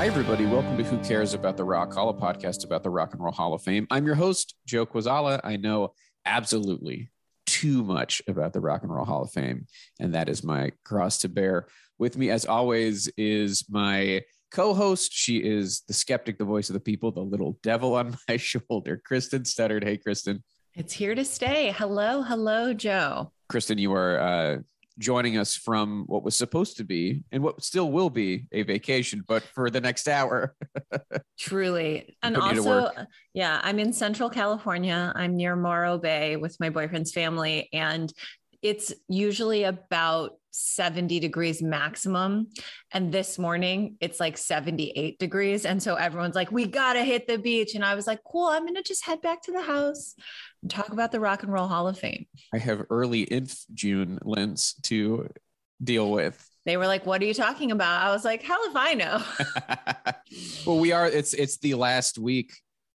Hi, 0.00 0.06
everybody. 0.06 0.46
Welcome 0.46 0.78
to 0.78 0.82
Who 0.82 0.96
Cares 1.04 1.34
About 1.34 1.58
the 1.58 1.64
Rock 1.64 1.92
Hall, 1.92 2.08
a 2.08 2.14
podcast 2.14 2.64
about 2.64 2.82
the 2.82 2.88
Rock 2.88 3.12
and 3.12 3.22
Roll 3.22 3.34
Hall 3.34 3.52
of 3.52 3.60
Fame. 3.60 3.86
I'm 3.90 4.06
your 4.06 4.14
host, 4.14 4.54
Joe 4.64 4.86
Quazala. 4.86 5.42
I 5.44 5.58
know 5.58 5.92
absolutely 6.24 7.10
too 7.44 7.84
much 7.84 8.22
about 8.26 8.54
the 8.54 8.60
Rock 8.60 8.82
and 8.82 8.90
Roll 8.90 9.04
Hall 9.04 9.24
of 9.24 9.30
Fame, 9.30 9.66
and 10.00 10.14
that 10.14 10.30
is 10.30 10.42
my 10.42 10.72
cross 10.86 11.18
to 11.18 11.28
bear. 11.28 11.66
With 11.98 12.16
me, 12.16 12.30
as 12.30 12.46
always, 12.46 13.10
is 13.18 13.66
my 13.68 14.22
co 14.50 14.72
host. 14.72 15.12
She 15.12 15.36
is 15.36 15.82
the 15.86 15.92
skeptic, 15.92 16.38
the 16.38 16.46
voice 16.46 16.70
of 16.70 16.74
the 16.74 16.80
people, 16.80 17.12
the 17.12 17.20
little 17.20 17.58
devil 17.62 17.94
on 17.94 18.16
my 18.28 18.38
shoulder, 18.38 19.02
Kristen 19.04 19.42
Studdard. 19.42 19.84
Hey, 19.84 19.98
Kristen. 19.98 20.42
It's 20.74 20.94
here 20.94 21.14
to 21.14 21.26
stay. 21.26 21.74
Hello, 21.76 22.22
hello, 22.22 22.72
Joe. 22.72 23.32
Kristen, 23.50 23.76
you 23.76 23.92
are 23.92 24.18
uh, 24.18 24.56
joining 25.00 25.36
us 25.36 25.56
from 25.56 26.04
what 26.06 26.22
was 26.22 26.36
supposed 26.36 26.76
to 26.76 26.84
be 26.84 27.24
and 27.32 27.42
what 27.42 27.64
still 27.64 27.90
will 27.90 28.10
be 28.10 28.46
a 28.52 28.62
vacation, 28.62 29.24
but 29.26 29.42
for 29.42 29.70
the 29.70 29.80
next 29.80 30.06
hour. 30.06 30.54
Truly. 31.38 32.16
And 32.22 32.36
also, 32.36 32.90
yeah, 33.34 33.60
I'm 33.64 33.78
in 33.78 33.92
Central 33.92 34.30
California. 34.30 35.12
I'm 35.16 35.36
near 35.36 35.56
Morro 35.56 35.98
Bay 35.98 36.36
with 36.36 36.60
my 36.60 36.70
boyfriend's 36.70 37.12
family. 37.12 37.68
And 37.72 38.12
it's 38.62 38.92
usually 39.08 39.64
about 39.64 40.32
70 40.52 41.20
degrees 41.20 41.62
maximum. 41.62 42.48
And 42.92 43.12
this 43.12 43.38
morning 43.38 43.96
it's 44.00 44.20
like 44.20 44.36
78 44.36 45.18
degrees. 45.18 45.64
And 45.64 45.82
so 45.82 45.94
everyone's 45.94 46.34
like, 46.34 46.52
we 46.52 46.66
got 46.66 46.94
to 46.94 47.04
hit 47.04 47.26
the 47.26 47.38
beach. 47.38 47.74
And 47.74 47.84
I 47.84 47.94
was 47.94 48.06
like, 48.06 48.20
cool, 48.24 48.48
I'm 48.48 48.62
going 48.62 48.74
to 48.74 48.82
just 48.82 49.04
head 49.04 49.22
back 49.22 49.42
to 49.42 49.52
the 49.52 49.62
house 49.62 50.14
talk 50.68 50.90
about 50.90 51.12
the 51.12 51.20
Rock 51.20 51.42
and 51.42 51.52
Roll 51.52 51.68
Hall 51.68 51.88
of 51.88 51.98
Fame. 51.98 52.26
I 52.52 52.58
have 52.58 52.82
early 52.90 53.22
inf 53.22 53.64
June 53.72 54.18
Linz 54.22 54.74
to 54.82 55.28
deal 55.82 56.10
with. 56.10 56.46
They 56.66 56.76
were 56.76 56.86
like, 56.86 57.06
what 57.06 57.22
are 57.22 57.24
you 57.24 57.34
talking 57.34 57.70
about? 57.70 58.02
I 58.02 58.12
was 58.12 58.24
like, 58.24 58.42
hell 58.42 58.60
if 58.64 58.76
I 58.76 58.94
know. 58.94 59.22
well, 60.66 60.78
we 60.78 60.92
are, 60.92 61.06
it's, 61.06 61.32
it's 61.32 61.58
the 61.58 61.74
last 61.74 62.18
week 62.18 62.52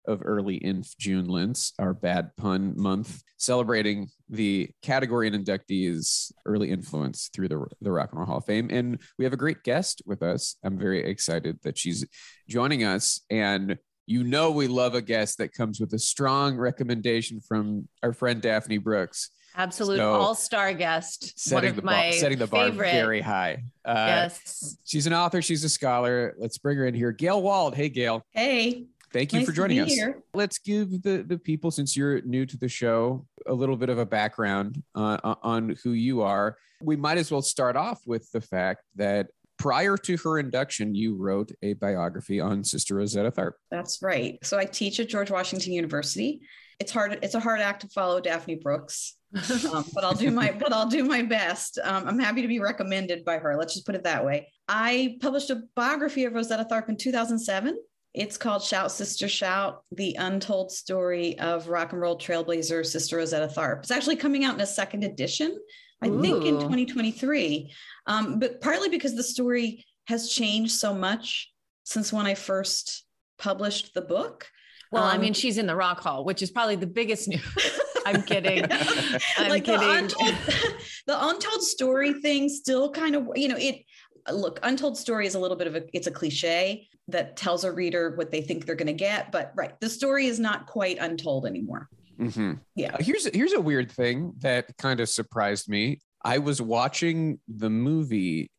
of 0.07 0.21
early 0.23 0.63
inf 0.63 0.95
June 0.99 1.27
Linz, 1.27 1.73
our 1.79 1.93
bad 1.93 2.29
pun 2.37 2.75
month, 2.77 3.23
celebrating 3.37 4.09
the 4.29 4.69
category 4.83 5.27
and 5.27 5.45
inductees 5.45 6.31
early 6.45 6.69
influence 6.69 7.29
through 7.33 7.47
the, 7.47 7.65
the 7.81 7.91
Rock 7.91 8.11
and 8.11 8.19
Roll 8.19 8.27
Hall 8.27 8.37
of 8.37 8.45
Fame. 8.45 8.69
And 8.71 8.99
we 9.17 9.25
have 9.25 9.33
a 9.33 9.37
great 9.37 9.63
guest 9.63 10.03
with 10.05 10.21
us. 10.21 10.57
I'm 10.63 10.77
very 10.77 11.03
excited 11.03 11.59
that 11.63 11.77
she's 11.77 12.05
joining 12.47 12.83
us. 12.83 13.21
And 13.31 13.77
you 14.05 14.23
know, 14.23 14.51
we 14.51 14.67
love 14.67 14.95
a 14.95 15.01
guest 15.01 15.37
that 15.39 15.53
comes 15.53 15.79
with 15.79 15.93
a 15.93 15.99
strong 15.99 16.57
recommendation 16.57 17.41
from 17.41 17.87
our 18.03 18.13
friend 18.13 18.41
Daphne 18.41 18.77
Brooks. 18.77 19.31
Absolute 19.57 19.97
so, 19.97 20.13
all-star 20.13 20.73
guest. 20.73 21.39
Setting 21.39 21.75
the 21.75 21.81
bar, 21.81 22.11
setting 22.11 22.37
the 22.37 22.47
bar 22.47 22.65
favorite. 22.65 22.91
very 22.91 23.21
high. 23.21 23.63
Uh, 23.85 24.05
yes. 24.07 24.77
She's 24.83 25.07
an 25.07 25.13
author. 25.13 25.41
She's 25.41 25.63
a 25.63 25.69
scholar. 25.69 26.35
Let's 26.37 26.57
bring 26.57 26.77
her 26.77 26.85
in 26.85 26.93
here. 26.93 27.11
Gayle 27.11 27.41
Wald. 27.41 27.73
Hey, 27.73 27.89
Gayle. 27.89 28.21
Hey. 28.31 28.87
Thank 29.13 29.31
you 29.31 29.39
nice 29.39 29.47
for 29.47 29.53
joining 29.53 29.79
us. 29.79 29.93
Here. 29.93 30.21
Let's 30.33 30.57
give 30.57 31.01
the, 31.01 31.23
the 31.25 31.37
people, 31.37 31.71
since 31.71 31.95
you're 31.95 32.21
new 32.23 32.45
to 32.45 32.57
the 32.57 32.67
show, 32.67 33.25
a 33.47 33.53
little 33.53 33.77
bit 33.77 33.87
of 33.87 33.97
a 33.97 34.05
background 34.05 34.83
uh, 34.93 35.35
on 35.41 35.77
who 35.83 35.91
you 35.91 36.21
are. 36.21 36.57
We 36.81 36.97
might 36.97 37.17
as 37.17 37.31
well 37.31 37.41
start 37.41 37.77
off 37.77 38.01
with 38.05 38.29
the 38.33 38.41
fact 38.41 38.81
that 38.97 39.27
prior 39.57 39.97
to 39.97 40.17
her 40.17 40.39
induction, 40.39 40.95
you 40.95 41.15
wrote 41.15 41.51
a 41.61 41.73
biography 41.73 42.39
on 42.39 42.63
Sister 42.63 42.95
Rosetta 42.95 43.31
Tharpe. 43.31 43.53
That's 43.71 44.01
right. 44.01 44.37
So 44.43 44.57
I 44.57 44.65
teach 44.65 44.99
at 44.99 45.09
George 45.09 45.31
Washington 45.31 45.73
University. 45.73 46.41
It's 46.79 46.91
hard. 46.91 47.19
It's 47.21 47.35
a 47.35 47.39
hard 47.39 47.61
act 47.61 47.81
to 47.81 47.87
follow 47.89 48.19
Daphne 48.19 48.55
Brooks, 48.55 49.17
um, 49.73 49.85
but 49.93 50.03
I'll 50.03 50.13
do 50.13 50.29
my 50.29 50.51
but 50.51 50.73
I'll 50.73 50.89
do 50.89 51.03
my 51.05 51.21
best. 51.21 51.79
Um, 51.81 52.07
I'm 52.07 52.19
happy 52.19 52.41
to 52.41 52.47
be 52.47 52.59
recommended 52.59 53.23
by 53.23 53.37
her. 53.37 53.55
Let's 53.55 53.73
just 53.73 53.85
put 53.85 53.95
it 53.95 54.03
that 54.03 54.25
way. 54.25 54.51
I 54.67 55.17
published 55.21 55.49
a 55.51 55.63
biography 55.75 56.25
of 56.25 56.33
Rosetta 56.33 56.67
Tharpe 56.69 56.89
in 56.89 56.97
2007. 56.97 57.77
It's 58.13 58.37
called 58.37 58.63
Shout 58.63 58.91
Sister 58.91 59.27
Shout, 59.27 59.83
the 59.91 60.15
untold 60.17 60.71
story 60.71 61.37
of 61.39 61.67
rock 61.67 61.91
and 61.91 62.01
roll 62.01 62.17
trailblazer 62.17 62.85
Sister 62.85 63.17
Rosetta 63.17 63.47
Tharpe. 63.53 63.79
It's 63.79 63.91
actually 63.91 64.15
coming 64.15 64.45
out 64.45 64.55
in 64.55 64.61
a 64.61 64.65
second 64.65 65.03
edition, 65.03 65.57
I 66.01 66.07
Ooh. 66.07 66.21
think 66.21 66.45
in 66.45 66.55
2023. 66.55 67.73
Um, 68.07 68.39
but 68.39 68.61
partly 68.61 68.89
because 68.89 69.15
the 69.15 69.23
story 69.23 69.85
has 70.07 70.29
changed 70.29 70.73
so 70.73 70.93
much 70.93 71.51
since 71.83 72.13
when 72.13 72.25
I 72.25 72.35
first 72.35 73.05
published 73.37 73.93
the 73.93 74.01
book. 74.01 74.47
Well, 74.91 75.03
um, 75.03 75.09
I 75.09 75.17
mean, 75.17 75.33
she's 75.33 75.57
in 75.57 75.65
the 75.65 75.75
Rock 75.75 76.01
Hall, 76.01 76.23
which 76.23 76.41
is 76.41 76.51
probably 76.51 76.75
the 76.75 76.87
biggest 76.87 77.27
news. 77.27 77.41
I'm 78.05 78.21
kidding. 78.21 78.63
I'm 79.37 79.49
like 79.49 79.63
kidding. 79.63 79.79
The 79.79 79.97
untold, 79.97 80.35
the 81.07 81.27
untold 81.27 81.63
story 81.63 82.13
thing 82.13 82.49
still 82.49 82.91
kind 82.91 83.15
of, 83.15 83.27
you 83.35 83.47
know, 83.47 83.57
it 83.57 83.83
look, 84.31 84.59
untold 84.61 84.97
story 84.97 85.25
is 85.25 85.33
a 85.33 85.39
little 85.39 85.57
bit 85.57 85.67
of 85.67 85.75
a 85.75 85.83
it's 85.91 86.07
a 86.07 86.11
cliche, 86.11 86.87
that 87.07 87.37
tells 87.37 87.63
a 87.63 87.71
reader 87.71 88.15
what 88.15 88.31
they 88.31 88.41
think 88.41 88.65
they're 88.65 88.75
going 88.75 88.87
to 88.87 88.93
get. 88.93 89.31
But 89.31 89.51
right, 89.55 89.79
the 89.79 89.89
story 89.89 90.27
is 90.27 90.39
not 90.39 90.67
quite 90.67 90.97
untold 90.99 91.45
anymore. 91.45 91.89
Mm-hmm. 92.19 92.53
Yeah. 92.75 92.95
Here's 92.99 93.27
here's 93.33 93.53
a 93.53 93.61
weird 93.61 93.91
thing 93.91 94.33
that 94.39 94.75
kind 94.77 94.99
of 94.99 95.09
surprised 95.09 95.69
me. 95.69 95.99
I 96.25 96.39
was 96.39 96.59
watching 96.61 97.39
the 97.47 97.69
movie 97.69 98.49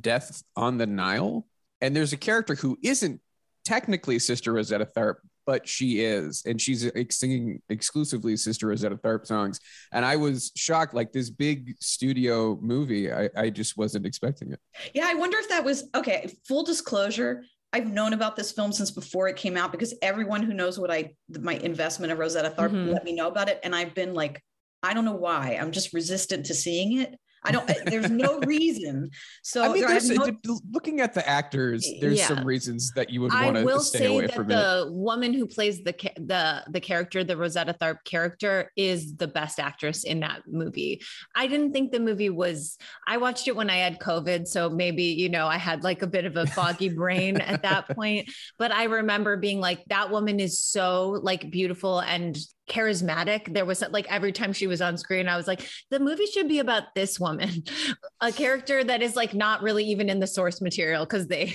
Death 0.00 0.42
on 0.54 0.78
the 0.78 0.86
Nile, 0.86 1.46
and 1.80 1.94
there's 1.94 2.12
a 2.12 2.16
character 2.16 2.54
who 2.54 2.78
isn't 2.82 3.20
technically 3.64 4.20
Sister 4.20 4.52
Rosetta 4.52 4.86
Tharpe, 4.96 5.18
but 5.44 5.66
she 5.68 6.00
is, 6.00 6.44
and 6.46 6.60
she's 6.60 6.88
singing 7.10 7.60
exclusively 7.68 8.36
Sister 8.36 8.68
Rosetta 8.68 8.96
Tharpe 8.96 9.26
songs. 9.26 9.58
And 9.92 10.04
I 10.04 10.16
was 10.16 10.52
shocked, 10.54 10.94
like 10.94 11.12
this 11.12 11.28
big 11.28 11.74
studio 11.80 12.58
movie. 12.62 13.12
I, 13.12 13.28
I 13.36 13.50
just 13.50 13.76
wasn't 13.76 14.06
expecting 14.06 14.52
it. 14.52 14.60
Yeah, 14.94 15.06
I 15.08 15.14
wonder 15.14 15.36
if 15.38 15.48
that 15.48 15.64
was 15.64 15.84
okay. 15.96 16.30
Full 16.46 16.62
disclosure, 16.62 17.42
I've 17.72 17.92
known 17.92 18.12
about 18.12 18.36
this 18.36 18.52
film 18.52 18.72
since 18.72 18.92
before 18.92 19.28
it 19.28 19.36
came 19.36 19.56
out 19.56 19.72
because 19.72 19.94
everyone 20.00 20.42
who 20.42 20.54
knows 20.54 20.78
what 20.78 20.90
I 20.90 21.14
my 21.40 21.54
investment 21.54 22.12
of 22.12 22.18
Rosetta 22.18 22.50
Tharpe 22.50 22.70
mm-hmm. 22.70 22.92
let 22.92 23.04
me 23.04 23.14
know 23.14 23.26
about 23.26 23.48
it, 23.48 23.58
and 23.64 23.74
I've 23.74 23.94
been 23.94 24.14
like, 24.14 24.42
I 24.86 24.94
don't 24.94 25.04
know 25.04 25.16
why. 25.16 25.58
I'm 25.60 25.72
just 25.72 25.92
resistant 25.92 26.46
to 26.46 26.54
seeing 26.54 26.98
it. 26.98 27.18
I 27.46 27.52
don't. 27.52 27.70
There's 27.86 28.10
no 28.10 28.38
reason. 28.46 29.10
So 29.42 29.62
I 29.62 29.72
mean, 29.72 29.86
there's, 29.86 30.10
uh, 30.10 30.30
no, 30.44 30.60
looking 30.72 31.00
at 31.00 31.14
the 31.14 31.26
actors, 31.28 31.88
there's 32.00 32.18
yeah. 32.18 32.26
some 32.26 32.44
reasons 32.44 32.90
that 32.96 33.10
you 33.10 33.20
would 33.20 33.32
want 33.32 33.56
to 33.56 33.80
stay 33.80 34.06
away 34.06 34.26
from 34.26 34.50
it. 34.50 34.54
I 34.54 34.80
will 34.80 34.80
say 34.80 34.86
that 34.86 34.86
the 34.86 34.92
woman 34.92 35.32
who 35.32 35.46
plays 35.46 35.82
the 35.82 35.94
the 36.16 36.64
the 36.68 36.80
character, 36.80 37.22
the 37.22 37.36
Rosetta 37.36 37.74
Tharpe 37.80 38.04
character, 38.04 38.72
is 38.76 39.14
the 39.16 39.28
best 39.28 39.60
actress 39.60 40.04
in 40.04 40.20
that 40.20 40.42
movie. 40.48 41.00
I 41.34 41.46
didn't 41.46 41.72
think 41.72 41.92
the 41.92 42.00
movie 42.00 42.30
was. 42.30 42.78
I 43.06 43.18
watched 43.18 43.46
it 43.46 43.54
when 43.54 43.70
I 43.70 43.76
had 43.76 44.00
COVID, 44.00 44.48
so 44.48 44.68
maybe 44.68 45.04
you 45.04 45.28
know 45.28 45.46
I 45.46 45.56
had 45.56 45.84
like 45.84 46.02
a 46.02 46.08
bit 46.08 46.24
of 46.24 46.36
a 46.36 46.46
foggy 46.46 46.88
brain 46.88 47.36
at 47.36 47.62
that 47.62 47.88
point. 47.96 48.28
But 48.58 48.72
I 48.72 48.84
remember 48.84 49.36
being 49.36 49.60
like, 49.60 49.84
that 49.88 50.10
woman 50.10 50.40
is 50.40 50.62
so 50.62 51.20
like 51.22 51.50
beautiful 51.50 52.00
and 52.00 52.36
charismatic. 52.68 53.52
There 53.52 53.64
was 53.64 53.82
like 53.90 54.10
every 54.10 54.32
time 54.32 54.52
she 54.52 54.66
was 54.66 54.80
on 54.80 54.96
screen, 54.98 55.28
I 55.28 55.36
was 55.36 55.46
like, 55.46 55.68
the 55.90 56.00
movie 56.00 56.26
should 56.26 56.48
be 56.48 56.58
about 56.58 56.94
this 56.94 57.18
woman, 57.20 57.64
a 58.20 58.32
character 58.32 58.82
that 58.84 59.02
is 59.02 59.16
like 59.16 59.34
not 59.34 59.62
really 59.62 59.84
even 59.84 60.08
in 60.08 60.20
the 60.20 60.26
source 60.26 60.60
material 60.60 61.04
because 61.04 61.26
they. 61.28 61.54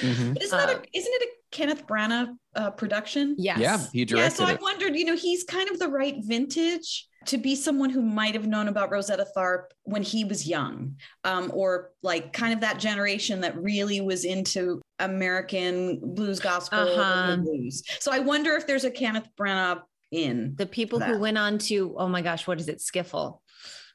Mm-hmm. 0.00 0.36
Isn't, 0.40 0.58
uh, 0.58 0.62
a, 0.62 0.70
isn't 0.72 1.12
it 1.14 1.22
a 1.22 1.28
Kenneth 1.52 1.86
Branagh 1.86 2.34
uh, 2.56 2.70
production? 2.70 3.36
Yes. 3.38 3.58
Yeah, 3.58 3.78
he 3.92 4.04
directed. 4.04 4.24
Yeah, 4.24 4.28
so 4.46 4.52
it. 4.52 4.58
I 4.58 4.62
wondered, 4.62 4.96
you 4.96 5.04
know, 5.04 5.14
he's 5.14 5.44
kind 5.44 5.68
of 5.70 5.78
the 5.78 5.88
right 5.88 6.16
vintage 6.20 7.06
to 7.26 7.38
be 7.38 7.54
someone 7.54 7.90
who 7.90 8.02
might 8.02 8.34
have 8.34 8.46
known 8.46 8.68
about 8.68 8.90
Rosetta 8.90 9.26
Tharpe 9.36 9.70
when 9.82 10.02
he 10.02 10.24
was 10.24 10.46
young, 10.48 10.96
um, 11.24 11.50
or 11.54 11.92
like 12.02 12.32
kind 12.32 12.52
of 12.54 12.60
that 12.60 12.78
generation 12.80 13.40
that 13.42 13.56
really 13.60 14.00
was 14.00 14.24
into 14.24 14.80
American 14.98 16.00
blues 16.14 16.40
gospel 16.40 16.78
Uh-huh. 16.78 17.36
blues. 17.36 17.82
So 18.00 18.12
I 18.12 18.20
wonder 18.20 18.54
if 18.54 18.66
there's 18.66 18.84
a 18.84 18.90
Kenneth 18.90 19.28
Branagh 19.38 19.82
in 20.10 20.54
The 20.56 20.66
people 20.66 21.00
who 21.00 21.18
went 21.18 21.38
on 21.38 21.58
to, 21.58 21.94
oh 21.98 22.08
my 22.08 22.22
gosh, 22.22 22.46
what 22.46 22.60
is 22.60 22.68
it? 22.68 22.78
Skiffle. 22.78 23.40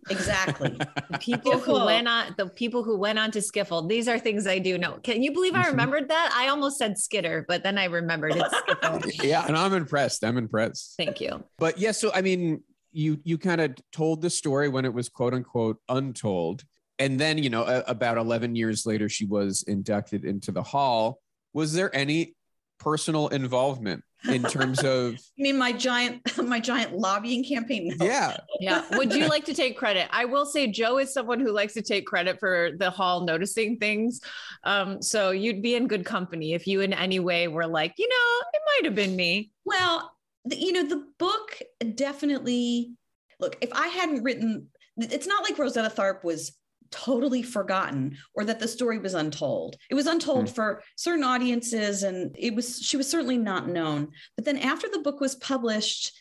exactly. 0.10 0.80
The 1.10 1.18
people 1.30 1.60
who 1.60 1.74
went 1.86 2.08
on 2.08 2.34
the 2.38 2.48
people 2.48 2.84
who 2.84 2.98
went 2.98 3.20
on 3.20 3.32
to 3.32 3.40
Skiffle. 3.40 3.88
These 3.90 4.08
are 4.08 4.18
things 4.18 4.48
I 4.48 4.60
do 4.60 4.78
know. 4.78 4.94
Can 5.04 5.22
you 5.24 5.32
believe 5.34 5.56
I 5.56 5.64
Mhm. 5.64 5.72
remembered 5.72 6.08
that? 6.10 6.32
I 6.34 6.48
almost 6.48 6.78
said 6.78 6.98
Skitter, 6.98 7.46
but 7.48 7.64
then 7.64 7.78
I 7.78 7.86
remembered 7.86 8.36
it's 8.36 8.54
Skiffle. 8.54 9.24
yeah, 9.24 9.46
and 9.46 9.58
I'm 9.58 9.74
impressed. 9.74 10.24
I'm 10.24 10.38
impressed. 10.38 10.94
Thank 10.98 11.20
you. 11.22 11.44
But 11.60 11.78
yeah, 11.78 11.92
so 11.92 12.12
I 12.14 12.22
mean, 12.22 12.64
you 12.94 13.20
you 13.24 13.38
kind 13.38 13.60
of 13.62 13.76
told 13.92 14.22
the 14.22 14.30
story 14.30 14.70
when 14.70 14.86
it 14.86 14.94
was 14.94 15.10
quote 15.10 15.34
unquote 15.34 15.78
untold, 15.90 16.64
and 16.98 17.20
then 17.20 17.38
you 17.38 17.50
know 17.50 17.64
a- 17.64 17.84
about 17.88 18.18
11 18.18 18.56
years 18.56 18.86
later, 18.86 19.10
she 19.10 19.26
was 19.26 19.64
inducted 19.64 20.24
into 20.26 20.52
the 20.52 20.64
hall. 20.64 21.20
Was 21.54 21.74
there 21.74 21.94
any 21.96 22.36
personal 22.80 23.28
involvement 23.28 24.04
in 24.30 24.44
terms 24.44 24.84
of 24.84 25.14
I 25.40 25.42
mean, 25.42 25.58
my 25.58 25.72
giant, 25.72 26.38
my 26.44 26.60
giant 26.60 26.98
lobbying 26.98 27.44
campaign. 27.44 27.94
No. 27.98 28.06
yeah? 28.06 28.38
Yeah. 28.60 28.84
Would 28.98 29.14
you 29.14 29.28
like 29.28 29.46
to 29.46 29.54
take 29.54 29.78
credit? 29.78 30.08
I 30.12 30.26
will 30.26 30.46
say 30.46 30.68
Joe 30.68 31.00
is 31.00 31.14
someone 31.14 31.40
who 31.40 31.52
likes 31.52 31.74
to 31.74 31.82
take 31.82 32.06
credit 32.06 32.40
for 32.40 32.72
the 32.78 32.90
hall 32.90 33.26
noticing 33.26 33.78
things. 33.78 34.22
Um, 34.64 35.02
so 35.02 35.32
you'd 35.32 35.62
be 35.62 35.76
in 35.76 35.88
good 35.88 36.06
company 36.06 36.54
if 36.54 36.68
you 36.68 36.82
in 36.82 36.94
any 36.94 37.20
way 37.20 37.48
were 37.48 37.68
like, 37.68 37.94
you 37.98 38.08
know, 38.08 38.48
it 38.54 38.62
might 38.66 38.86
have 38.86 38.96
been 38.96 39.16
me. 39.16 39.52
Well, 39.66 40.12
the, 40.46 40.58
you 40.58 40.72
know, 40.72 40.88
the 40.88 41.06
book 41.18 41.60
definitely 41.96 42.94
look, 43.40 43.58
if 43.62 43.74
I 43.74 43.88
hadn't 43.88 44.24
written, 44.24 44.68
it's 44.98 45.28
not 45.28 45.44
like 45.44 45.58
Rosetta 45.58 45.90
Tharpe 45.90 46.24
was 46.24 46.54
totally 46.92 47.42
forgotten 47.42 48.18
or 48.34 48.44
that 48.46 48.60
the 48.60 48.68
story 48.68 49.00
was 49.00 49.14
untold. 49.14 49.78
It 49.90 49.96
was 49.96 50.08
untold 50.08 50.50
hmm. 50.50 50.54
for 50.54 50.84
certain 50.96 51.24
audiences 51.24 52.04
and 52.04 52.36
it 52.38 52.54
was 52.54 52.80
she 52.80 52.98
was 52.98 53.10
certainly 53.10 53.38
not 53.38 53.68
known. 53.68 54.10
But 54.36 54.46
then 54.46 54.58
after 54.58 54.88
the 54.92 55.00
book 55.00 55.20
was 55.20 55.36
published, 55.36 56.12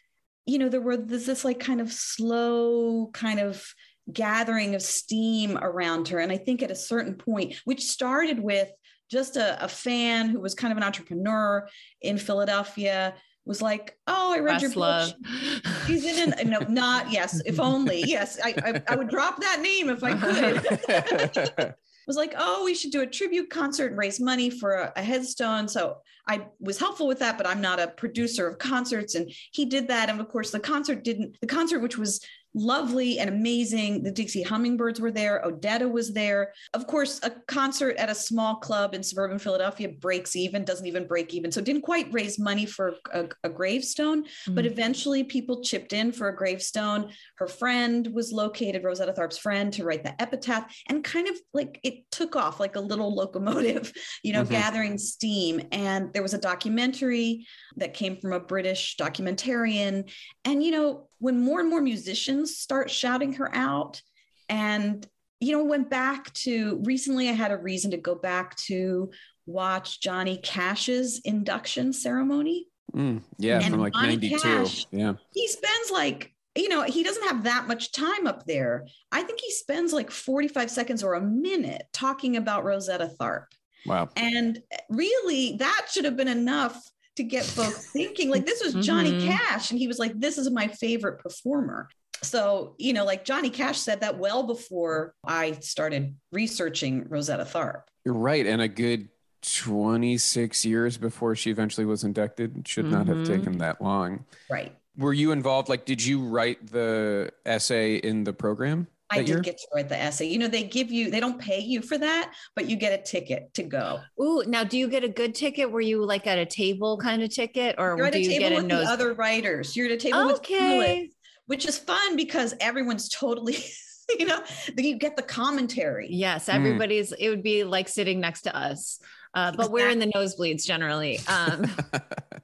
you 0.46 0.58
know, 0.58 0.68
there 0.68 0.80
were 0.80 0.96
this, 0.96 1.26
this 1.26 1.44
like 1.44 1.60
kind 1.60 1.80
of 1.80 1.92
slow 1.92 3.10
kind 3.12 3.40
of 3.40 3.64
gathering 4.12 4.74
of 4.74 4.82
steam 4.82 5.58
around 5.58 6.08
her. 6.08 6.18
And 6.18 6.32
I 6.32 6.36
think 6.36 6.62
at 6.62 6.70
a 6.70 6.76
certain 6.76 7.14
point, 7.14 7.54
which 7.64 7.84
started 7.84 8.40
with 8.40 8.70
just 9.10 9.36
a, 9.36 9.62
a 9.62 9.68
fan 9.68 10.28
who 10.28 10.40
was 10.40 10.54
kind 10.54 10.72
of 10.72 10.78
an 10.78 10.84
entrepreneur 10.84 11.68
in 12.00 12.16
Philadelphia 12.16 13.14
was 13.50 13.60
like, 13.60 13.98
"Oh, 14.06 14.32
I 14.32 14.38
read 14.38 14.62
your 14.62 14.70
Questlove. 14.70 15.12
book. 15.20 15.74
She's 15.86 16.04
in 16.04 16.32
an 16.32 16.48
no, 16.48 16.60
not 16.68 17.10
yes. 17.10 17.42
If 17.44 17.58
only 17.58 18.00
yes, 18.06 18.38
I, 18.42 18.54
I 18.64 18.82
I 18.92 18.94
would 18.94 19.08
drop 19.08 19.40
that 19.40 19.60
name 19.60 19.90
if 19.90 20.04
I 20.04 20.14
could." 20.14 21.74
was 22.06 22.16
like, 22.16 22.34
"Oh, 22.38 22.64
we 22.64 22.74
should 22.74 22.92
do 22.92 23.02
a 23.02 23.06
tribute 23.06 23.50
concert 23.50 23.90
and 23.90 23.98
raise 23.98 24.20
money 24.20 24.50
for 24.50 24.74
a, 24.74 24.92
a 24.94 25.02
headstone." 25.02 25.66
So 25.66 25.96
I 26.28 26.46
was 26.60 26.78
helpful 26.78 27.08
with 27.08 27.18
that, 27.18 27.36
but 27.36 27.46
I'm 27.46 27.60
not 27.60 27.80
a 27.80 27.88
producer 27.88 28.46
of 28.46 28.58
concerts, 28.58 29.16
and 29.16 29.28
he 29.50 29.64
did 29.64 29.88
that. 29.88 30.08
And 30.08 30.20
of 30.20 30.28
course, 30.28 30.52
the 30.52 30.60
concert 30.60 31.02
didn't. 31.02 31.36
The 31.40 31.48
concert, 31.48 31.80
which 31.80 31.98
was 31.98 32.20
lovely 32.54 33.18
and 33.18 33.30
amazing. 33.30 34.02
The 34.02 34.10
Dixie 34.10 34.42
Hummingbirds 34.42 35.00
were 35.00 35.10
there. 35.12 35.40
Odetta 35.44 35.90
was 35.90 36.12
there. 36.12 36.52
Of 36.74 36.86
course, 36.86 37.20
a 37.22 37.30
concert 37.46 37.96
at 37.96 38.10
a 38.10 38.14
small 38.14 38.56
club 38.56 38.94
in 38.94 39.02
suburban 39.02 39.38
Philadelphia 39.38 39.88
breaks 40.00 40.34
even, 40.34 40.64
doesn't 40.64 40.86
even 40.86 41.06
break 41.06 41.32
even. 41.34 41.52
So 41.52 41.60
it 41.60 41.66
didn't 41.66 41.82
quite 41.82 42.12
raise 42.12 42.38
money 42.38 42.66
for 42.66 42.94
a, 43.12 43.26
a 43.44 43.48
gravestone, 43.48 44.24
but 44.48 44.64
Mm. 44.64 44.70
eventually 44.72 45.24
people 45.24 45.62
chipped 45.62 45.92
in 45.92 46.10
for 46.12 46.28
a 46.28 46.36
gravestone. 46.36 47.12
Her 47.36 47.46
friend 47.46 48.08
was 48.12 48.32
located, 48.32 48.82
Rosetta 48.82 49.12
Tharpe's 49.12 49.38
friend, 49.38 49.72
to 49.74 49.84
write 49.84 50.02
the 50.04 50.20
epitaph 50.20 50.66
and 50.88 51.04
kind 51.04 51.28
of 51.28 51.36
like 51.54 51.78
it 51.84 52.10
took 52.10 52.34
off 52.36 52.58
like 52.58 52.76
a 52.76 52.80
little 52.80 53.14
locomotive, 53.14 53.92
you 54.24 54.32
know, 54.32 54.44
Mhm. 54.44 54.50
gathering 54.50 54.98
steam. 54.98 55.60
And 55.72 56.12
there 56.12 56.22
was 56.22 56.34
a 56.34 56.38
documentary 56.38 57.46
that 57.76 57.94
came 57.94 58.16
from 58.20 58.32
a 58.32 58.40
British 58.40 58.96
documentarian. 58.96 60.10
And, 60.44 60.62
you 60.62 60.70
know, 60.72 61.08
when 61.20 61.40
more 61.40 61.60
and 61.60 61.70
more 61.70 61.80
musicians 61.80 62.56
start 62.56 62.90
shouting 62.90 63.34
her 63.34 63.54
out, 63.54 64.02
and, 64.48 65.06
you 65.38 65.56
know, 65.56 65.62
went 65.62 65.88
back 65.88 66.32
to 66.32 66.80
recently, 66.84 67.28
I 67.28 67.32
had 67.32 67.52
a 67.52 67.56
reason 67.56 67.92
to 67.92 67.96
go 67.96 68.14
back 68.16 68.56
to 68.56 69.10
watch 69.46 70.00
Johnny 70.00 70.38
Cash's 70.38 71.20
induction 71.24 71.92
ceremony. 71.92 72.66
Mm, 72.94 73.22
yeah, 73.38 73.60
And 73.60 73.70
from 73.70 73.80
like 73.80 73.92
Johnny 73.92 74.16
92. 74.16 74.38
Cash. 74.38 74.86
Yeah. 74.90 75.12
He 75.32 75.46
spends 75.46 75.90
like, 75.92 76.34
you 76.56 76.68
know, 76.68 76.82
he 76.82 77.04
doesn't 77.04 77.28
have 77.28 77.44
that 77.44 77.68
much 77.68 77.92
time 77.92 78.26
up 78.26 78.44
there. 78.46 78.86
I 79.12 79.22
think 79.22 79.40
he 79.40 79.52
spends 79.52 79.92
like 79.92 80.10
45 80.10 80.70
seconds 80.70 81.04
or 81.04 81.14
a 81.14 81.20
minute 81.20 81.84
talking 81.92 82.36
about 82.36 82.64
Rosetta 82.64 83.12
Tharpe. 83.20 83.52
Wow. 83.86 84.08
And 84.16 84.60
really, 84.88 85.56
that 85.58 85.86
should 85.90 86.04
have 86.04 86.16
been 86.16 86.28
enough 86.28 86.76
to 87.20 87.28
get 87.28 87.44
folks 87.44 87.86
thinking 87.90 88.30
like 88.30 88.46
this 88.46 88.62
was 88.64 88.74
Johnny 88.84 89.12
Mhm. 89.12 89.26
Cash. 89.26 89.70
And 89.70 89.78
he 89.78 89.86
was 89.86 89.98
like, 89.98 90.18
this 90.18 90.38
is 90.38 90.50
my 90.50 90.66
favorite 90.68 91.18
performer. 91.18 91.88
So, 92.22 92.74
you 92.78 92.92
know, 92.92 93.04
like 93.04 93.24
Johnny 93.24 93.50
Cash 93.50 93.78
said 93.78 94.00
that 94.00 94.18
well 94.18 94.42
before 94.42 95.14
I 95.24 95.52
started 95.60 96.16
researching 96.32 97.06
Rosetta 97.08 97.44
Tharpe. 97.44 97.82
You're 98.04 98.14
right. 98.14 98.46
And 98.46 98.60
a 98.62 98.68
good 98.68 99.08
26 99.42 100.64
years 100.64 100.96
before 100.98 101.34
she 101.36 101.50
eventually 101.50 101.86
was 101.86 102.04
inducted. 102.04 102.56
It 102.58 102.68
Should 102.68 102.86
not 102.86 103.06
have 103.06 103.18
Mhm. 103.18 103.26
taken 103.26 103.58
that 103.58 103.80
long. 103.82 104.24
Right. 104.50 104.74
Were 104.96 105.12
you 105.14 105.32
involved? 105.32 105.68
Like, 105.68 105.84
did 105.86 106.04
you 106.04 106.22
write 106.26 106.66
the 106.72 107.32
essay 107.46 107.96
in 107.96 108.24
the 108.24 108.32
program? 108.32 108.86
I 109.10 109.18
did 109.18 109.28
year? 109.28 109.40
get 109.40 109.58
to 109.58 109.66
write 109.74 109.88
the 109.88 109.96
essay. 109.98 110.26
You 110.26 110.38
know, 110.38 110.46
they 110.48 110.62
give 110.62 110.90
you, 110.90 111.10
they 111.10 111.20
don't 111.20 111.40
pay 111.40 111.58
you 111.60 111.82
for 111.82 111.98
that, 111.98 112.32
but 112.54 112.68
you 112.68 112.76
get 112.76 112.98
a 112.98 113.02
ticket 113.02 113.52
to 113.54 113.62
go. 113.62 114.00
Ooh, 114.20 114.44
now 114.46 114.62
do 114.64 114.78
you 114.78 114.88
get 114.88 115.02
a 115.04 115.08
good 115.08 115.34
ticket? 115.34 115.70
Were 115.70 115.80
you 115.80 116.04
like 116.04 116.26
at 116.26 116.38
a 116.38 116.46
table 116.46 116.96
kind 116.98 117.22
of 117.22 117.30
ticket, 117.30 117.74
or 117.78 117.96
You're 117.96 118.06
at 118.06 118.12
do 118.12 118.18
a 118.18 118.22
you 118.22 118.28
get 118.30 118.38
table 118.50 118.52
a 118.52 118.60
with 118.62 118.66
nose? 118.66 118.86
the 118.86 118.92
other 118.92 119.14
writers. 119.14 119.76
You're 119.76 119.86
at 119.86 119.92
a 119.92 119.96
table 119.96 120.26
with 120.26 120.36
okay. 120.36 121.10
which 121.46 121.66
is 121.66 121.76
fun 121.78 122.16
because 122.16 122.54
everyone's 122.60 123.08
totally, 123.08 123.56
you 124.18 124.26
know, 124.26 124.40
then 124.76 124.84
you 124.84 124.96
get 124.96 125.16
the 125.16 125.22
commentary. 125.22 126.08
Yes, 126.10 126.46
Mm. 126.46 126.54
everybody's. 126.54 127.12
It 127.12 127.28
would 127.30 127.42
be 127.42 127.64
like 127.64 127.88
sitting 127.88 128.20
next 128.20 128.42
to 128.42 128.56
us, 128.56 129.00
uh, 129.34 129.52
but 129.56 129.70
we're 129.72 129.88
in 129.90 129.98
the 129.98 130.06
nosebleeds 130.08 130.64
generally. 130.64 131.18
Um, 131.28 131.64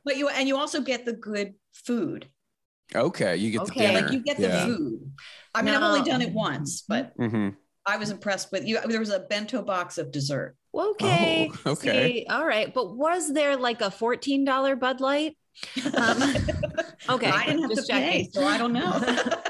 But 0.05 0.19
you 0.19 0.29
and 0.29 0.47
you 0.47 0.57
also 0.57 0.81
get 0.83 1.05
the 1.05 1.13
good 1.15 1.55
food. 1.75 2.29
okay, 2.95 3.37
you 3.37 3.51
get 3.51 3.63
Okay. 3.63 3.81
the 3.81 3.87
dinner. 3.93 4.01
Like 4.03 4.13
you 4.13 4.21
get 4.23 4.37
the 4.37 4.43
yeah. 4.45 4.67
food. 4.67 5.13
I 5.57 5.63
mean, 5.63 5.75
I've 5.75 5.83
only 5.83 6.03
done 6.03 6.21
it 6.23 6.33
once, 6.33 6.83
but 6.83 7.17
Mhm. 7.17 7.57
I 7.87 7.97
was 7.97 8.11
impressed 8.11 8.53
with 8.53 8.67
you. 8.67 8.79
There 8.87 9.01
was 9.01 9.11
a 9.11 9.21
bento 9.21 9.63
box 9.63 9.97
of 9.97 10.11
dessert. 10.13 10.57
okay, 10.75 11.49
Oh, 11.65 11.71
okay. 11.73 12.15
see, 12.15 12.27
all 12.29 12.45
right. 12.45 12.73
But 12.75 12.97
was 12.97 13.33
there 13.33 13.57
like 13.57 13.81
a 13.81 13.91
fourteen 13.91 14.45
dollar 14.45 14.77
Bud 14.77 15.01
Light? 15.01 15.39
Um, 15.97 16.19
okay, 17.09 17.31
I 17.31 17.47
didn't 17.47 17.63
have 17.63 17.71
just 17.71 17.87
to 17.89 17.95
pay, 17.95 18.29
so 18.33 18.45
I 18.45 18.59
don't 18.59 18.73
know. 18.73 18.93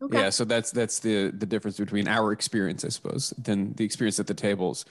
Okay. 0.00 0.20
Yeah, 0.20 0.30
so 0.30 0.44
that's 0.44 0.70
that's 0.70 1.00
the 1.00 1.32
the 1.32 1.44
difference 1.44 1.76
between 1.76 2.06
our 2.06 2.30
experience, 2.30 2.84
I 2.84 2.88
suppose, 2.88 3.34
than 3.36 3.72
the 3.74 3.84
experience 3.84 4.20
at 4.20 4.28
the 4.28 4.32
tables. 4.34 4.84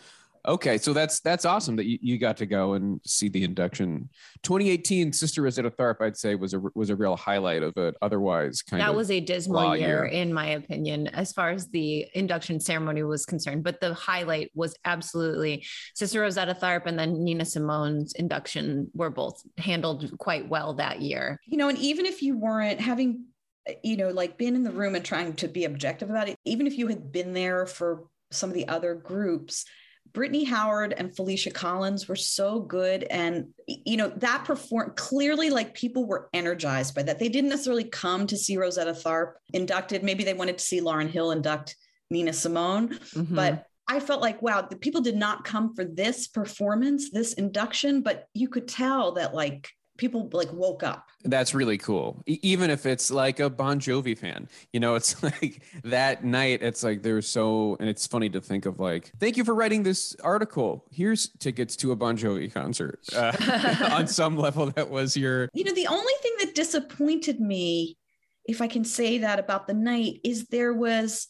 Okay, 0.45 0.77
so 0.77 0.93
that's 0.93 1.19
that's 1.19 1.45
awesome 1.45 1.75
that 1.77 1.85
you, 1.85 1.97
you 2.01 2.17
got 2.17 2.37
to 2.37 2.45
go 2.45 2.73
and 2.73 2.99
see 3.05 3.29
the 3.29 3.43
induction. 3.43 4.09
2018, 4.43 5.13
Sister 5.13 5.41
Rosetta 5.41 5.69
Tharpe, 5.71 6.01
I'd 6.01 6.17
say, 6.17 6.35
was 6.35 6.53
a 6.53 6.61
was 6.75 6.89
a 6.89 6.95
real 6.95 7.15
highlight 7.15 7.63
of 7.63 7.75
it. 7.77 7.95
Otherwise, 8.01 8.61
kind 8.61 8.81
that 8.81 8.89
of 8.89 8.95
was 8.95 9.11
a 9.11 9.19
dismal 9.19 9.75
year, 9.75 9.87
year. 9.87 10.05
in 10.05 10.33
my 10.33 10.47
opinion, 10.47 11.07
as 11.07 11.31
far 11.33 11.49
as 11.49 11.67
the 11.69 12.05
induction 12.13 12.59
ceremony 12.59 13.03
was 13.03 13.25
concerned. 13.25 13.63
But 13.63 13.81
the 13.81 13.93
highlight 13.93 14.51
was 14.53 14.75
absolutely 14.85 15.65
Sister 15.95 16.21
Rosetta 16.21 16.53
Tharpe 16.53 16.85
and 16.85 16.97
then 16.97 17.23
Nina 17.23 17.45
Simone's 17.45 18.13
induction 18.13 18.89
were 18.93 19.09
both 19.09 19.41
handled 19.57 20.17
quite 20.17 20.47
well 20.47 20.73
that 20.75 21.01
year. 21.01 21.39
you 21.45 21.57
know, 21.57 21.69
and 21.69 21.77
even 21.77 22.05
if 22.05 22.21
you 22.21 22.37
weren't 22.37 22.79
having, 22.79 23.25
you 23.83 23.97
know, 23.97 24.09
like 24.09 24.37
been 24.37 24.55
in 24.55 24.63
the 24.63 24.71
room 24.71 24.95
and 24.95 25.03
trying 25.03 25.33
to 25.33 25.47
be 25.47 25.65
objective 25.65 26.09
about 26.09 26.29
it, 26.29 26.37
even 26.45 26.67
if 26.67 26.77
you 26.77 26.87
had 26.87 27.11
been 27.11 27.33
there 27.33 27.65
for 27.65 28.05
some 28.31 28.49
of 28.49 28.55
the 28.55 28.67
other 28.67 28.95
groups, 28.95 29.65
Brittany 30.13 30.43
Howard 30.43 30.93
and 30.93 31.15
Felicia 31.15 31.51
Collins 31.51 32.07
were 32.07 32.15
so 32.15 32.59
good. 32.59 33.03
And, 33.03 33.47
you 33.67 33.97
know, 33.97 34.09
that 34.17 34.45
perform 34.45 34.93
clearly 34.95 35.49
like 35.49 35.73
people 35.73 36.05
were 36.05 36.29
energized 36.33 36.95
by 36.95 37.03
that. 37.03 37.19
They 37.19 37.29
didn't 37.29 37.49
necessarily 37.49 37.85
come 37.85 38.27
to 38.27 38.37
see 38.37 38.57
Rosetta 38.57 38.93
Tharpe 38.93 39.33
inducted. 39.53 40.03
Maybe 40.03 40.23
they 40.23 40.33
wanted 40.33 40.57
to 40.57 40.63
see 40.63 40.81
Lauryn 40.81 41.09
Hill 41.09 41.31
induct 41.31 41.75
Nina 42.09 42.33
Simone, 42.33 42.89
Mhm. 42.89 43.35
but 43.35 43.65
I 43.87 43.99
felt 43.99 44.21
like, 44.21 44.41
wow, 44.41 44.61
the 44.61 44.75
people 44.77 45.01
did 45.01 45.15
not 45.15 45.45
come 45.45 45.73
for 45.73 45.85
this 45.85 46.27
performance, 46.27 47.09
this 47.09 47.33
induction, 47.33 48.01
but 48.01 48.25
you 48.33 48.49
could 48.49 48.67
tell 48.67 49.13
that 49.13 49.33
like 49.33 49.69
people 49.97 50.29
like 50.31 50.51
woke 50.53 50.83
up. 50.83 51.09
That's 51.23 51.53
really 51.53 51.77
cool. 51.77 52.23
Even 52.25 52.69
if 52.69 52.85
it's 52.85 53.11
like 53.11 53.39
a 53.39 53.49
Bon 53.49 53.79
Jovi 53.79 54.17
fan, 54.17 54.47
you 54.71 54.79
know, 54.79 54.95
it's 54.95 55.21
like 55.23 55.63
that 55.83 56.23
night, 56.23 56.61
it's 56.61 56.83
like 56.83 57.03
there's 57.03 57.27
so, 57.27 57.77
and 57.79 57.89
it's 57.89 58.07
funny 58.07 58.29
to 58.29 58.41
think 58.41 58.65
of 58.65 58.79
like, 58.79 59.11
thank 59.19 59.37
you 59.37 59.43
for 59.43 59.53
writing 59.55 59.83
this 59.83 60.15
article. 60.23 60.85
Here's 60.91 61.29
tickets 61.39 61.75
to 61.77 61.91
a 61.91 61.95
Bon 61.95 62.17
Jovi 62.17 62.53
concert. 62.53 62.99
Uh, 63.15 63.33
on 63.91 64.07
some 64.07 64.37
level, 64.37 64.67
that 64.71 64.89
was 64.89 65.17
your, 65.17 65.49
You 65.53 65.63
know, 65.63 65.73
the 65.73 65.87
only 65.87 66.13
thing 66.21 66.33
that 66.39 66.55
disappointed 66.55 67.39
me 67.39 67.97
if 68.47 68.61
I 68.61 68.67
can 68.67 68.85
say 68.85 69.19
that 69.19 69.39
about 69.39 69.67
the 69.67 69.73
night, 69.73 70.21
is 70.23 70.47
there 70.47 70.73
was, 70.73 71.27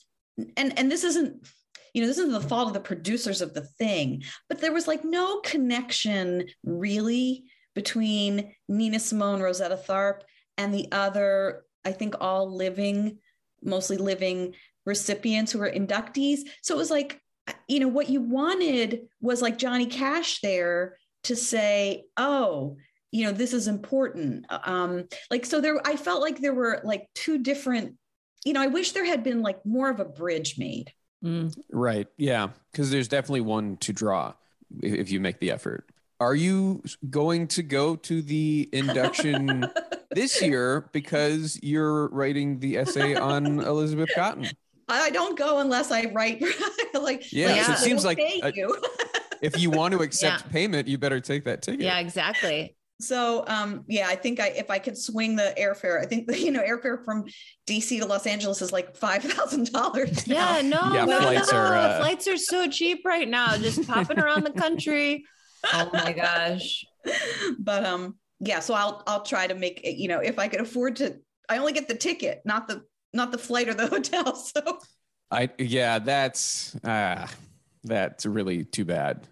and 0.56 0.78
and 0.78 0.92
this 0.92 1.04
isn't, 1.04 1.48
you 1.94 2.02
know, 2.02 2.08
this 2.08 2.20
isn't 2.20 2.32
the 2.32 2.48
fault 2.48 2.68
of 2.68 2.74
the 2.74 2.80
producers 2.80 3.42
of 3.42 3.54
the 3.54 3.62
thing, 3.62 4.24
but 4.48 4.62
there 4.62 4.72
was 4.74 4.88
like 4.88 5.04
no 5.04 5.40
connection 5.42 6.46
really 6.64 7.46
between 7.78 8.56
Nina 8.68 8.98
Simone, 8.98 9.40
Rosetta 9.40 9.78
Tharpe, 9.78 10.24
and 10.58 10.74
the 10.74 10.88
other, 10.92 11.64
I 11.86 11.92
think, 11.92 12.16
all 12.20 12.52
living, 12.52 13.20
mostly 13.62 13.98
living 13.98 14.56
recipients 14.88 15.52
who 15.52 15.60
were 15.60 15.70
inductees. 15.70 16.40
So 16.64 16.74
it 16.74 16.80
was 16.80 16.90
like, 16.90 17.22
you 17.68 17.80
know, 17.80 17.88
what 17.88 18.10
you 18.10 18.20
wanted 18.20 19.02
was 19.22 19.44
like 19.44 19.60
Johnny 19.60 19.86
Cash 19.86 20.42
there 20.42 20.98
to 21.26 21.36
say, 21.36 22.06
oh, 22.18 22.78
you 23.12 23.26
know 23.26 23.32
this 23.32 23.54
is 23.54 23.68
important. 23.68 24.46
Um 24.66 25.08
like 25.32 25.46
so 25.46 25.62
there 25.62 25.80
i 25.86 25.96
felt 25.96 26.22
like 26.22 26.40
there 26.40 26.54
were 26.54 26.82
like 26.84 27.08
two 27.16 27.38
different 27.38 27.96
you 28.44 28.52
know 28.52 28.62
i 28.62 28.68
wish 28.68 28.92
there 28.92 29.06
had 29.06 29.24
been 29.24 29.42
like 29.42 29.66
more 29.66 29.90
of 29.90 30.00
a 30.00 30.06
bridge 30.06 30.58
made. 30.58 30.92
Mm. 31.24 31.56
right. 31.72 32.08
Yeah. 32.18 32.50
Because 32.72 32.92
there's 32.92 33.08
definitely 33.08 33.42
one 33.42 33.78
to 33.78 33.94
draw 33.94 34.34
if 34.82 35.10
you 35.10 35.20
make 35.20 35.40
the 35.40 35.52
effort 35.52 35.90
are 36.20 36.36
you 36.36 36.84
going 37.10 37.48
to 37.48 37.64
go 37.64 37.96
to 37.96 38.22
the 38.22 38.70
induction 38.72 39.68
this 40.12 40.42
year 40.42 40.90
because 40.92 41.60
you're 41.62 42.08
writing 42.10 42.60
the 42.60 42.78
essay 42.78 43.16
on 43.16 43.60
elizabeth 43.60 44.10
cotten 44.16 44.52
i 44.88 45.10
don't 45.10 45.38
go 45.38 45.60
unless 45.60 45.92
i 45.92 46.06
write 46.14 46.44
like 47.02 47.32
yeah, 47.32 47.48
like, 47.48 47.64
so 47.64 47.72
it 47.74 47.78
seems 47.78 48.06
like 48.06 48.20
a, 48.20 48.52
you. 48.54 48.76
if 49.42 49.60
you 49.60 49.70
want 49.70 49.94
to 49.94 50.02
accept 50.02 50.44
yeah. 50.46 50.52
payment 50.52 50.88
you 50.88 50.98
better 50.98 51.20
take 51.20 51.44
that 51.44 51.62
ticket 51.62 51.82
yeah 51.82 52.00
exactly 52.00 52.76
so 53.00 53.44
um, 53.48 53.84
yeah, 53.88 54.08
I 54.08 54.16
think 54.16 54.40
I 54.40 54.48
if 54.48 54.72
I 54.72 54.80
could 54.80 54.98
swing 54.98 55.36
the 55.36 55.54
airfare, 55.58 56.02
I 56.02 56.06
think 56.08 56.28
the, 56.28 56.40
you 56.40 56.52
know 56.52 56.64
airfare 56.64 57.04
from 57.06 57.26
DC 57.68 58.00
to 58.00 58.06
Los 58.08 58.26
Angeles 58.26 58.62
is 58.62 58.72
like 58.72 58.96
five 58.96 59.24
thousand 59.24 59.72
dollars. 59.72 60.28
Yeah, 60.28 60.62
no, 60.64 60.94
yeah, 60.94 61.06
no, 61.06 61.22
flights 61.22 61.52
no. 61.52 61.60
are 61.60 61.76
uh... 61.76 62.00
flights 62.00 62.28
are 62.28 62.38
so 62.38 62.68
cheap 62.68 63.06
right 63.06 63.28
now, 63.28 63.56
just 63.58 63.88
popping 63.88 64.20
around 64.20 64.46
the 64.46 64.52
country. 64.52 65.26
Oh 65.74 65.90
my 65.94 66.14
gosh! 66.14 66.86
But 67.60 67.86
um, 67.86 68.18
yeah, 68.40 68.60
so 68.60 68.74
I'll 68.74 69.02
I'll 69.08 69.24
try 69.24 69.48
to 69.48 69.56
make 69.56 69.82
it. 69.84 69.96
You 69.96 70.08
know, 70.10 70.20
if 70.20 70.40
I 70.40 70.48
could 70.48 70.62
afford 70.62 70.98
to, 70.98 71.18
I 71.50 71.58
only 71.58 71.72
get 71.74 71.88
the 71.88 71.96
ticket, 71.96 72.42
not 72.46 72.68
the 72.68 72.84
not 73.14 73.32
the 73.32 73.38
flight 73.38 73.70
or 73.70 73.74
the 73.74 73.88
hotel. 73.96 74.36
So 74.36 74.80
I 75.32 75.50
yeah, 75.58 76.00
that's 76.00 76.76
uh 76.84 77.28
that's 77.84 78.26
really 78.26 78.66
too 78.66 78.86
bad. 78.86 79.28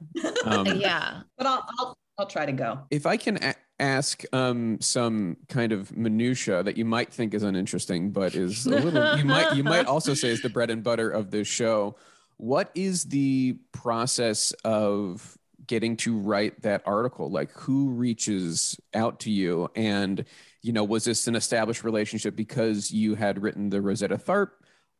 Um, 0.45 0.65
yeah, 0.77 1.21
but 1.37 1.47
I'll, 1.47 1.67
I'll 1.79 1.97
I'll 2.17 2.27
try 2.27 2.45
to 2.45 2.51
go. 2.53 2.79
If 2.89 3.05
I 3.05 3.17
can 3.17 3.37
a- 3.43 3.55
ask 3.79 4.23
um, 4.33 4.79
some 4.79 5.37
kind 5.49 5.71
of 5.71 5.95
minutia 5.95 6.63
that 6.63 6.77
you 6.77 6.85
might 6.85 7.11
think 7.11 7.33
is 7.33 7.43
uninteresting, 7.43 8.11
but 8.11 8.35
is 8.35 8.65
a 8.65 8.69
little, 8.69 9.17
you 9.17 9.25
might 9.25 9.55
you 9.55 9.63
might 9.63 9.85
also 9.85 10.13
say 10.13 10.29
is 10.29 10.41
the 10.41 10.49
bread 10.49 10.69
and 10.69 10.83
butter 10.83 11.09
of 11.09 11.31
this 11.31 11.47
show. 11.47 11.95
What 12.37 12.71
is 12.75 13.05
the 13.05 13.57
process 13.71 14.51
of 14.63 15.37
getting 15.67 15.97
to 15.97 16.17
write 16.17 16.61
that 16.61 16.81
article? 16.85 17.29
Like, 17.29 17.51
who 17.51 17.89
reaches 17.89 18.79
out 18.93 19.19
to 19.21 19.31
you? 19.31 19.69
And 19.75 20.25
you 20.65 20.73
know, 20.73 20.83
was 20.83 21.03
this 21.05 21.27
an 21.27 21.35
established 21.35 21.83
relationship 21.83 22.35
because 22.35 22.89
you 22.89 23.13
had 23.13 23.41
written 23.41 23.69
the 23.69 23.81
Rosetta 23.81 24.17
tharpe 24.17 24.53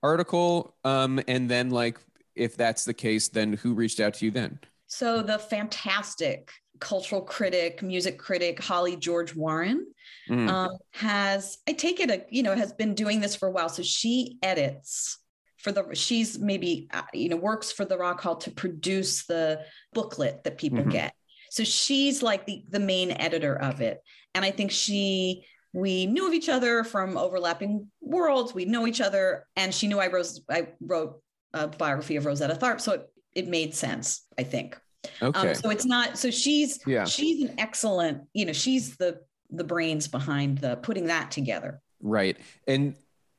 article? 0.04 0.76
Um, 0.84 1.20
and 1.28 1.50
then, 1.50 1.72
like, 1.72 2.00
if 2.36 2.56
that's 2.56 2.86
the 2.86 2.94
case, 2.94 3.30
then 3.30 3.54
who 3.54 3.74
reached 3.74 4.00
out 4.00 4.14
to 4.16 4.26
you 4.26 4.32
then? 4.32 4.60
So 4.86 5.24
the 5.24 5.40
fantastic 5.40 6.52
cultural 6.80 7.22
critic, 7.22 7.82
music 7.82 8.20
critic 8.20 8.62
Holly 8.62 8.96
George 8.96 9.36
Warren 9.36 9.88
mm. 10.30 10.48
um, 10.48 10.78
has, 10.92 11.58
I 11.68 11.74
take 11.74 12.00
it, 12.00 12.12
a, 12.12 12.24
you 12.30 12.44
know, 12.44 12.56
has 12.56 12.72
been 12.72 12.94
doing 12.94 13.20
this 13.20 13.36
for 13.36 13.48
a 13.48 13.52
while. 13.52 13.70
So 13.70 13.82
she 13.82 14.38
edits 14.44 15.18
for 15.66 15.72
the, 15.72 15.96
she's 15.96 16.38
maybe, 16.38 16.88
uh, 16.94 17.02
you 17.12 17.28
know, 17.28 17.38
works 17.38 17.72
for 17.72 17.86
the 17.86 17.98
Rock 17.98 18.22
Hall 18.22 18.36
to 18.36 18.52
produce 18.52 19.26
the 19.26 19.66
booklet 19.94 20.44
that 20.44 20.60
people 20.60 20.82
mm-hmm. 20.82 20.92
get. 20.92 21.16
So 21.50 21.64
she's 21.64 22.22
like 22.22 22.46
the, 22.46 22.64
the 22.70 22.80
main 22.80 23.10
editor 23.10 23.60
of 23.60 23.82
it. 23.82 24.00
And 24.36 24.46
I 24.46 24.52
think 24.52 24.70
she, 24.70 25.44
we 25.74 26.06
knew 26.06 26.28
of 26.28 26.36
each 26.36 26.50
other 26.50 26.84
from 26.84 27.18
overlapping 27.18 27.88
worlds. 28.00 28.54
We 28.54 28.66
know 28.66 28.86
each 28.86 29.02
other. 29.02 29.48
And 29.56 29.74
she 29.74 29.88
knew 29.88 30.00
I 30.00 30.08
wrote, 30.08 30.28
I 30.48 30.68
wrote 30.80 31.20
a 31.52 31.68
biography 31.68 32.16
of 32.18 32.28
Rosetta 32.28 32.54
Tharpe. 32.54 32.80
So 32.80 32.92
it, 32.92 33.10
it 33.34 33.48
made 33.48 33.74
sense, 33.74 34.24
I 34.38 34.44
think. 34.44 34.80
Um, 35.20 35.30
okay. 35.30 35.50
Um, 35.50 35.56
so 35.56 35.72
it's 35.72 35.86
not. 35.86 36.20
So 36.20 36.30
she's 36.30 36.80
yeah. 36.86 37.06
she's 37.06 37.50
an 37.50 37.56
excellent. 37.60 38.22
You 38.34 38.46
know, 38.46 38.54
she's 38.54 38.98
the 38.98 39.22
the 39.50 39.64
brains 39.64 40.08
behind 40.08 40.60
the 40.60 40.78
putting 40.78 41.08
that 41.08 41.32
together. 41.32 41.82
Right. 42.02 42.38
And 42.68 42.96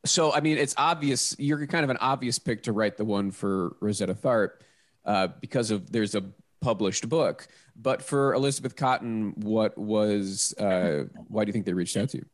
so 0.07 0.33
I 0.33 0.41
mean, 0.41 0.59
it's 0.59 0.75
obvious. 0.77 1.37
You're 1.39 1.67
kind 1.67 1.85
of 1.85 1.91
an 1.91 1.99
obvious 2.01 2.39
pick 2.39 2.63
to 2.65 2.73
write 2.73 2.97
the 2.97 3.05
one 3.05 3.31
for 3.31 3.77
Rosetta 3.81 4.15
Tharpe 4.15 4.61
uh, 5.05 5.29
because 5.41 5.71
of 5.71 5.91
there's 5.91 6.15
a 6.15 6.25
published 6.61 7.09
book. 7.09 7.47
But 7.77 8.03
for 8.03 8.35
Elizabeth 8.35 8.77
Cotten, 8.77 9.37
what 9.39 9.77
was? 9.77 10.55
Uh, 10.59 11.05
why 11.29 11.45
do 11.45 11.49
you 11.49 11.53
think 11.53 11.67
they 11.67 11.75
reached 11.75 11.97
out 11.97 12.09
to 12.11 12.19
you? 12.19 12.27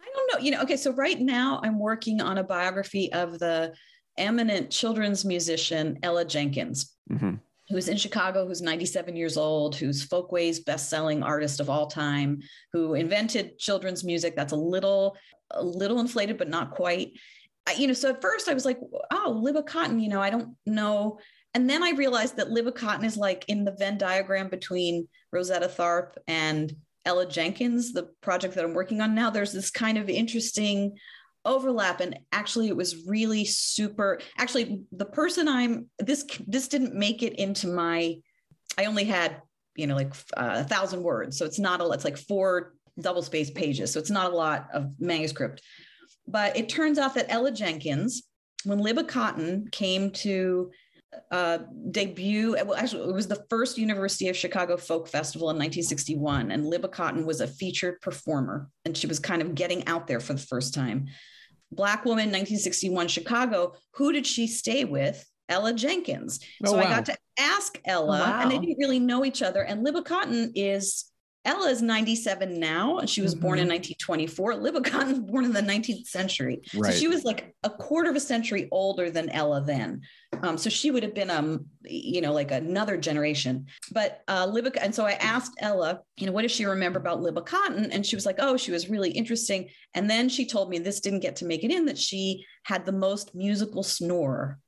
I 0.00 0.06
don't 0.14 0.32
know. 0.32 0.44
You 0.44 0.50
know. 0.52 0.62
Okay. 0.62 0.76
So 0.76 0.92
right 0.92 1.20
now, 1.20 1.60
I'm 1.62 1.78
working 1.78 2.20
on 2.20 2.38
a 2.38 2.44
biography 2.44 3.12
of 3.12 3.38
the 3.38 3.74
eminent 4.18 4.70
children's 4.70 5.24
musician 5.24 5.98
Ella 6.02 6.24
Jenkins. 6.24 6.96
Mm-hmm 7.10 7.36
who's 7.68 7.88
in 7.88 7.96
Chicago, 7.96 8.46
who's 8.46 8.62
97 8.62 9.16
years 9.16 9.36
old, 9.36 9.74
who's 9.74 10.04
Folkways 10.04 10.60
best-selling 10.60 11.22
artist 11.22 11.60
of 11.60 11.68
all 11.68 11.86
time, 11.86 12.40
who 12.72 12.94
invented 12.94 13.58
children's 13.58 14.04
music. 14.04 14.36
That's 14.36 14.52
a 14.52 14.56
little, 14.56 15.16
a 15.50 15.62
little 15.62 16.00
inflated, 16.00 16.38
but 16.38 16.48
not 16.48 16.70
quite. 16.70 17.12
I, 17.66 17.72
you 17.72 17.88
know, 17.88 17.92
so 17.92 18.10
at 18.10 18.22
first 18.22 18.48
I 18.48 18.54
was 18.54 18.64
like, 18.64 18.78
oh, 19.10 19.42
Libba 19.44 19.66
Cotten, 19.66 20.00
you 20.00 20.08
know, 20.08 20.22
I 20.22 20.30
don't 20.30 20.54
know. 20.64 21.18
And 21.54 21.68
then 21.68 21.82
I 21.82 21.90
realized 21.90 22.36
that 22.36 22.48
Libba 22.48 22.72
Cotten 22.72 23.04
is 23.04 23.16
like 23.16 23.44
in 23.48 23.64
the 23.64 23.72
Venn 23.72 23.98
diagram 23.98 24.48
between 24.48 25.08
Rosetta 25.32 25.66
Tharpe 25.66 26.16
and 26.28 26.72
Ella 27.04 27.26
Jenkins, 27.26 27.92
the 27.92 28.10
project 28.20 28.54
that 28.54 28.64
I'm 28.64 28.74
working 28.74 29.00
on 29.00 29.14
now. 29.14 29.30
There's 29.30 29.52
this 29.52 29.70
kind 29.70 29.96
of 29.96 30.08
interesting 30.08 30.96
overlap 31.46 32.00
and 32.00 32.18
actually 32.32 32.68
it 32.68 32.76
was 32.76 33.06
really 33.06 33.44
super 33.44 34.18
actually 34.38 34.82
the 34.92 35.04
person 35.04 35.48
i'm 35.48 35.86
this 35.98 36.24
this 36.46 36.68
didn't 36.68 36.94
make 36.94 37.22
it 37.22 37.34
into 37.34 37.68
my 37.68 38.14
i 38.76 38.84
only 38.84 39.04
had 39.04 39.40
you 39.76 39.86
know 39.86 39.94
like 39.94 40.14
uh, 40.36 40.56
a 40.56 40.64
thousand 40.64 41.02
words 41.02 41.38
so 41.38 41.46
it's 41.46 41.58
not 41.58 41.80
a 41.80 41.90
it's 41.90 42.04
like 42.04 42.18
four 42.18 42.74
double 43.00 43.22
space 43.22 43.50
pages 43.50 43.92
so 43.92 44.00
it's 44.00 44.10
not 44.10 44.32
a 44.32 44.36
lot 44.36 44.68
of 44.72 44.90
manuscript 44.98 45.62
but 46.26 46.56
it 46.56 46.68
turns 46.68 46.98
out 46.98 47.14
that 47.14 47.26
ella 47.28 47.50
jenkins 47.50 48.24
when 48.64 48.80
libba 48.80 49.06
cotten 49.06 49.70
came 49.70 50.10
to 50.10 50.70
uh, 51.30 51.58
debut. 51.90 52.56
Well, 52.64 52.74
actually, 52.74 53.08
it 53.08 53.14
was 53.14 53.28
the 53.28 53.44
first 53.48 53.78
University 53.78 54.28
of 54.28 54.36
Chicago 54.36 54.76
Folk 54.76 55.08
Festival 55.08 55.50
in 55.50 55.56
1961, 55.56 56.50
and 56.50 56.64
Libba 56.64 56.90
cotten 56.90 57.24
was 57.24 57.40
a 57.40 57.46
featured 57.46 58.00
performer, 58.00 58.68
and 58.84 58.96
she 58.96 59.06
was 59.06 59.18
kind 59.18 59.42
of 59.42 59.54
getting 59.54 59.86
out 59.86 60.06
there 60.06 60.20
for 60.20 60.34
the 60.34 60.40
first 60.40 60.74
time. 60.74 61.06
Black 61.72 62.04
woman, 62.04 62.26
1961 62.26 63.08
Chicago. 63.08 63.74
Who 63.94 64.12
did 64.12 64.26
she 64.26 64.46
stay 64.46 64.84
with? 64.84 65.24
Ella 65.48 65.72
Jenkins. 65.72 66.40
Oh, 66.64 66.70
so 66.70 66.76
wow. 66.76 66.82
I 66.82 66.84
got 66.84 67.06
to 67.06 67.16
ask 67.38 67.78
Ella, 67.84 68.18
wow. 68.18 68.40
and 68.42 68.50
they 68.50 68.58
didn't 68.58 68.78
really 68.78 68.98
know 68.98 69.24
each 69.24 69.42
other. 69.42 69.62
And 69.62 69.86
Libba 69.86 70.04
Cotten 70.04 70.52
is 70.54 71.10
Ella 71.44 71.70
is 71.70 71.80
97 71.80 72.58
now, 72.58 72.98
and 72.98 73.08
she 73.08 73.22
was 73.22 73.34
mm-hmm. 73.34 73.42
born 73.42 73.58
in 73.60 73.68
1924. 73.68 74.54
Libba 74.54 74.82
Cotten 74.82 75.08
was 75.10 75.20
born 75.20 75.44
in 75.44 75.52
the 75.52 75.60
19th 75.60 76.06
century. 76.06 76.60
Right. 76.74 76.92
So 76.92 76.98
she 76.98 77.06
was 77.06 77.22
like 77.22 77.54
a 77.62 77.70
quarter 77.70 78.10
of 78.10 78.16
a 78.16 78.20
century 78.20 78.68
older 78.72 79.10
than 79.10 79.30
Ella 79.30 79.62
then. 79.64 80.02
Um, 80.42 80.58
so 80.58 80.70
she 80.70 80.90
would 80.90 81.02
have 81.02 81.14
been, 81.14 81.30
um, 81.30 81.66
you 81.84 82.20
know, 82.20 82.32
like 82.32 82.50
another 82.50 82.96
generation. 82.96 83.66
But 83.92 84.22
uh, 84.28 84.46
Libba, 84.46 84.76
and 84.80 84.94
so 84.94 85.04
I 85.06 85.12
asked 85.12 85.52
Ella, 85.60 86.00
you 86.16 86.26
know, 86.26 86.32
what 86.32 86.42
does 86.42 86.52
she 86.52 86.64
remember 86.64 86.98
about 86.98 87.20
Libba 87.20 87.46
Cotten? 87.46 87.88
And 87.92 88.04
she 88.04 88.16
was 88.16 88.26
like, 88.26 88.36
oh, 88.38 88.56
she 88.56 88.72
was 88.72 88.88
really 88.88 89.10
interesting. 89.10 89.68
And 89.94 90.08
then 90.08 90.28
she 90.28 90.46
told 90.46 90.70
me 90.70 90.78
this 90.78 91.00
didn't 91.00 91.20
get 91.20 91.36
to 91.36 91.44
make 91.44 91.64
it 91.64 91.70
in 91.70 91.86
that 91.86 91.98
she 91.98 92.44
had 92.64 92.84
the 92.84 92.92
most 92.92 93.34
musical 93.34 93.82
snore 93.82 94.58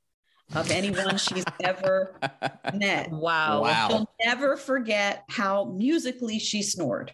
of 0.54 0.70
anyone 0.70 1.16
she's 1.16 1.44
ever 1.62 2.18
met. 2.74 3.10
Wow. 3.10 3.62
Wow. 3.62 3.88
She'll 3.88 4.10
never 4.24 4.56
forget 4.56 5.24
how 5.28 5.66
musically 5.76 6.38
she 6.38 6.62
snored. 6.62 7.12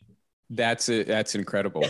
That's 0.51 0.89
it. 0.89 1.07
That's 1.07 1.35
incredible. 1.35 1.85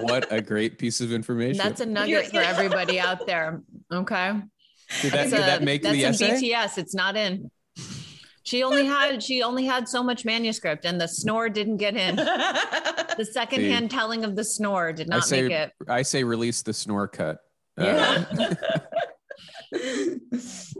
what 0.00 0.32
a 0.32 0.40
great 0.40 0.78
piece 0.78 1.00
of 1.00 1.12
information. 1.12 1.58
That's 1.58 1.80
a 1.80 1.86
nugget 1.86 2.28
for 2.28 2.38
everybody 2.38 2.98
out 3.00 3.26
there. 3.26 3.62
Okay. 3.92 4.40
Did 5.02 5.12
that, 5.12 5.24
did 5.24 5.32
that 5.32 5.62
make 5.62 5.82
that's 5.82 5.94
the 5.94 6.04
essay? 6.04 6.40
BTS. 6.40 6.78
It's 6.78 6.94
not 6.94 7.16
in. 7.16 7.50
She 8.44 8.62
only 8.62 8.86
had 8.86 9.22
she 9.22 9.42
only 9.42 9.64
had 9.64 9.88
so 9.88 10.02
much 10.02 10.24
manuscript, 10.24 10.84
and 10.84 11.00
the 11.00 11.08
snore 11.08 11.48
didn't 11.48 11.78
get 11.78 11.96
in. 11.96 12.16
The 13.16 13.24
secondhand 13.24 13.92
See, 13.92 13.96
telling 13.96 14.24
of 14.24 14.34
the 14.34 14.42
snore 14.42 14.92
did 14.92 15.08
not 15.08 15.22
say, 15.22 15.42
make 15.42 15.52
it. 15.52 15.72
I 15.88 16.02
say 16.02 16.24
release 16.24 16.62
the 16.62 16.72
snore 16.72 17.06
cut. 17.06 17.38
Uh, 17.78 17.84
yeah. 17.84 18.54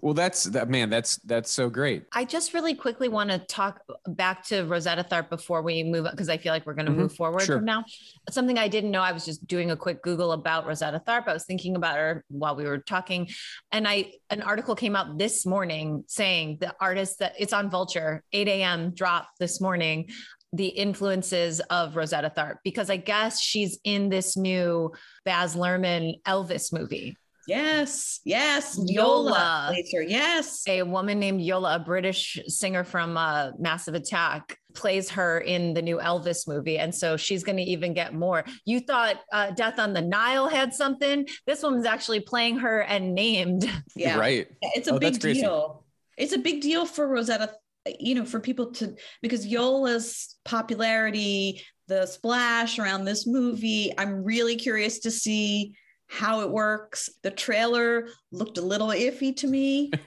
Well, 0.03 0.13
that's 0.13 0.45
that 0.45 0.69
man. 0.69 0.91
That's 0.91 1.17
that's 1.19 1.51
so 1.51 1.71
great. 1.71 2.05
I 2.13 2.25
just 2.27 2.53
really 2.53 2.75
quickly 2.75 3.09
want 3.09 3.31
to 3.31 3.39
talk 3.39 3.81
back 4.07 4.45
to 4.49 4.65
Rosetta 4.65 5.03
Tharpe 5.03 5.31
before 5.31 5.63
we 5.63 5.83
move 5.83 6.07
because 6.11 6.29
I 6.29 6.37
feel 6.37 6.53
like 6.53 6.67
we're 6.67 6.75
going 6.75 6.87
to 6.87 6.93
Mhm, 6.93 6.97
move 6.97 7.15
forward 7.15 7.41
sure. 7.43 7.57
from 7.57 7.65
now. 7.65 7.85
Something 8.31 8.59
I 8.59 8.69
didn't 8.69 8.91
know. 8.91 9.01
I 9.01 9.13
was 9.13 9.25
just 9.25 9.47
doing 9.47 9.71
a 9.71 9.77
quick 9.77 10.03
Google 10.03 10.33
about 10.33 10.67
Rosetta 10.67 11.01
Tharpe. 11.07 11.29
I 11.29 11.33
was 11.33 11.47
thinking 11.47 11.75
about 11.77 11.97
her 11.97 12.23
while 12.29 12.55
we 12.55 12.65
were 12.65 12.79
talking, 12.79 13.29
and 13.73 13.89
I 13.89 14.13
an 14.29 14.43
article 14.43 14.75
came 14.75 14.95
out 14.95 15.17
this 15.17 15.47
morning 15.47 16.05
saying 16.07 16.59
the 16.61 16.75
artist 16.81 17.21
that 17.21 17.33
it's 17.39 17.55
on 17.55 17.71
Vulture 17.71 18.23
8 18.33 18.47
a.m. 18.49 18.91
drop 18.95 19.29
this 19.41 19.59
morning. 19.61 20.11
The 20.53 20.67
influences 20.69 21.61
of 21.71 21.97
Rosetta 21.97 22.31
Tharpe 22.37 22.59
because 22.63 22.91
I 22.91 22.97
guess 22.99 23.41
she's 23.41 23.79
in 23.85 24.09
this 24.11 24.37
new 24.37 24.93
Baz 25.25 25.57
Luhrmann 25.57 26.21
Elvis 26.27 26.73
movie. 26.73 27.17
Yes, 27.47 28.21
yes. 28.25 28.79
Yola. 28.87 29.75
Yola. 29.75 30.05
Yes. 30.09 30.63
a 30.67 30.83
woman 30.83 31.19
named 31.19 31.41
Yola, 31.43 31.77
a 31.77 31.79
British 31.79 32.39
singer 32.47 32.85
from 32.85 33.17
uh, 33.17 33.51
Massive 33.59 33.95
Attack, 33.95 34.59
plays 34.75 35.11
her 35.11 35.39
in 35.39 35.75
the 35.75 35.83
new 35.83 35.99
Elvis 35.99 36.49
movie. 36.49 36.79
And 36.79 36.95
so 36.95 37.17
she's 37.17 37.45
going 37.45 37.59
to 37.59 37.63
even 37.63 37.93
get 37.95 38.15
more. 38.15 38.45
You 38.65 38.81
thought 38.81 39.21
uh, 39.33 39.51
Death 39.53 39.79
on 39.79 39.93
the 39.93 40.01
Nile 40.03 40.49
had 40.49 40.75
something. 40.75 41.27
This 41.47 41.63
woman's 41.63 41.87
actually 41.87 42.21
playing 42.21 42.59
her 42.59 42.81
and 42.83 43.15
named. 43.15 43.71
Yeah. 43.97 44.19
Right. 44.19 44.49
It's 44.61 44.89
a 44.89 44.95
Oh, 44.95 44.99
big 44.99 45.21
deal. 45.21 45.85
It's 46.17 46.33
a 46.33 46.39
big 46.39 46.63
deal 46.63 46.85
for 46.87 47.07
Rosetta, 47.07 47.53
you 48.01 48.15
know, 48.17 48.25
for 48.25 48.41
people 48.41 48.73
to 48.73 48.97
because 49.23 49.47
Yola's 49.47 50.37
popularity, 50.45 51.63
the 51.87 52.07
splash 52.07 52.79
around 52.79 53.05
this 53.05 53.27
movie. 53.27 53.93
I'm 53.97 54.25
really 54.25 54.57
curious 54.57 55.01
to 55.01 55.11
see 55.13 55.77
how 56.15 56.41
it 56.43 56.51
works. 56.51 57.11
The 57.23 57.31
trailer 57.31 58.09
looked 58.31 58.59
a 58.59 58.63
little 58.63 58.89
iffy 58.89 59.37
to 59.37 59.47
me. 59.47 59.91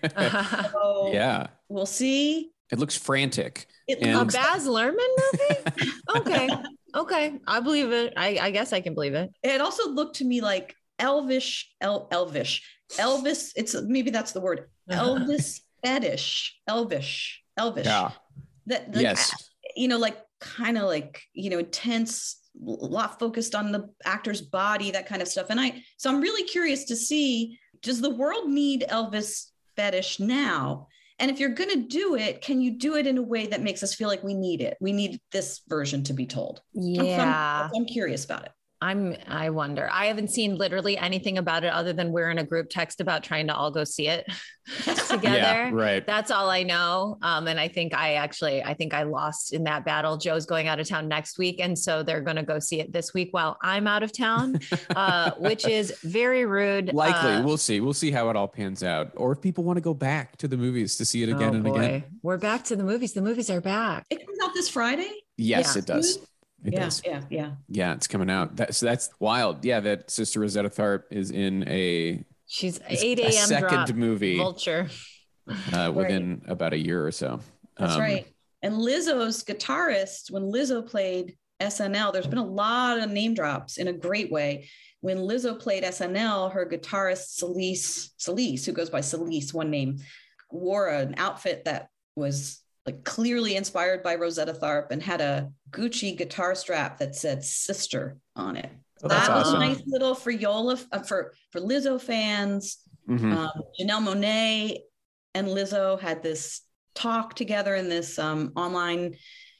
So 0.72 1.10
Yeah. 1.14 1.48
we'll 1.70 1.86
see. 1.86 2.52
It 2.72 2.80
looks 2.80 2.96
frantic. 2.98 3.68
It 3.88 4.00
And- 4.02 4.20
a 4.22 4.26
Baz 4.26 4.66
Luhrmann 4.66 5.14
movie? 5.20 5.92
okay. 6.18 6.50
Okay. 6.96 7.40
I 7.46 7.60
believe 7.60 7.92
it. 7.92 8.14
I, 8.18 8.38
I 8.42 8.52
guess 8.52 8.74
I 8.74 8.82
can 8.82 8.94
believe 8.94 9.14
it. 9.14 9.30
it 9.44 9.62
also 9.62 9.90
looked 9.90 10.18
to 10.18 10.26
me 10.26 10.42
like 10.42 10.76
elvish 11.00 11.70
el, 11.80 12.08
elvish 12.12 12.64
elvis 12.94 13.52
it's 13.56 13.76
maybe 13.84 14.10
that's 14.10 14.32
the 14.32 14.42
word 14.42 14.66
uh-huh. 14.90 15.04
elvis 15.04 15.60
fetish 15.84 16.58
elvish 16.68 17.44
elvish 17.56 17.86
Yeah. 17.86 18.12
that 18.66 18.96
like, 18.96 19.04
yes. 19.04 19.32
you 19.76 19.88
know 19.88 20.00
like 20.00 20.18
kind 20.40 20.76
of 20.78 20.86
like 20.86 21.22
you 21.34 21.50
know 21.52 21.60
intense 21.60 22.38
a 22.66 22.86
lot 22.86 23.20
focused 23.20 23.56
on 23.56 23.72
the 23.72 23.90
actor's 24.06 24.42
body 24.42 24.92
that 24.92 25.08
kind 25.08 25.22
of 25.22 25.28
stuff. 25.28 25.48
And 25.50 25.60
i 25.60 25.82
so 25.98 26.10
i'm 26.10 26.22
really 26.22 26.44
curious 26.48 26.86
to 26.86 26.96
see 26.96 27.60
does 27.84 28.02
the 28.02 28.10
world 28.16 28.50
need 28.50 28.86
elvis 28.90 29.48
fetish 29.76 30.20
now? 30.20 30.88
And 31.20 31.30
if 31.32 31.40
you're 31.40 31.50
going 31.50 31.70
to 31.70 31.88
do 31.88 32.16
it 32.16 32.42
can 32.42 32.62
you 32.62 32.72
do 32.72 32.96
it 32.96 33.06
in 33.08 33.18
a 33.18 33.22
way 33.22 33.48
that 33.48 33.62
makes 33.62 33.84
us 33.84 33.94
feel 33.94 34.08
like 34.08 34.24
we 34.24 34.34
need 34.34 34.62
it? 34.62 34.78
We 34.82 34.92
need 34.94 35.20
this 35.32 35.62
version 35.68 36.04
to 36.06 36.14
be 36.14 36.26
told. 36.26 36.62
What 36.74 37.00
I'm- 37.00 37.06
Yeah. 37.06 37.70
i'm 37.76 37.86
curious 37.86 38.26
about 38.26 38.46
it 38.46 38.52
I'm 38.80 39.16
I 39.28 39.50
wonder. 39.50 39.90
I 39.92 40.06
haven't 40.06 40.30
seen 40.30 40.56
literally 40.56 40.98
anything 40.98 41.38
about 41.38 41.64
it 41.64 41.74
other 41.74 41.94
than 41.94 42.12
we're 42.12 42.30
in 42.30 42.38
a 42.38 42.44
group 42.44 42.70
text 42.70 43.02
about 43.02 43.24
trying 43.24 43.48
to 43.48 43.56
all 43.56 43.72
go 43.72 43.84
see 43.84 44.08
it 44.08 44.26
together. 44.84 45.38
Yeah. 45.38 45.70
Right. 45.72 46.06
That's 46.06 46.30
all 46.30 46.50
I 46.50 46.64
know. 46.64 47.18
Um, 47.22 47.48
and 47.48 47.60
I 47.60 47.70
think 47.70 47.96
I 47.96 48.16
actually, 48.16 48.62
I 48.62 48.74
think 48.74 48.94
I 48.94 49.04
lost 49.04 49.54
in 49.54 49.64
that 49.64 49.86
battle. 49.86 50.18
Joe's 50.18 50.46
going 50.46 50.68
out 50.68 50.80
of 50.80 50.88
town 50.88 51.08
next 51.08 51.38
week. 51.40 51.60
And 51.62 51.78
so 51.80 52.04
they're 52.04 52.22
going 52.22 52.36
to 52.36 52.44
go 52.44 52.60
see 52.60 52.80
it 52.82 52.92
this 52.92 53.14
week 53.14 53.30
while 53.32 53.58
I'm 53.64 53.88
out 53.88 54.04
of 54.04 54.12
town, 54.12 54.60
uh, 54.96 55.32
which 55.38 55.66
is 55.66 55.98
very 56.04 56.46
rude. 56.46 56.94
Likely. 56.94 57.32
Uh, 57.32 57.44
we'll 57.44 57.58
see. 57.58 57.80
We'll 57.80 57.94
see 57.94 58.12
how 58.12 58.30
it 58.30 58.36
all 58.36 58.48
pans 58.48 58.84
out. 58.84 59.12
Or 59.16 59.32
if 59.32 59.42
people 59.42 59.64
want 59.64 59.78
to 59.78 59.82
go 59.82 59.94
back 59.94 60.36
to 60.38 60.48
the 60.48 60.58
movies 60.58 60.98
to 60.98 61.06
see 61.06 61.24
it 61.24 61.30
again 61.30 61.56
oh 61.56 61.58
and 61.58 61.68
again. 61.68 62.04
We're 62.22 62.38
back 62.38 62.66
to 62.66 62.76
the 62.76 62.84
movies. 62.84 63.14
The 63.14 63.22
movies 63.22 63.50
are 63.50 63.62
back. 63.62 64.06
it 64.10 64.26
comes 64.26 64.38
out 64.44 64.54
this 64.54 64.70
friday 64.70 65.12
Yes, 65.38 65.76
Yeah. 65.76 65.80
it 65.80 65.86
does. 65.86 66.20
It 66.66 66.74
yeah 66.74 66.80
does. 66.80 67.02
yeah 67.06 67.22
yeah 67.30 67.52
Yeah, 67.70 67.94
it's 67.94 68.08
coming 68.08 68.30
out. 68.30 68.56
That's 68.56 68.80
that's 68.80 69.10
wild. 69.20 69.64
Yeah, 69.64 69.80
that 69.82 70.10
Sister 70.12 70.40
Rosetta 70.40 70.70
Tharpe 70.70 71.04
is 71.12 71.32
in 71.32 71.68
a, 71.68 72.24
She's 72.48 72.80
8 72.88 73.20
a.m. 73.20 73.32
second 73.32 73.70
drop. 73.70 73.90
movie 73.96 74.38
Vulture. 74.38 74.90
uh, 75.74 75.92
within 75.96 76.42
about 76.48 76.74
a 76.74 76.78
year 76.78 77.06
or 77.06 77.12
so. 77.12 77.40
That's 77.78 77.94
Um, 77.94 78.00
right. 78.02 78.28
And 78.64 78.74
Lizzo's 78.76 79.44
guitarist, 79.44 80.32
when 80.32 80.44
Lizzo 80.44 80.86
played 80.86 81.38
SNL, 81.62 82.12
there's 82.12 82.26
been 82.28 82.38
a 82.40 82.46
lot 82.46 83.00
of 83.00 83.12
name 83.12 83.34
drops 83.36 83.78
in 83.78 83.88
a 83.88 83.94
great 83.94 84.32
way. 84.32 84.68
When 85.02 85.18
Lizzo 85.18 85.60
played 85.60 85.84
SNL, 85.84 86.52
her 86.54 86.66
guitarist 86.66 87.40
Celisse, 87.40 88.10
Celisse, 88.20 88.66
who 88.66 88.72
goes 88.72 88.90
by 88.90 89.02
Celisse, 89.02 89.54
one 89.54 89.70
name, 89.70 89.98
wore 90.52 90.88
an 90.90 91.14
outfit 91.18 91.66
that 91.66 91.90
was 92.16 92.62
like 92.88 93.04
clearly 93.04 93.56
inspired 93.58 94.02
by 94.02 94.16
Rosetta 94.16 94.54
Tharpe 94.54 94.92
and 94.92 95.04
had 95.04 95.22
a 95.22 95.52
Gucci 95.72 96.18
guitar 96.18 96.56
strap 96.56 96.98
that 97.00 97.16
said 97.16 97.44
"sister" 97.44 98.18
on 98.36 98.56
it. 98.56 98.70
Oh, 99.04 99.10
that 99.10 99.30
was 99.30 99.48
awesome. 99.50 99.62
a 99.62 99.68
nice 99.68 99.82
little 99.86 100.16
for 100.16 100.32
Yola 100.32 100.80
uh, 100.92 101.04
for 101.04 101.34
for 101.52 101.60
Lizzo 101.60 102.02
fans. 102.02 102.78
mhm. 103.08 103.34
Um, 103.36 103.52
Janelle 103.80 104.02
Monáe 104.08 104.80
and 105.36 105.48
Lizzo 105.48 106.00
had 106.00 106.24
this 106.24 106.62
talk 106.96 107.36
together 107.36 107.76
in 107.76 107.90
this 107.90 108.18
um, 108.18 108.54
online 108.56 109.16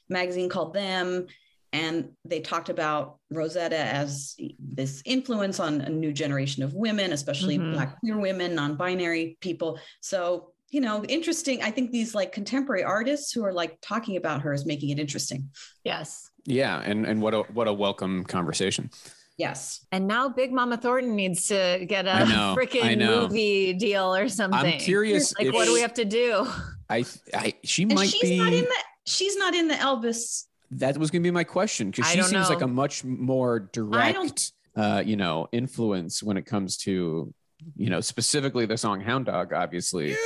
magazine 0.08 0.48
called 0.48 0.74
Them. 0.74 1.26
And 1.72 2.12
they 2.24 2.40
talked 2.40 2.70
about 2.70 3.18
Rosetta 3.30 3.76
as 3.78 4.34
this 4.58 5.02
influence 5.04 5.60
on 5.60 5.82
a 5.82 5.90
new 5.90 6.12
generation 6.14 6.62
of 6.62 6.72
women, 6.72 7.12
especially 7.12 7.58
Mhm. 7.58 7.74
Black 7.74 8.00
queer 8.00 8.18
women, 8.18 8.54
non 8.54 8.76
binary 8.76 9.36
people. 9.42 9.78
So, 10.00 10.54
you 10.70 10.80
know, 10.80 11.04
interesting. 11.04 11.62
I 11.62 11.70
think 11.70 11.90
these 11.92 12.14
like 12.14 12.32
contemporary 12.32 12.84
artists 12.84 13.32
who 13.32 13.44
are 13.44 13.52
like 13.52 13.78
talking 13.80 14.16
about 14.16 14.42
her 14.42 14.52
is 14.52 14.66
making 14.66 14.90
it 14.90 14.98
interesting. 14.98 15.50
Yes. 15.84 16.28
Yeah, 16.44 16.80
and 16.84 17.06
and 17.06 17.20
what 17.22 17.34
a 17.34 17.42
what 17.52 17.68
a 17.68 17.72
welcome 17.72 18.24
conversation. 18.24 18.90
Yes. 19.36 19.86
And 19.92 20.08
now 20.08 20.28
Big 20.28 20.52
Mama 20.52 20.76
Thornton 20.76 21.14
needs 21.14 21.46
to 21.48 21.84
get 21.86 22.06
a 22.06 22.10
freaking 22.56 22.98
movie 22.98 23.72
deal 23.72 24.14
or 24.14 24.28
something. 24.28 24.58
I'm 24.74 24.78
curious. 24.80 25.32
Like, 25.38 25.48
if 25.48 25.54
what 25.54 25.66
do 25.66 25.74
we 25.74 25.80
have 25.80 25.94
to 25.94 26.04
do? 26.04 26.46
I, 26.90 27.04
I 27.32 27.54
she 27.62 27.84
And 27.84 27.94
might 27.94 28.08
she's 28.08 28.22
be. 28.22 28.38
not 28.38 28.52
in 28.52 28.64
the 28.64 28.74
she's 29.06 29.36
not 29.36 29.54
in 29.54 29.68
the 29.68 29.74
Elvis. 29.74 30.44
that 30.72 30.98
was 30.98 31.10
going 31.12 31.22
to 31.22 31.26
be 31.26 31.30
my 31.30 31.44
question 31.44 31.90
because 31.92 32.10
she 32.10 32.16
don't 32.18 32.28
seems 32.30 32.48
like 32.50 32.62
a 32.62 32.66
much 32.66 33.04
more 33.04 33.60
direct, 33.72 34.52
uh, 34.74 35.02
you 35.06 35.16
know, 35.16 35.46
influence 35.52 36.20
when 36.22 36.36
it 36.36 36.44
comes 36.46 36.76
to, 36.78 37.32
you 37.76 37.90
know, 37.90 38.00
specifically 38.00 38.66
the 38.66 38.76
song 38.76 39.00
"Hound 39.02 39.26
Dog," 39.26 39.52
obviously. 39.52 40.16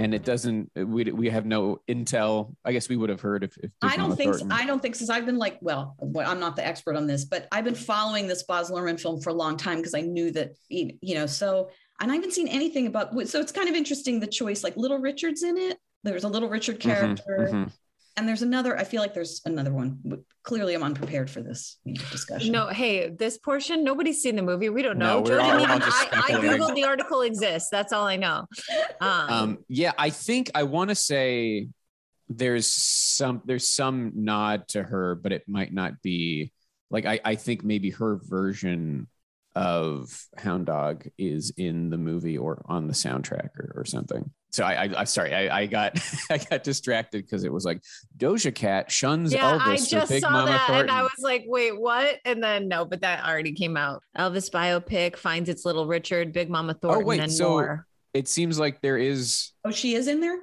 And 0.00 0.14
it 0.14 0.24
doesn't. 0.24 0.70
We 0.74 1.04
we 1.12 1.28
have 1.28 1.44
no 1.44 1.82
intel. 1.86 2.54
I 2.64 2.72
guess 2.72 2.88
we 2.88 2.96
would 2.96 3.10
have 3.10 3.20
heard 3.20 3.44
if. 3.44 3.58
if 3.58 3.70
I 3.82 3.96
don't 3.96 4.16
think 4.16 4.32
Thornton- 4.32 4.50
I 4.50 4.64
don't 4.64 4.80
think 4.80 4.94
since 4.94 5.10
I've 5.10 5.26
been 5.26 5.36
like, 5.36 5.58
well, 5.60 5.94
I'm 6.16 6.40
not 6.40 6.56
the 6.56 6.66
expert 6.66 6.96
on 6.96 7.06
this, 7.06 7.26
but 7.26 7.46
I've 7.52 7.64
been 7.64 7.74
following 7.74 8.26
this 8.26 8.42
Baz 8.44 8.70
Luhrmann 8.70 8.98
film 8.98 9.20
for 9.20 9.28
a 9.28 9.34
long 9.34 9.58
time 9.58 9.76
because 9.76 9.94
I 9.94 10.00
knew 10.00 10.30
that 10.30 10.52
you 10.70 11.14
know. 11.14 11.26
So 11.26 11.68
and 12.00 12.10
I 12.10 12.14
haven't 12.14 12.32
seen 12.32 12.48
anything 12.48 12.86
about. 12.86 13.12
So 13.28 13.40
it's 13.40 13.52
kind 13.52 13.68
of 13.68 13.74
interesting 13.74 14.20
the 14.20 14.26
choice. 14.26 14.64
Like 14.64 14.74
Little 14.78 14.98
Richard's 14.98 15.42
in 15.42 15.58
it. 15.58 15.76
There's 16.02 16.24
a 16.24 16.28
Little 16.28 16.48
Richard 16.48 16.76
Mhm, 16.76 16.80
character, 16.80 17.48
mhm. 17.52 17.72
And 18.16 18.28
there's 18.28 18.42
another. 18.42 18.76
I 18.76 18.84
feel 18.84 19.00
like 19.00 19.14
there's 19.14 19.40
another 19.44 19.72
one. 19.72 19.98
Clearly, 20.42 20.74
I'm 20.74 20.82
unprepared 20.82 21.30
for 21.30 21.42
this 21.42 21.78
discussion. 22.10 22.52
No, 22.52 22.68
hey, 22.68 23.10
this 23.10 23.38
portion, 23.38 23.84
nobody's 23.84 24.22
seen 24.22 24.36
the 24.36 24.42
movie. 24.42 24.68
We 24.68 24.82
don't 24.82 24.98
know. 24.98 25.20
No, 25.20 25.30
we're 25.30 25.40
all- 25.40 25.48
we're 25.48 25.54
all 25.56 25.62
even, 25.62 25.80
just 25.80 26.08
I, 26.12 26.18
I. 26.18 26.30
Googled 26.32 26.74
the 26.74 26.84
article 26.84 27.22
exists. 27.22 27.68
That's 27.70 27.92
all 27.92 28.06
I 28.06 28.16
know. 28.16 28.46
Um, 29.00 29.30
Um, 29.30 29.58
yeah, 29.68 29.92
I 29.98 30.10
think 30.10 30.50
I 30.54 30.62
want 30.64 30.90
to 30.90 30.94
say 30.94 31.68
there's 32.28 32.66
some 32.68 33.42
there's 33.44 33.68
some 33.68 34.12
nod 34.14 34.68
to 34.68 34.82
her, 34.82 35.14
but 35.14 35.32
it 35.32 35.48
might 35.48 35.72
not 35.72 36.00
be 36.02 36.52
like 36.90 37.06
I, 37.06 37.20
I 37.24 37.34
think 37.36 37.64
maybe 37.64 37.90
her 37.90 38.20
version 38.22 39.08
of 39.56 40.16
Hound 40.38 40.66
Dog 40.66 41.08
is 41.18 41.52
in 41.56 41.90
the 41.90 41.98
movie 41.98 42.38
or 42.38 42.62
on 42.66 42.86
the 42.86 42.92
soundtrack 42.92 43.50
or, 43.58 43.72
or 43.76 43.84
something. 43.84 44.30
So 44.52 44.64
I, 44.64 44.84
I, 44.86 45.00
I 45.00 45.04
sorry, 45.04 45.34
I, 45.34 45.60
I 45.60 45.66
got 45.66 45.98
I 46.30 46.38
got 46.38 46.64
distracted 46.64 47.24
because 47.24 47.44
it 47.44 47.52
was 47.52 47.64
like 47.64 47.82
Doja 48.16 48.54
Cat 48.54 48.90
shuns 48.90 49.32
yeah, 49.32 49.52
Elvis 49.58 49.60
I 49.60 49.76
for 49.76 49.86
just 49.86 50.10
Big 50.10 50.22
saw 50.22 50.30
Mama 50.30 50.50
that 50.50 50.66
Thornton. 50.66 50.88
and 50.88 50.90
I 50.90 51.02
was 51.02 51.12
like, 51.20 51.44
wait, 51.46 51.80
what? 51.80 52.16
And 52.24 52.42
then 52.42 52.66
no, 52.68 52.84
but 52.84 53.00
that 53.02 53.24
already 53.24 53.52
came 53.52 53.76
out. 53.76 54.02
Elvis 54.18 54.50
biopic 54.50 55.16
finds 55.16 55.48
its 55.48 55.64
little 55.64 55.86
Richard, 55.86 56.32
Big 56.32 56.50
Mama 56.50 56.74
Thornton, 56.74 57.02
Oh, 57.02 57.06
wait, 57.06 57.20
and 57.20 57.32
so- 57.32 57.48
more. 57.50 57.86
it 58.12 58.26
seems 58.28 58.58
like 58.58 58.80
there 58.80 58.98
is 58.98 59.52
Oh, 59.64 59.70
she 59.70 59.94
is 59.94 60.08
in 60.08 60.20
there. 60.20 60.38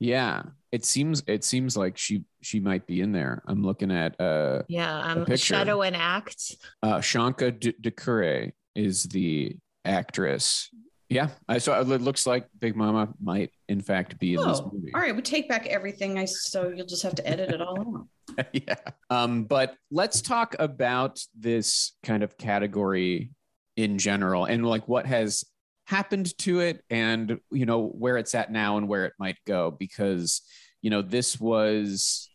yeah. 0.00 0.42
It 0.72 0.86
seems 0.86 1.22
it 1.26 1.44
seems 1.44 1.76
like 1.76 1.98
she 1.98 2.24
she 2.40 2.58
might 2.58 2.86
be 2.86 3.02
in 3.02 3.12
there. 3.12 3.42
I'm 3.46 3.62
looking 3.62 3.90
at 3.92 4.18
uh 4.18 4.62
Yeah, 4.68 4.98
um, 5.00 5.18
picture. 5.26 5.36
Shadow 5.54 5.82
and 5.82 5.94
Act. 5.94 6.56
uh, 6.82 6.96
Shonka 6.96 7.60
D- 7.60 7.74
Dukureh 7.80 8.52
is 8.74 9.02
the 9.04 9.54
actress. 9.84 10.70
Yeah, 11.12 11.28
I 11.48 11.58
saw. 11.58 11.80
It 11.80 11.86
looks 11.86 12.26
like 12.26 12.46
Big 12.58 12.74
Mama 12.76 13.12
might, 13.22 13.50
in 13.68 13.80
fact, 13.80 14.18
be 14.18 14.34
in 14.34 14.40
this 14.46 14.60
Oh, 14.60 14.70
movie. 14.72 14.92
all 14.94 15.00
right. 15.00 15.14
We 15.14 15.22
take 15.22 15.48
back 15.48 15.66
everything. 15.66 16.18
I 16.18 16.24
so 16.24 16.68
you'll 16.68 16.86
just 16.86 17.02
have 17.02 17.14
to 17.16 17.26
edit 17.28 17.50
it 17.50 17.60
all 17.60 18.06
out. 18.38 18.46
yeah. 18.52 18.76
Um, 19.10 19.44
but 19.44 19.74
let's 19.90 20.22
talk 20.22 20.56
about 20.58 21.20
this 21.38 21.92
kind 22.02 22.22
of 22.22 22.36
category 22.38 23.30
in 23.76 23.98
general 23.98 24.44
and 24.44 24.66
like 24.66 24.86
what 24.88 25.06
has 25.06 25.44
happened 25.86 26.36
to 26.38 26.60
it 26.60 26.84
and 26.90 27.38
you 27.50 27.66
know 27.66 27.86
where 27.88 28.16
it's 28.18 28.34
at 28.34 28.52
now 28.52 28.76
and 28.76 28.86
where 28.86 29.06
it 29.06 29.12
might 29.18 29.38
go 29.46 29.70
because 29.70 30.42
you 30.82 30.90
know 30.90 31.02
this 31.02 31.40
was 31.40 32.28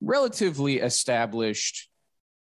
relatively 0.00 0.78
established 0.78 1.88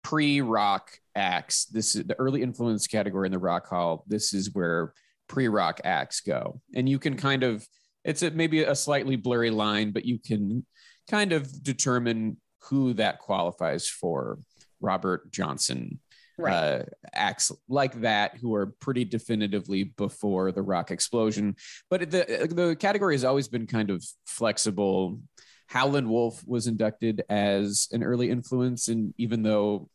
pre-rock 0.04 0.92
acts 1.16 1.66
this 1.66 1.96
is 1.96 2.04
the 2.06 2.18
early 2.20 2.42
influence 2.42 2.88
category 2.88 3.28
in 3.28 3.32
the 3.32 3.38
rock 3.38 3.68
hall 3.68 4.04
this 4.08 4.34
is 4.34 4.54
where 4.54 4.94
pre-rock 5.32 5.80
acts 5.86 6.20
go 6.20 6.60
and 6.76 6.90
you 6.90 7.00
can 7.00 7.16
kind 7.16 7.42
of 7.44 7.66
it's 8.04 8.22
a, 8.22 8.32
maybe 8.32 8.64
a 8.64 8.76
slightly 8.76 9.16
blurry 9.16 9.50
line 9.50 9.92
but 9.92 10.04
you 10.04 10.20
can 10.20 10.66
kind 11.10 11.32
of 11.32 11.64
determine 11.64 12.36
who 12.64 12.92
that 12.92 13.18
qualifies 13.20 13.88
for 13.88 14.40
robert 14.82 15.32
johnson 15.32 16.00
Right. 16.38 16.54
uh, 16.54 16.84
acts 17.14 17.52
like 17.70 18.02
that 18.02 18.38
who 18.42 18.56
are 18.56 18.74
pretty 18.80 19.06
definitively 19.06 19.84
before 19.84 20.52
the 20.52 20.64
rock 20.64 20.90
explosion. 20.90 21.56
But 21.88 22.10
the 22.10 22.50
the 22.50 22.76
category 22.76 23.14
has 23.14 23.24
always 23.24 23.48
been 23.48 23.68
kind 23.68 23.92
of 23.92 24.04
flexible. 24.26 25.20
Howlin' 25.68 26.10
Wolf 26.10 26.42
was 26.48 26.66
inducted 26.66 27.24
as 27.30 27.90
an 27.92 28.02
early 28.02 28.32
influence, 28.32 28.88
and 28.88 29.14
even 29.20 29.44
though 29.44 29.88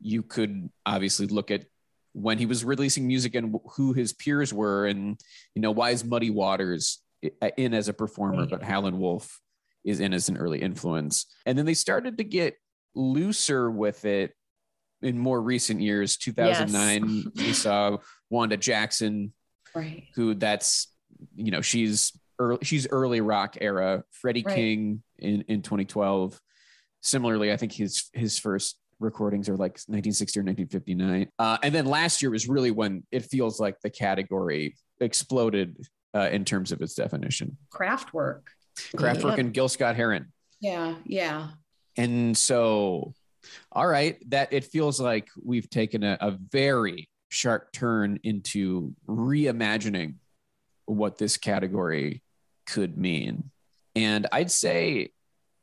you 0.00 0.22
could 0.22 0.70
obviously 0.86 1.26
look 1.26 1.50
at 1.50 1.64
when 2.12 2.38
he 2.38 2.46
was 2.46 2.64
releasing 2.64 3.06
music 3.06 3.34
and 3.34 3.54
who 3.76 3.92
his 3.92 4.12
peers 4.12 4.52
were, 4.52 4.86
and 4.86 5.20
you 5.54 5.62
know 5.62 5.70
why 5.70 5.90
is 5.90 6.04
Muddy 6.04 6.30
Waters 6.30 7.02
in 7.56 7.74
as 7.74 7.88
a 7.88 7.92
performer, 7.92 8.46
but 8.46 8.62
Howlin' 8.62 8.98
Wolf 8.98 9.40
is 9.84 10.00
in 10.00 10.12
as 10.12 10.28
an 10.28 10.36
early 10.36 10.60
influence, 10.60 11.26
and 11.46 11.56
then 11.56 11.66
they 11.66 11.74
started 11.74 12.18
to 12.18 12.24
get 12.24 12.54
looser 12.94 13.70
with 13.70 14.04
it 14.04 14.32
in 15.02 15.18
more 15.18 15.40
recent 15.40 15.80
years. 15.80 16.16
2009 16.16 17.24
we 17.36 17.52
saw 17.52 17.96
wanda 18.28 18.56
jackson 18.56 19.32
Right. 19.74 20.04
who 20.16 20.34
that's 20.34 20.88
you 21.36 21.50
know 21.52 21.60
she's 21.60 22.12
early 22.40 22.58
she's 22.62 22.88
early 22.90 23.20
rock 23.20 23.56
era. 23.60 24.02
Freddie 24.10 24.42
Right. 24.44 24.54
king 24.56 25.02
in 25.18 25.42
in 25.42 25.62
2012 25.62 26.40
similarly 27.02 27.52
i 27.52 27.56
think 27.56 27.72
his 27.72 28.10
his 28.12 28.38
first 28.38 28.79
recordings 29.00 29.48
are 29.48 29.56
like 29.56 29.72
1960 29.88 30.40
or 30.40 30.42
1959 30.44 31.28
uh, 31.38 31.58
and 31.62 31.74
then 31.74 31.86
last 31.86 32.22
year 32.22 32.30
was 32.30 32.48
really 32.48 32.70
when 32.70 33.02
it 33.10 33.24
feels 33.24 33.58
like 33.58 33.80
the 33.82 33.90
category 33.90 34.76
exploded 35.00 35.76
uh, 36.14 36.28
in 36.30 36.44
terms 36.44 36.70
of 36.72 36.80
its 36.82 36.94
definition 36.94 37.56
Craftwork. 37.72 38.42
kraftwerk 38.96 39.36
Yeah. 39.36 39.40
and 39.40 39.52
gil 39.54 39.68
scott 39.68 39.96
heron 39.96 40.32
Yeah. 40.60 40.94
Yeah. 41.04 41.48
and 41.96 42.36
so, 42.36 43.14
all 43.72 43.86
right, 43.86 44.18
that 44.30 44.52
it 44.52 44.64
feels 44.64 45.00
like 45.00 45.28
we've 45.42 45.68
taken 45.70 46.02
a, 46.04 46.18
a 46.20 46.30
very 46.32 47.08
sharp 47.30 47.72
turn 47.72 48.18
into 48.22 48.94
reimagining 49.08 50.14
what 50.86 51.16
this 51.18 51.36
category 51.38 52.22
could 52.66 52.98
mean. 52.98 53.50
And 53.96 54.26
I'd 54.30 54.50
say, 54.50 55.10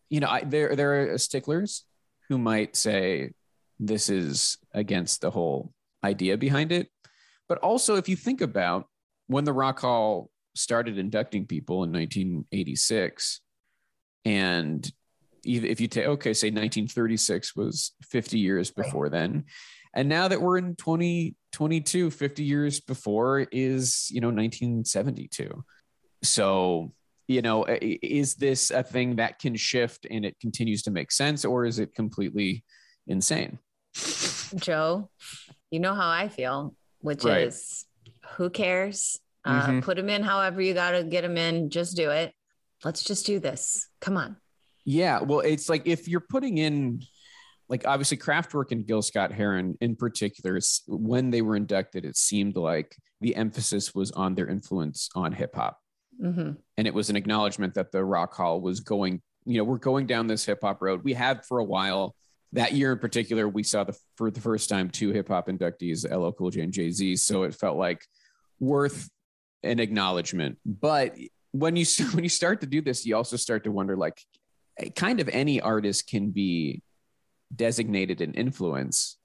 you 0.09 0.19
know, 0.21 0.27
I, 0.27 0.41
there 0.41 0.75
there 0.75 1.13
are 1.13 1.17
sticklers 1.17 1.83
who 2.29 2.37
might 2.37 2.75
say 2.75 3.31
this 3.79 4.09
is 4.09 4.57
against 4.73 5.21
the 5.21 5.31
whole 5.31 5.73
idea 6.03 6.37
behind 6.37 6.71
it. 6.71 6.89
But 7.47 7.59
also, 7.59 7.95
if 7.95 8.09
you 8.09 8.15
think 8.15 8.41
about 8.41 8.87
when 9.27 9.45
the 9.45 9.53
Rock 9.53 9.79
Hall 9.79 10.29
started 10.55 10.97
inducting 10.97 11.45
people 11.45 11.83
in 11.83 11.91
1986, 11.91 13.41
and 14.25 14.91
if 15.45 15.79
you 15.79 15.87
take 15.87 16.05
okay 16.05 16.33
say 16.33 16.47
1936 16.47 17.55
was 17.55 17.93
50 18.03 18.37
years 18.37 18.71
before 18.71 19.07
then 19.07 19.45
and 19.93 20.09
now 20.09 20.27
that 20.27 20.41
we're 20.41 20.57
in 20.57 20.75
2022 20.75 22.11
50 22.11 22.43
years 22.43 22.79
before 22.81 23.47
is 23.51 24.09
you 24.11 24.19
know 24.19 24.27
1972 24.27 25.63
so 26.23 26.91
you 27.27 27.41
know 27.41 27.65
i- 27.67 27.73
i- 27.81 27.99
is 28.01 28.35
this 28.35 28.71
a 28.71 28.81
thing 28.83 29.17
that 29.17 29.39
can 29.39 29.55
shift 29.55 30.05
and 30.09 30.25
it 30.25 30.39
continues 30.39 30.81
to 30.83 30.91
make 30.91 31.11
sense 31.11 31.43
or 31.45 31.65
is 31.65 31.79
it 31.79 31.93
completely 31.93 32.63
insane 33.07 33.59
Joe, 34.55 35.09
you 35.71 35.79
know 35.79 35.93
how 35.95 36.07
I 36.09 36.29
feel, 36.29 36.75
which 36.99 37.23
Right. 37.23 37.47
is 37.47 37.85
who 38.35 38.49
cares? 38.49 39.19
Uh, 39.43 39.67
Mhm. 39.67 39.83
Put 39.83 39.97
them 39.97 40.09
in 40.09 40.23
however 40.23 40.61
you 40.61 40.73
got 40.73 40.91
to 40.91 41.03
get 41.03 41.21
them 41.21 41.35
in. 41.37 41.69
Just 41.69 41.95
do 41.95 42.11
it. 42.11 42.33
Let's 42.83 43.03
just 43.03 43.25
do 43.25 43.39
this. 43.39 43.87
Come 43.99 44.15
on. 44.17 44.37
Yeah, 44.85 45.21
well, 45.21 45.39
it's 45.39 45.67
like 45.67 45.87
if 45.87 46.07
you're 46.07 46.25
putting 46.29 46.59
in, 46.59 47.01
like 47.69 47.85
obviously 47.87 48.17
Kraftwerk 48.17 48.71
and 48.71 48.85
Gil 48.85 49.01
Scott 49.01 49.31
Heron 49.31 49.77
in 49.81 49.95
particular, 49.95 50.59
when 50.87 51.31
they 51.31 51.41
were 51.41 51.55
inducted, 51.55 52.05
it 52.05 52.15
seemed 52.17 52.55
like 52.55 52.95
the 53.19 53.35
emphasis 53.35 53.95
was 53.95 54.11
on 54.11 54.35
their 54.35 54.47
influence 54.47 55.09
on 55.15 55.31
hip 55.33 55.55
hop, 55.55 55.79
hmm 56.19 56.51
and 56.77 56.87
it 56.87 56.93
was 56.93 57.09
an 57.09 57.15
acknowledgement 57.15 57.73
that 57.73 57.91
the 57.91 58.03
Rock 58.03 58.35
Hall 58.35 58.61
was 58.61 58.79
going, 58.81 59.21
you 59.45 59.57
know, 59.57 59.63
we're 59.63 59.77
going 59.77 60.05
down 60.05 60.27
this 60.27 60.45
hip 60.45 60.59
hop 60.61 60.81
road. 60.81 61.03
We 61.03 61.13
have 61.13 61.45
for 61.45 61.59
a 61.59 61.63
while. 61.63 62.15
That 62.53 62.73
year 62.73 62.93
in 62.93 62.99
particular, 62.99 63.49
we 63.49 63.63
saw 63.63 63.83
the 63.83 63.97
for 64.15 64.31
the 64.31 64.39
first 64.39 64.69
time 64.69 64.89
two 64.89 65.11
hip 65.11 65.27
hop 65.27 65.47
inductees, 65.47 66.09
LL 66.09 66.31
Cool 66.31 66.51
J 66.51 66.61
and 66.61 66.71
Jay 66.71 66.91
Z. 66.91 67.17
So 67.17 67.43
it 67.43 67.53
felt 67.53 67.77
like 67.77 68.05
worth 68.59 69.09
an 69.63 69.79
acknowledgement. 69.79 70.57
But 70.65 71.15
when 71.51 71.75
you 71.75 71.85
when 72.13 72.23
you 72.23 72.29
start 72.29 72.61
to 72.61 72.67
do 72.67 72.81
this, 72.81 73.05
you 73.05 73.15
also 73.15 73.37
start 73.37 73.63
to 73.65 73.71
wonder, 73.71 73.97
like, 73.97 74.21
kind 74.95 75.19
of 75.19 75.29
any 75.29 75.59
artist 75.59 76.07
can 76.07 76.29
be 76.31 76.81
designated 77.53 78.21
an 78.21 78.33
influence 78.33 79.17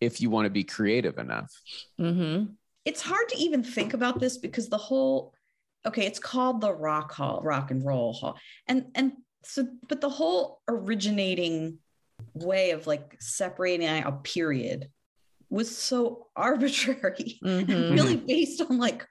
if 0.00 0.20
you 0.20 0.30
want 0.30 0.46
to 0.46 0.50
be 0.50 0.64
creative 0.64 1.18
enough. 1.18 1.50
hmm 1.98 2.44
it's 2.86 3.02
hard 3.02 3.28
to 3.28 3.36
even 3.38 3.62
think 3.62 3.92
about 3.92 4.18
this 4.20 4.38
because 4.38 4.68
the 4.68 4.78
whole 4.78 5.34
okay 5.86 6.06
it's 6.06 6.18
called 6.18 6.60
the 6.60 6.72
rock 6.72 7.12
hall 7.12 7.40
rock 7.42 7.70
and 7.70 7.84
roll 7.84 8.12
hall 8.12 8.38
and 8.68 8.86
and 8.94 9.12
so 9.44 9.66
but 9.88 10.00
the 10.00 10.08
whole 10.08 10.60
originating 10.68 11.78
way 12.34 12.70
of 12.72 12.86
like 12.86 13.16
separating 13.20 13.88
a 13.88 14.12
period 14.22 14.88
was 15.48 15.74
so 15.76 16.28
arbitrary 16.36 17.38
Mhm. 17.42 17.90
really 17.90 18.16
based 18.16 18.60
on 18.60 18.78
like 18.78 19.06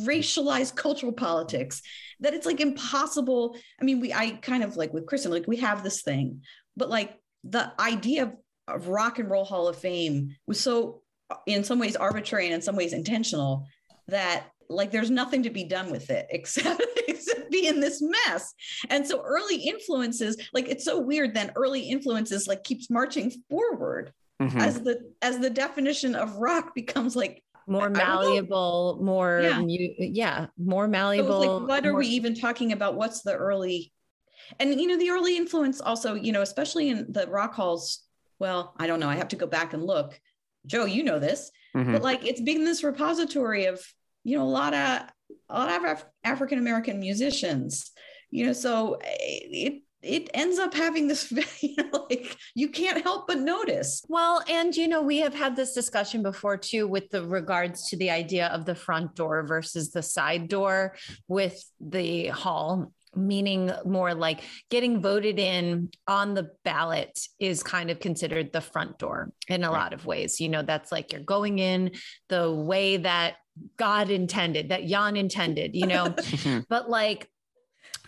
racialized 0.00 0.76
cultural 0.76 1.12
politics 1.12 1.82
that 2.20 2.34
it's 2.34 2.46
like 2.46 2.60
impossible 2.60 3.56
i 3.80 3.84
mean 3.84 3.98
we 4.00 4.12
i 4.12 4.30
kind 4.42 4.62
of 4.62 4.76
like 4.76 4.92
with 4.92 5.06
kristen 5.06 5.32
like 5.32 5.46
we 5.48 5.56
have 5.56 5.82
this 5.82 6.02
thing 6.02 6.42
but 6.76 6.88
like 6.88 7.16
the 7.44 7.72
idea 7.80 8.22
of, 8.24 8.32
of 8.68 8.88
rock 8.88 9.18
and 9.18 9.28
roll 9.30 9.44
hall 9.44 9.66
of 9.66 9.76
fame 9.76 10.36
was 10.46 10.60
so 10.60 11.02
in 11.46 11.64
some 11.64 11.78
ways 11.80 11.96
arbitrary 11.96 12.46
and 12.46 12.54
in 12.54 12.62
some 12.62 12.76
ways 12.76 12.92
intentional 12.92 13.66
that 14.06 14.44
like 14.70 14.90
there's 14.90 15.10
nothing 15.10 15.42
to 15.42 15.50
be 15.50 15.64
done 15.64 15.90
with 15.90 16.10
it 16.10 16.26
except 16.30 16.82
except 17.08 17.50
be 17.50 17.66
in 17.66 17.80
this 17.80 18.02
mess 18.02 18.54
and 18.90 19.06
so 19.06 19.22
early 19.24 19.56
influences 19.56 20.36
like 20.52 20.68
it's 20.68 20.84
so 20.84 20.98
weird 21.00 21.34
then 21.34 21.50
early 21.56 21.80
influences 21.80 22.46
like 22.46 22.62
keeps 22.64 22.90
marching 22.90 23.30
forward 23.50 24.12
Mm-hmm. 24.40 24.60
as 24.60 24.80
the 24.82 25.00
as 25.20 25.40
the 25.40 25.50
definition 25.50 26.14
of 26.14 26.36
rock 26.36 26.72
becomes 26.72 27.16
like 27.16 27.42
More 27.66 27.82
I 27.82 27.84
don't 27.86 27.92
know. 27.94 28.04
malleable, 28.04 28.98
more, 29.02 29.40
Yeah. 29.42 29.58
mu- 29.60 29.94
yeah, 29.98 30.46
more 30.56 30.86
malleable. 30.86 31.42
it's 31.42 31.50
like, 31.62 31.68
what 31.68 31.84
are 31.84 31.90
more- 31.90 31.98
we 31.98 32.06
even 32.06 32.36
talking 32.36 32.70
about? 32.70 32.94
What's 32.94 33.22
the 33.22 33.34
early? 33.34 33.92
And 34.60 34.80
you 34.80 34.86
know, 34.86 34.96
the 34.96 35.10
early 35.10 35.36
influence 35.36 35.80
also, 35.80 36.14
you 36.14 36.30
know, 36.30 36.42
especially 36.42 36.88
in 36.88 37.10
the 37.10 37.26
rock 37.26 37.52
halls. 37.54 38.04
Well, 38.38 38.74
I 38.78 38.86
don't 38.86 39.00
know. 39.00 39.08
I 39.08 39.16
have 39.16 39.26
to 39.34 39.36
go 39.36 39.48
back 39.48 39.74
and 39.74 39.82
look. 39.82 40.20
Joe, 40.66 40.84
you 40.84 41.02
know 41.02 41.18
this, 41.18 41.50
Mhm. 41.76 41.94
but 41.94 42.02
like 42.02 42.24
it's 42.24 42.40
been 42.40 42.64
this 42.64 42.84
repository 42.84 43.64
of 43.64 43.80
you 44.28 44.36
know 44.36 44.44
a 44.44 44.56
lot 44.60 44.74
of 44.74 45.02
a 45.48 45.58
lot 45.58 45.74
of 45.74 45.84
Af- 45.84 46.06
African 46.22 46.58
American 46.58 47.00
musicians. 47.00 47.90
You 48.30 48.46
know, 48.46 48.52
so 48.52 48.94
eh, 49.02 49.38
it 49.50 49.82
it 50.00 50.30
ends 50.32 50.58
up 50.58 50.74
having 50.74 51.08
this, 51.08 51.32
you 51.62 51.74
know, 51.76 52.06
like 52.10 52.36
you 52.54 52.68
can't 52.68 53.02
help 53.02 53.26
but 53.26 53.38
notice. 53.38 54.04
Well, 54.08 54.42
and 54.48 54.76
you 54.76 54.86
know, 54.86 55.02
we 55.02 55.18
have 55.18 55.34
had 55.34 55.56
this 55.56 55.72
discussion 55.72 56.22
before 56.22 56.58
too 56.58 56.86
with 56.86 57.08
the 57.10 57.26
regards 57.26 57.88
to 57.88 57.96
the 57.96 58.10
idea 58.10 58.48
of 58.48 58.64
the 58.64 58.74
front 58.74 59.14
door 59.16 59.46
versus 59.46 59.90
the 59.90 60.02
side 60.02 60.48
door 60.48 60.94
with 61.26 61.64
the 61.80 62.28
hall, 62.28 62.92
meaning 63.14 63.70
more 63.84 64.14
like 64.14 64.40
getting 64.70 65.00
voted 65.00 65.38
in 65.38 65.90
on 66.06 66.34
the 66.34 66.50
ballot 66.64 67.18
is 67.38 67.62
kind 67.62 67.90
of 67.90 68.00
considered 68.00 68.52
the 68.52 68.60
front 68.60 68.98
door 68.98 69.32
in 69.48 69.64
a 69.64 69.70
Right. 69.70 69.78
lot 69.78 69.92
of 69.92 70.06
ways. 70.06 70.40
You 70.40 70.48
know, 70.48 70.62
that's 70.62 70.92
like 70.92 71.12
you're 71.12 71.22
going 71.22 71.58
in 71.58 71.92
the 72.28 72.52
way 72.52 72.98
that 72.98 73.36
God 73.76 74.10
intended, 74.10 74.68
that 74.68 74.86
Jann 74.86 75.16
intended, 75.16 75.74
you 75.74 75.86
know, 75.86 76.04
mm-hmm. 76.08 76.60
but 76.68 76.88
like 76.88 77.28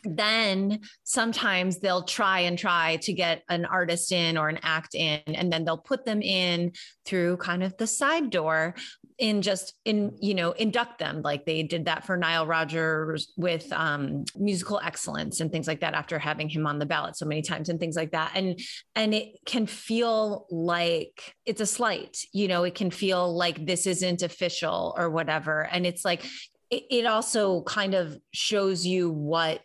then 0.04 0.80
sometimes 1.04 1.78
they'll 1.78 2.04
try 2.04 2.40
and 2.40 2.58
try 2.58 2.96
to 3.02 3.12
get 3.12 3.42
an 3.48 3.64
artist 3.64 4.12
in 4.12 4.38
or 4.38 4.48
an 4.48 4.58
act 4.62 4.94
in 4.94 5.20
and 5.26 5.52
then 5.52 5.64
they'll 5.64 5.76
put 5.76 6.04
them 6.04 6.22
in 6.22 6.72
through 7.04 7.36
kind 7.36 7.62
of 7.62 7.76
the 7.76 7.86
side 7.86 8.30
door 8.30 8.74
in 9.20 9.42
just 9.42 9.74
in 9.85 10.16
you 10.20 10.35
know 10.35 10.52
induct 10.52 10.98
them. 10.98 11.20
Like 11.22 11.44
they 11.44 11.62
did 11.62 11.85
that 11.85 12.04
for 12.04 12.16
Nile 12.16 12.46
Rodgers 12.46 13.33
with 13.37 13.70
um, 13.72 14.24
musical 14.37 14.80
excellence 14.83 15.40
and 15.40 15.52
things 15.52 15.68
like 15.68 15.80
that 15.80 15.94
after 15.94 16.18
having 16.18 16.48
him 16.48 16.66
on 16.66 16.78
the 16.78 16.87
ballot 16.87 17.16
so 17.16 17.26
many 17.26 17.42
times 17.42 17.68
and 17.68 17.78
things 17.78 17.96
like 17.96 18.12
that. 18.12 18.33
And 18.35 18.59
and 18.96 19.14
it 19.14 19.35
can 19.44 19.66
feel 19.66 20.46
like 20.50 21.35
it's 21.44 21.61
a 21.61 21.66
slight 21.66 22.18
you 22.33 22.48
know 22.48 22.64
it 22.64 22.74
can 22.74 22.90
feel 22.90 23.33
like 23.33 23.64
this 23.66 23.87
isn't 23.87 24.22
official 24.22 24.94
or 24.96 25.11
whatever. 25.11 25.61
And 25.70 25.87
it's 25.87 26.04
like 26.04 26.24
it 26.70 27.04
also 27.04 27.62
kind 27.64 27.94
of 27.94 28.16
shows 28.33 28.87
you 28.87 29.11
what 29.11 29.61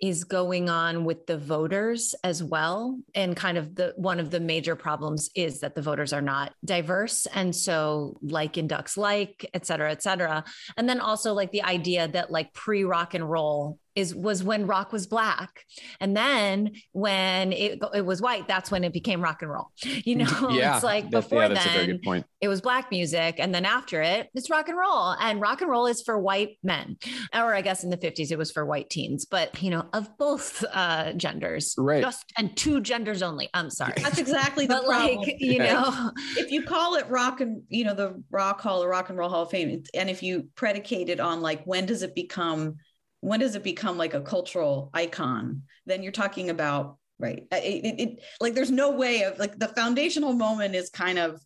is 0.00 0.24
going 0.24 0.68
on 0.68 1.04
with 1.04 1.26
the 1.26 1.38
voters 1.38 2.14
as 2.24 2.42
well. 2.42 2.98
And 3.14 3.36
kind 3.36 3.56
of 3.56 3.74
the 3.74 3.94
one 3.96 4.20
of 4.20 4.30
the 4.30 4.40
major 4.40 4.76
problems 4.76 5.30
is 5.34 5.60
that 5.60 5.74
the 5.74 5.82
voters 5.82 6.12
are 6.12 6.20
not 6.20 6.52
diverse. 6.64 7.26
And 7.26 7.54
so 7.54 8.18
like 8.22 8.54
inducts 8.54 8.96
like 8.96 9.48
et 9.54 9.66
cetera 9.66 9.90
et 9.90 10.02
cetera. 10.02 10.44
And 10.76 10.88
then 10.88 11.00
also 11.00 11.32
like 11.32 11.52
the 11.52 11.62
idea 11.62 12.08
that 12.08 12.30
like 12.30 12.52
pre 12.52 12.84
rock 12.84 13.14
and 13.14 13.28
roll 13.28 13.78
is 13.94 14.14
was 14.14 14.42
when 14.42 14.66
rock 14.66 14.92
was 14.92 15.06
black. 15.06 15.64
And 16.00 16.16
then 16.16 16.72
when 16.92 17.52
it, 17.52 17.82
it 17.94 18.04
was 18.04 18.20
white 18.20 18.48
that's 18.48 18.70
when 18.70 18.84
it 18.84 18.92
became 18.92 19.22
rock 19.22 19.42
and 19.42 19.50
roll. 19.50 19.70
You 20.04 20.16
know 20.16 20.50
yeah, 20.50 20.74
it's 20.74 20.84
like 20.84 21.10
that's, 21.10 21.26
before 21.26 21.42
yeah, 21.42 21.48
that's 21.48 21.64
then 21.64 21.74
a 21.74 21.76
very 21.76 21.86
good 21.92 22.02
point. 22.02 22.26
it 22.40 22.48
was 22.48 22.60
black 22.60 22.90
music 22.90 23.36
and 23.38 23.54
then 23.54 23.64
after 23.64 24.02
it 24.02 24.28
it's 24.34 24.50
rock 24.50 24.68
and 24.68 24.76
roll. 24.76 25.10
And 25.20 25.40
rock 25.40 25.62
and 25.62 25.70
roll 25.70 25.86
is 25.86 26.02
for 26.02 26.18
white 26.18 26.58
men 26.62 26.96
or 27.34 27.54
i 27.54 27.62
guess 27.62 27.84
in 27.84 27.90
the 27.90 27.96
50s 27.96 28.30
it 28.30 28.38
was 28.38 28.50
for 28.50 28.66
white 28.66 28.90
teens 28.90 29.24
but 29.24 29.62
you 29.62 29.70
know 29.70 29.86
of 29.92 30.08
both 30.18 30.64
uh 30.72 31.12
genders. 31.12 31.74
Right. 31.78 32.02
Just 32.02 32.24
and 32.36 32.54
two 32.56 32.80
genders 32.80 33.22
only. 33.22 33.48
I'm 33.54 33.70
sorry. 33.70 33.94
That's 33.96 34.18
exactly 34.18 34.66
the 34.66 34.74
but 34.74 34.84
problem. 34.86 35.18
like 35.18 35.36
you 35.40 35.58
know. 35.58 36.10
If 36.36 36.50
you 36.50 36.62
call 36.64 36.96
it 36.96 37.08
rock 37.08 37.40
and 37.40 37.62
you 37.68 37.84
know 37.84 37.94
the 37.94 38.22
rock 38.30 38.60
hall 38.60 38.82
or 38.82 38.88
rock 38.88 39.08
and 39.08 39.18
roll 39.18 39.30
hall 39.30 39.42
of 39.42 39.50
fame 39.50 39.82
and 39.94 40.10
if 40.10 40.22
you 40.22 40.48
predicate 40.54 41.08
it 41.08 41.20
on 41.20 41.40
like 41.40 41.64
when 41.64 41.86
does 41.86 42.02
it 42.02 42.14
become 42.14 42.76
when 43.24 43.40
does 43.40 43.54
it 43.54 43.62
become 43.62 43.96
like 43.96 44.14
a 44.14 44.20
cultural 44.20 44.90
icon 44.92 45.62
then 45.86 46.02
you're 46.02 46.12
talking 46.12 46.50
about 46.50 46.98
right 47.18 47.46
it, 47.52 47.84
it, 47.84 48.00
it 48.00 48.22
like 48.40 48.54
there's 48.54 48.70
no 48.70 48.90
way 48.90 49.22
of 49.22 49.38
like 49.38 49.58
the 49.58 49.68
foundational 49.68 50.32
moment 50.34 50.74
is 50.74 50.90
kind 50.90 51.18
of 51.18 51.40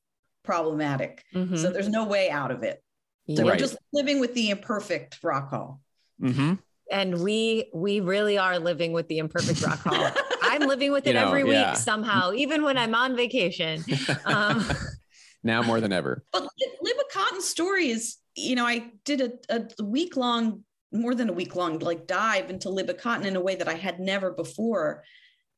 problematic 0.45 1.23
Mhm. 1.35 1.57
so 1.57 1.71
there's 1.71 1.89
no 1.89 2.05
way 2.07 2.31
out 2.31 2.51
of 2.51 2.63
it 2.63 2.83
so 3.37 3.43
Right. 3.43 3.53
we're 3.53 3.57
just 3.57 3.77
living 3.93 4.19
with 4.21 4.35
the 4.35 4.51
imperfect 4.51 5.19
rock 5.23 5.51
hall 5.51 5.81
hmm 6.21 6.55
and 6.91 7.23
we 7.23 7.71
we 7.75 8.01
really 8.01 8.39
are 8.39 8.59
living 8.59 8.93
with 8.93 9.07
the 9.09 9.19
imperfect 9.19 9.61
rock 9.63 9.81
hall 9.81 10.11
i'm 10.43 10.67
living 10.67 10.91
with 10.91 11.07
You 11.07 11.13
it 11.13 11.17
know, 11.17 11.27
every 11.29 11.45
yeah. 11.45 11.71
week 11.73 11.77
somehow 11.77 12.33
even 12.33 12.63
when 12.65 12.77
i'm 12.79 12.95
on 12.95 13.15
vacation 13.15 13.85
um 14.25 14.65
now 15.45 15.63
more 15.63 15.81
than 15.81 15.93
ever. 15.93 16.25
But 16.33 16.43
Li- 16.43 16.77
Libba 16.85 17.05
Cotten's 17.13 17.45
story 17.45 17.91
is, 17.91 18.17
you 18.35 18.57
know, 18.57 18.67
I 18.67 18.91
did 19.05 19.21
a, 19.21 19.31
a 19.79 19.85
week 19.85 20.17
long, 20.17 20.65
more 20.93 21.15
than 21.15 21.29
a 21.29 21.33
week 21.33 21.55
long, 21.55 21.79
like 21.81 22.07
dive 22.07 22.51
into 22.51 22.69
Libba 22.69 22.99
Cotten 22.99 23.27
in 23.27 23.37
a 23.37 23.41
way 23.41 23.55
that 23.55 23.69
I 23.69 23.75
had 23.75 24.01
never 24.01 24.31
before. 24.31 25.05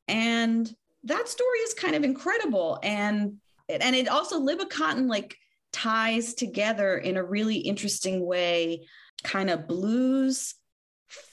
And 0.09 0.73
that 1.05 1.29
story 1.29 1.59
is 1.61 1.75
kind 1.75 1.95
of 1.95 2.05
incredible. 2.05 2.79
And 2.83 3.37
and 3.69 3.95
it 3.95 4.09
also 4.09 4.41
Libba 4.41 4.69
Cotten 4.69 5.07
like 5.09 5.37
ties 5.73 6.35
together 6.35 6.99
in 6.99 7.17
a 7.17 7.25
really 7.25 7.59
interesting 7.59 8.27
way, 8.27 8.87
kind 9.23 9.49
of 9.51 9.69
blues, 9.69 10.55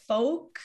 folk, 0.08 0.60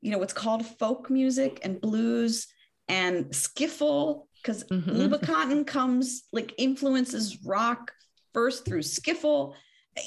you 0.00 0.10
know, 0.10 0.18
what's 0.18 0.32
called 0.32 0.64
folk 0.64 1.10
music 1.10 1.60
and 1.62 1.80
blues 1.80 2.46
and 2.88 3.26
skiffle, 3.26 4.26
because 4.36 4.64
Mhm. 4.64 5.20
Cotten 5.20 5.66
comes 5.66 6.24
like 6.32 6.54
influences 6.56 7.44
rock 7.44 7.92
first 8.32 8.64
through 8.64 8.80
skiffle. 8.82 9.54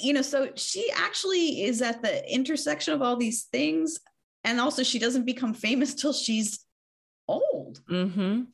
You 0.00 0.12
know, 0.14 0.22
so 0.22 0.50
she 0.54 0.90
actually 0.94 1.62
is 1.62 1.80
at 1.82 2.02
the 2.02 2.32
intersection 2.32 2.94
of 2.94 3.02
all 3.02 3.16
these 3.16 3.44
things. 3.44 4.00
And 4.44 4.60
also 4.60 4.82
she 4.82 4.98
doesn't 4.98 5.26
become 5.26 5.54
famous 5.54 5.94
till 5.94 6.12
she's 6.12 6.64
old. 7.28 7.80
mhm. 7.90 8.46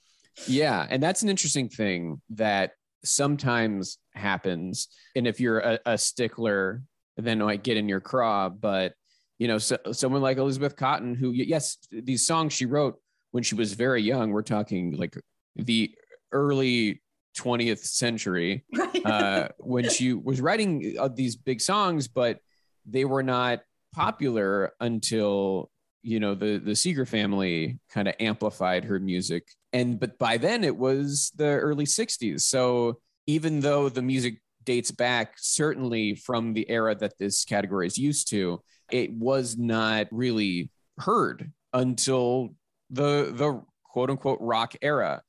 Yeah, 0.47 0.87
and 0.89 1.03
that's 1.03 1.23
an 1.23 1.29
interesting 1.29 1.69
thing 1.69 2.23
that 2.31 2.73
sometimes 3.05 3.99
happens. 4.15 4.89
And 5.15 5.27
if 5.27 5.41
you're 5.41 5.59
a, 5.59 5.79
a 5.85 5.99
stickler, 5.99 6.83
then 7.17 7.39
might 7.39 7.63
get 7.63 7.77
in 7.77 7.89
your 7.89 8.01
craw. 8.01 8.49
But 8.49 8.95
you 9.39 9.49
know, 9.49 9.59
so, 9.59 9.77
someone 9.93 10.23
like 10.23 10.39
Elizabeth 10.39 10.77
Cotten, 10.77 11.17
who 11.17 11.33
yes, 11.33 11.77
these 11.91 12.27
songs 12.27 12.53
she 12.53 12.65
wrote 12.67 12.99
when 13.33 13.43
she 13.43 13.55
was 13.55 13.75
very 13.75 14.03
young. 14.03 14.31
We're 14.31 14.43
talking 14.43 14.93
like 14.93 15.17
the 15.57 15.95
early 16.31 17.03
20th 17.37 17.85
century 17.85 18.65
uh, 19.05 19.49
when 19.59 19.89
she 19.89 20.13
was 20.13 20.41
writing 20.41 20.97
uh, 20.99 21.09
these 21.09 21.37
big 21.37 21.61
songs, 21.61 22.09
but 22.09 22.39
they 22.87 23.05
were 23.05 23.23
not 23.23 23.61
popular 23.95 24.73
until 24.81 25.71
you 26.03 26.19
know 26.19 26.35
the 26.35 26.59
the 26.59 26.75
Seeger 26.75 27.07
family 27.07 27.79
kind 27.91 28.09
of 28.09 28.15
amplified 28.19 28.85
her 28.85 28.99
music. 28.99 29.47
And 29.73 29.99
but 29.99 30.19
by 30.19 30.37
then 30.37 30.65
it 30.65 30.77
was 30.77 31.33
the 31.37 31.45
early 31.47 31.87
60s. 31.87 32.43
So 32.43 32.99
even 33.27 33.61
though 33.61 33.89
the 33.89 34.03
music 34.03 34.41
dates 34.65 34.91
back 34.91 35.35
certainly 35.37 36.15
from 36.15 36.53
the 36.53 36.69
era 36.69 36.95
that 36.97 37.19
this 37.19 37.45
category 37.45 37.87
is 37.87 37.99
used 37.99 38.29
to, 38.31 38.63
it 38.91 39.13
was 39.13 39.57
not 39.57 40.09
really 40.11 40.71
heard 40.99 41.53
until 41.73 42.55
the 42.91 43.33
the 43.35 43.63
quote 43.85 44.11
unquote 44.11 44.39
rock 44.41 44.75
era. 44.83 45.23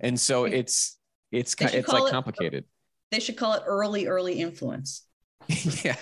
And 0.00 0.18
so 0.18 0.44
it's 0.44 0.98
it's 1.32 1.54
it's 1.60 1.88
like 1.88 2.04
it- 2.04 2.10
complicated. 2.10 2.64
they 3.10 3.20
should 3.20 3.36
call 3.36 3.54
it 3.54 3.62
early, 3.66 4.06
early 4.06 4.40
influence. 4.40 5.02
yeah, 5.84 5.94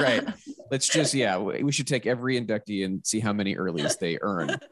right. 0.00 0.24
Let's 0.70 0.88
just 0.88 1.14
yeah, 1.14 1.38
we 1.38 1.72
should 1.72 1.86
take 1.86 2.06
every 2.06 2.40
inductee 2.40 2.84
and 2.84 3.04
see 3.04 3.18
how 3.20 3.32
many 3.32 3.56
earlies 3.56 3.98
they 3.98 4.18
earn. 4.20 4.56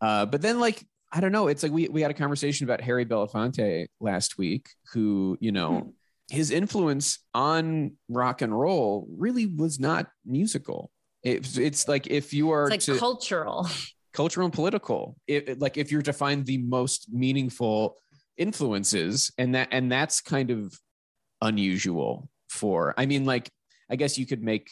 Uh, 0.00 0.26
but 0.26 0.42
then 0.42 0.60
like 0.60 0.84
I 1.12 1.20
don't 1.20 1.32
know, 1.32 1.48
it's 1.48 1.62
like 1.62 1.72
we 1.72 1.88
we 1.88 2.02
had 2.02 2.10
a 2.10 2.14
conversation 2.14 2.64
about 2.64 2.80
Harry 2.80 3.04
Belafonte 3.06 3.86
last 4.00 4.36
week, 4.38 4.68
who 4.92 5.36
you 5.40 5.52
know 5.52 5.94
his 6.30 6.50
influence 6.50 7.18
on 7.34 7.92
rock 8.08 8.42
and 8.42 8.56
roll 8.58 9.06
really 9.16 9.46
was 9.46 9.80
not 9.80 10.08
musical. 10.24 10.90
It's 11.22 11.56
it's 11.56 11.88
like 11.88 12.06
if 12.08 12.34
you 12.34 12.50
are 12.50 12.64
it's 12.70 12.88
like 12.88 12.94
to 12.96 13.00
cultural 13.00 13.68
cultural 14.12 14.44
and 14.46 14.52
political, 14.54 15.16
it, 15.26 15.48
it- 15.48 15.60
like 15.60 15.76
if 15.76 15.90
you're 15.90 16.02
to 16.02 16.12
find 16.12 16.44
the 16.44 16.58
most 16.58 17.08
meaningful 17.12 17.96
influences, 18.38 19.32
and 19.38 19.54
that 19.54 19.68
and 19.72 19.90
that's 19.90 20.20
kind 20.20 20.50
of 20.50 20.78
unusual 21.42 22.28
for. 22.48 22.94
I 22.96 23.06
mean, 23.06 23.24
like 23.24 23.50
I 23.90 23.96
guess 23.96 24.18
you 24.18 24.26
could 24.26 24.42
make 24.42 24.70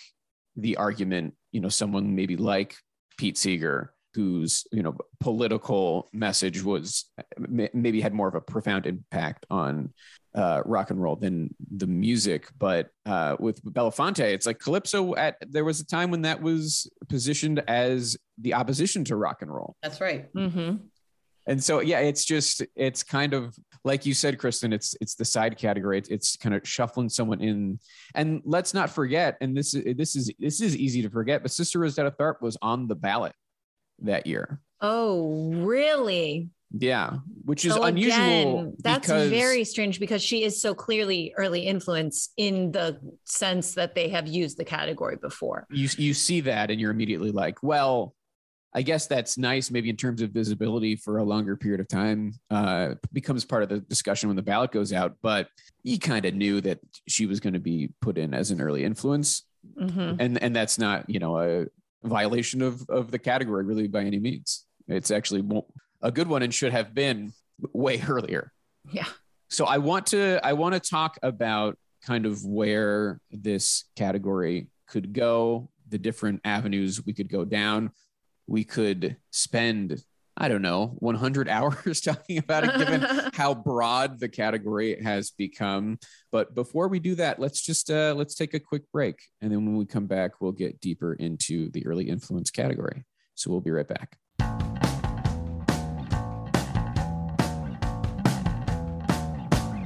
the 0.57 0.77
argument, 0.77 1.35
you 1.53 1.61
know, 1.61 1.69
someone 1.69 2.15
maybe 2.15 2.37
like 2.37 2.77
Pete 3.17 3.39
Seeger, 3.39 3.93
whose 4.15 4.65
you 4.73 4.83
know 4.83 4.97
political 5.21 6.09
message 6.13 6.63
was 6.63 7.07
maybe 7.39 8.01
had 8.01 8.15
more 8.15 8.29
of 8.29 8.35
a 8.35 8.41
profound 8.41 8.87
impact 8.87 9.47
on 9.51 9.93
uh, 10.35 10.63
rock 10.65 10.91
and 10.91 11.01
roll 11.01 11.17
than 11.17 11.55
the 11.77 11.87
music. 11.87 12.49
But 12.59 12.91
uh, 13.07 13.37
with 13.39 13.63
Belafonte, 13.65 14.21
it's 14.21 14.47
like 14.47 14.59
Calypso. 14.59 15.15
At 15.15 15.37
there 15.49 15.65
was 15.65 15.81
a 15.81 15.87
time 15.87 16.11
when 16.11 16.23
that 16.23 16.41
was 16.43 16.91
positioned 17.09 17.63
as 17.69 18.17
the 18.39 18.55
opposition 18.55 19.05
to 19.05 19.17
rock 19.17 19.43
and 19.43 19.53
roll, 19.53 19.77
That's 19.83 20.01
right. 20.01 20.27
hmm 20.35 20.77
and 21.47 21.63
so 21.63 21.81
yeah, 21.81 22.01
it's 22.01 22.25
just 22.25 22.63
it's 22.75 23.03
kind 23.03 23.35
of 23.35 23.57
like 23.85 24.07
you 24.07 24.15
said, 24.15 24.39
Kristen. 24.39 24.73
It's 24.73 24.97
it's 25.01 25.15
the 25.15 25.25
side 25.25 25.57
category. 25.59 25.99
It's, 25.99 26.09
it's 26.09 26.37
kind 26.37 26.55
of 26.55 26.67
shuffling 26.67 27.09
someone 27.09 27.41
in, 27.41 27.79
and 28.15 28.41
let's 28.45 28.73
not 28.75 28.91
forget. 28.91 29.37
And 29.41 29.57
this 29.57 29.75
is 29.75 29.97
this 29.97 30.17
is 30.17 30.33
this 30.39 30.61
is 30.61 30.77
easy 30.77 31.03
to 31.03 31.11
forget, 31.11 31.43
but 31.43 31.51
Sister 31.51 31.79
Rosetta 31.79 32.11
Tharpe 32.13 32.41
was 32.41 32.57
on 32.63 32.89
the 32.89 32.95
ballot 32.95 33.33
that 34.03 34.27
year. 34.27 34.61
oh 34.81 35.53
really 35.55 36.49
Yeah, 36.77 37.19
which 37.45 37.65
is 37.65 37.75
So 37.75 37.85
unusual. 37.85 38.61
again, 38.61 38.75
that's 38.81 39.09
very 39.09 39.65
strange 39.65 40.01
because 40.01 40.23
she 40.23 40.43
is 40.43 40.61
so 40.61 40.75
clearly 40.75 41.33
early 41.37 41.61
influence 41.61 42.31
in 42.37 42.73
the 42.73 42.99
sense 43.25 43.75
that 43.75 43.95
they 43.95 44.09
have 44.09 44.27
used 44.27 44.59
the 44.59 44.65
category 44.65 45.17
before. 45.17 45.67
you 45.71 45.89
you 45.97 46.15
see 46.15 46.41
that 46.41 46.71
and 46.71 46.81
you're 46.81 46.91
immediately 46.91 47.31
like, 47.31 47.63
well, 47.63 48.15
I 48.75 48.83
guess 48.83 49.07
that's 49.07 49.39
nice. 49.39 49.71
Maybe 49.71 49.89
in 49.89 49.97
terms 49.97 50.21
of 50.21 50.31
visibility 50.31 50.97
for 50.97 51.19
a 51.19 51.25
longer 51.25 51.57
period 51.57 51.81
of 51.81 51.87
time, 51.89 52.33
uh, 52.51 52.95
becomes 53.13 53.45
part 53.45 53.63
of 53.63 53.69
the 53.69 53.79
discussion 53.81 54.29
when 54.29 54.37
the 54.37 54.43
ballot 54.43 54.73
goes 54.73 54.93
out. 54.93 55.17
But 55.23 55.49
you 55.85 55.99
kind 55.99 56.25
of 56.25 56.35
knew 56.35 56.61
that 56.63 56.81
she 57.07 57.27
was 57.27 57.39
going 57.41 57.55
to 57.55 57.61
be 57.61 57.91
put 58.01 58.19
in 58.19 58.35
as 58.35 58.51
an 58.51 58.61
early 58.61 58.83
influence, 58.85 59.45
Mhm. 59.79 60.17
and 60.21 60.43
and 60.43 60.55
that's 60.57 60.79
not 60.79 61.09
you 61.09 61.21
know 61.21 61.39
a 61.39 61.67
violation 62.03 62.63
of 62.63 62.85
of 62.91 63.11
the 63.11 63.19
category 63.19 63.65
really 63.65 63.87
by 63.89 64.03
any 64.03 64.19
means. 64.19 64.67
It's 64.89 65.11
actually 65.11 65.43
a 66.03 66.11
good 66.11 66.27
one 66.29 66.43
and 66.43 66.53
should 66.53 66.73
have 66.73 66.95
been 66.95 67.33
way 67.73 68.03
earlier. 68.09 68.53
Yeah. 68.93 69.07
So 69.49 69.67
I 69.67 69.79
want 69.79 70.07
to 70.09 70.41
I 70.45 70.53
want 70.55 70.75
to 70.75 70.81
talk 70.81 71.17
about 71.23 71.79
kind 72.05 72.27
of 72.27 72.45
where 72.45 73.21
this 73.31 73.85
category 73.97 74.67
could 74.89 75.13
go, 75.15 75.71
the 75.89 75.97
different 75.99 76.41
avenues 76.45 77.07
we 77.07 77.13
could 77.15 77.31
go 77.31 77.45
down. 77.45 77.91
We 78.47 78.65
could 78.65 79.17
spend 79.31 80.03
I 80.37 80.49
don't 80.49 80.63
know, 80.63 80.97
100 80.99 81.49
hours 81.49 82.01
talking 82.01 82.39
about 82.39 82.65
it, 82.65 82.77
given 82.77 83.03
how 83.35 83.55
broad 83.55 84.19
the 84.19 84.29
category 84.29 85.01
has 85.01 85.31
become. 85.31 86.01
But 86.33 86.57
before 86.57 86.89
we 86.89 86.99
do 86.99 87.15
that, 87.15 87.39
let's 87.39 87.63
just 87.63 87.89
uh, 87.89 88.15
let's 88.17 88.35
take 88.35 88.53
a 88.53 88.59
quick 88.59 88.83
break, 88.91 89.21
and 89.41 89.53
then 89.53 89.65
when 89.65 89.77
we 89.77 89.87
come 89.87 90.07
back, 90.07 90.41
we'll 90.41 90.51
get 90.51 90.81
deeper 90.81 91.15
into 91.15 91.71
the 91.71 91.87
early 91.87 92.09
influence 92.09 92.51
category. 92.51 93.05
So 93.37 93.51
we'll 93.51 93.61
be 93.61 93.71
right 93.71 93.87
back. 93.87 94.19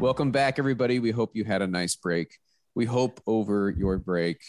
Welcome 0.01 0.31
back, 0.31 0.59
everybody. 0.59 0.99
We 0.99 1.11
hope 1.11 1.33
you 1.35 1.45
had 1.45 1.61
a 1.61 1.67
nice 1.67 1.95
break. 1.95 2.39
We 2.75 2.87
hope 2.87 3.21
over 3.27 3.69
your 3.69 3.99
break 3.99 4.41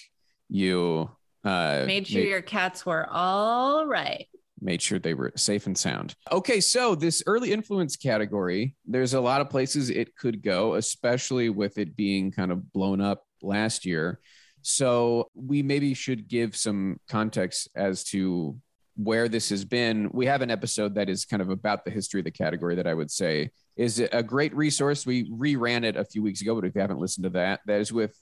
you 0.48 1.10
uh, 1.44 1.84
made 1.86 2.08
sure 2.08 2.22
made- 2.22 2.30
your 2.30 2.42
cats 2.42 2.86
were 2.86 3.08
all 3.10 3.88
right 3.88 4.28
made 4.62 4.82
sure 4.82 5.00
they 5.00 5.14
were 5.14 5.32
safe 5.36 5.68
and 5.68 5.78
sound. 5.78 6.16
Okay, 6.32 6.60
so 6.60 6.96
this 6.96 7.24
early 7.28 7.52
influence 7.52 7.96
category, 7.96 8.76
there's 8.86 9.14
a 9.14 9.22
lot 9.22 9.42
of 9.42 9.50
places 9.50 9.90
it 9.90 10.16
could 10.16 10.42
go, 10.42 10.76
especially 10.76 11.50
with 11.50 11.78
it 11.78 11.96
being 11.96 12.32
kind 12.32 12.52
of 12.52 12.72
blown 12.74 13.02
up 13.02 13.24
last 13.42 13.86
year. 13.86 14.20
So 14.62 15.30
we 15.34 15.64
maybe 15.64 15.94
should 15.94 16.28
give 16.28 16.56
some 16.56 17.00
context 17.08 17.70
as 17.76 18.04
to 18.06 18.58
where 18.96 19.30
this 19.30 19.50
has 19.50 19.64
been. 19.64 20.10
We 20.12 20.26
have 20.26 20.42
an 20.42 20.52
episode 20.52 20.96
that 20.96 21.10
is 21.10 21.24
kind 21.26 21.42
of 21.42 21.50
about 21.50 21.86
the 21.86 21.92
history 21.92 22.20
of 22.20 22.26
the 22.26 22.32
category 22.32 22.76
that 22.76 22.88
I 22.88 22.94
would 22.94 23.10
say 23.10 23.52
is 23.78 24.00
a 24.12 24.22
great 24.22 24.54
resource. 24.54 25.06
We 25.06 25.30
reran 25.32 25.86
it 25.86 25.96
a 25.96 26.04
few 26.04 26.22
weeks 26.22 26.42
ago, 26.42 26.56
but 26.56 26.66
if 26.66 26.76
you 26.76 26.82
haven't 26.82 27.00
listened 27.00 27.24
to 27.24 27.30
that, 27.32 27.62
that 27.66 27.80
is 27.80 27.94
with 27.94 28.14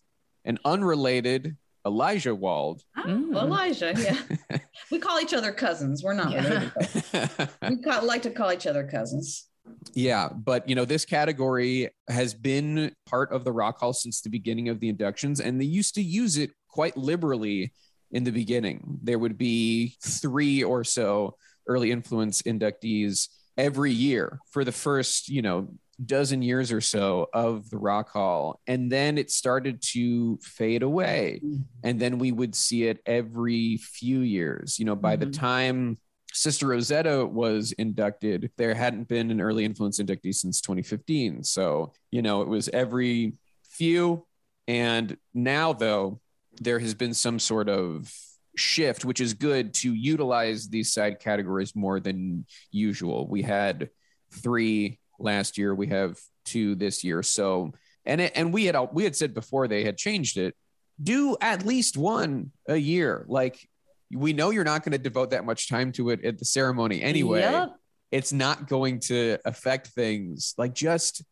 an 0.45 0.59
unrelated 0.63 1.57
Elijah 1.87 2.35
Wald. 2.35 2.83
Oh, 2.97 3.03
mm. 3.05 3.35
Elijah, 3.35 3.93
yeah. 3.97 4.57
we 4.91 4.99
call 4.99 5.19
each 5.19 5.33
other 5.33 5.51
cousins. 5.51 6.03
We're 6.03 6.13
not 6.13 6.31
yeah. 6.31 6.69
related. 7.13 7.49
we 7.69 7.77
call, 7.77 8.05
like 8.05 8.21
to 8.23 8.29
call 8.29 8.51
each 8.51 8.67
other 8.67 8.85
cousins. 8.85 9.47
Yeah, 9.93 10.29
but 10.29 10.67
you 10.69 10.75
know, 10.75 10.85
this 10.85 11.05
category 11.05 11.89
has 12.09 12.33
been 12.33 12.93
part 13.05 13.31
of 13.31 13.43
the 13.43 13.51
Rock 13.51 13.79
Hall 13.79 13.93
since 13.93 14.21
the 14.21 14.29
beginning 14.29 14.69
of 14.69 14.79
the 14.79 14.89
inductions, 14.89 15.39
and 15.39 15.59
they 15.59 15.65
used 15.65 15.95
to 15.95 16.01
use 16.01 16.37
it 16.37 16.51
quite 16.69 16.95
liberally 16.95 17.73
in 18.11 18.23
the 18.23 18.31
beginning. 18.31 18.99
There 19.03 19.19
would 19.19 19.37
be 19.37 19.95
three 20.01 20.63
or 20.63 20.83
so 20.83 21.35
early 21.67 21.91
influence 21.91 22.41
inductees 22.43 23.27
every 23.57 23.91
year 23.91 24.39
for 24.51 24.63
the 24.63 24.71
first, 24.71 25.29
you 25.29 25.41
know, 25.41 25.67
dozen 26.05 26.41
years 26.41 26.71
or 26.71 26.81
so 26.81 27.27
of 27.33 27.69
the 27.69 27.77
Rock 27.77 28.09
Hall. 28.11 28.59
And 28.67 28.91
then 28.91 29.17
it 29.17 29.31
started 29.31 29.81
to 29.93 30.37
fade 30.41 30.83
away. 30.83 31.41
Mm-hmm. 31.43 31.61
And 31.83 31.99
then 31.99 32.19
we 32.19 32.31
would 32.31 32.55
see 32.55 32.83
it 32.83 33.01
every 33.05 33.77
few 33.77 34.19
years. 34.19 34.77
You 34.77 34.85
know, 34.85 34.95
by 34.95 35.15
mm-hmm. 35.15 35.31
the 35.31 35.37
time 35.37 35.97
Sister 36.33 36.67
Rosetta 36.67 37.25
was 37.25 37.71
inducted, 37.73 38.51
there 38.57 38.75
hadn't 38.75 39.07
been 39.07 39.31
an 39.31 39.41
early 39.41 39.65
influence 39.65 39.99
inductee 39.99 40.35
since 40.35 40.61
2015. 40.61 41.43
So, 41.43 41.93
you 42.11 42.21
know, 42.21 42.41
it 42.41 42.47
was 42.47 42.69
every 42.69 43.33
few. 43.63 44.25
And 44.67 45.17
now, 45.33 45.73
though, 45.73 46.19
there 46.59 46.79
has 46.79 46.93
been 46.93 47.13
some 47.13 47.39
sort 47.39 47.69
of 47.69 48.13
shift, 48.55 49.05
which 49.05 49.21
is 49.21 49.33
good 49.33 49.73
to 49.75 49.93
utilize 49.93 50.67
these 50.67 50.91
side 50.91 51.19
categories 51.19 51.75
more 51.75 51.99
than 51.99 52.45
usual. 52.71 53.27
We 53.27 53.43
had 53.43 53.89
three 54.31 54.99
last 55.19 55.57
year. 55.57 55.73
We 55.73 55.87
have 55.87 56.17
two 56.45 56.75
this 56.75 57.03
year. 57.03 57.23
So, 57.23 57.73
and 58.05 58.21
it, 58.21 58.33
and 58.35 58.53
we 58.53 58.65
had 58.65 58.75
we 58.93 59.03
had 59.03 59.15
said 59.15 59.33
before 59.33 59.67
they 59.67 59.83
had 59.83 59.97
changed 59.97 60.37
it. 60.37 60.55
Do 61.01 61.37
at 61.41 61.65
least 61.65 61.97
one 61.97 62.51
a 62.67 62.77
year. 62.77 63.25
Like 63.27 63.67
we 64.11 64.33
know 64.33 64.49
you're 64.49 64.63
not 64.63 64.83
going 64.83 64.93
to 64.93 64.97
devote 64.97 65.31
that 65.31 65.45
much 65.45 65.69
time 65.69 65.91
to 65.93 66.09
it 66.09 66.23
at 66.23 66.39
the 66.39 66.45
ceremony 66.45 67.01
anyway. 67.01 67.41
Yep. 67.41 67.75
It's 68.11 68.31
not 68.31 68.67
going 68.67 69.01
to 69.01 69.37
affect 69.45 69.87
things. 69.87 70.53
Like 70.57 70.73
just 70.73 71.23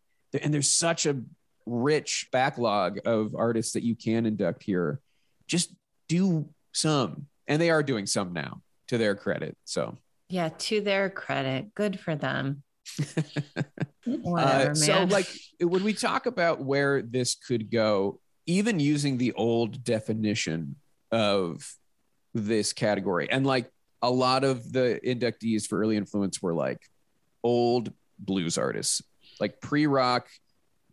and 0.41 0.53
there's 0.53 0.69
such 0.69 1.05
a 1.05 1.21
rich 1.65 2.27
backlog 2.31 2.99
of 3.05 3.35
artists 3.35 3.73
that 3.73 3.83
you 3.83 3.95
can 3.95 4.25
induct 4.25 4.63
here. 4.63 4.99
Just 5.47 5.73
do 6.07 6.49
some, 6.73 7.27
and 7.47 7.61
they 7.61 7.69
are 7.69 7.83
doing 7.83 8.05
some 8.05 8.33
now 8.33 8.61
to 8.87 8.97
their 8.97 9.15
credit. 9.15 9.57
So 9.63 9.97
yeah, 10.29 10.49
to 10.57 10.81
their 10.81 11.09
credit, 11.09 11.73
good 11.75 11.99
for 11.99 12.15
them. 12.15 12.63
Whatever, 14.05 14.71
uh, 14.71 14.75
so, 14.75 15.03
like, 15.05 15.27
when 15.59 15.83
we 15.83 15.93
talk 15.93 16.25
about 16.25 16.61
where 16.61 17.01
this 17.01 17.35
could 17.35 17.71
go, 17.71 18.19
even 18.45 18.79
using 18.79 19.17
the 19.17 19.33
old 19.33 19.83
definition 19.83 20.75
of 21.11 21.67
this 22.33 22.73
category, 22.73 23.29
and 23.29 23.45
like 23.45 23.71
a 24.01 24.09
lot 24.09 24.43
of 24.43 24.71
the 24.71 24.99
inductees 25.03 25.65
for 25.65 25.79
early 25.79 25.97
influence 25.97 26.41
were 26.41 26.53
like 26.53 26.81
old 27.43 27.91
blues 28.19 28.57
artists, 28.57 29.01
like 29.39 29.59
pre 29.61 29.87
rock 29.87 30.27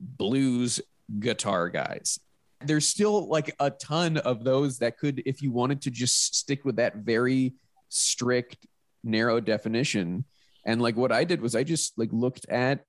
blues 0.00 0.80
guitar 1.18 1.68
guys. 1.68 2.18
There's 2.64 2.86
still 2.88 3.28
like 3.28 3.54
a 3.58 3.70
ton 3.70 4.18
of 4.18 4.44
those 4.44 4.78
that 4.78 4.96
could, 4.96 5.22
if 5.26 5.42
you 5.42 5.52
wanted 5.52 5.82
to 5.82 5.90
just 5.90 6.36
stick 6.36 6.64
with 6.64 6.76
that 6.76 6.96
very 6.96 7.54
strict, 7.88 8.56
narrow 9.04 9.40
definition, 9.40 10.24
and 10.64 10.80
like 10.80 10.96
what 10.96 11.12
I 11.12 11.24
did 11.24 11.40
was 11.40 11.54
I 11.54 11.64
just 11.64 11.98
like 11.98 12.10
looked 12.12 12.48
at 12.48 12.84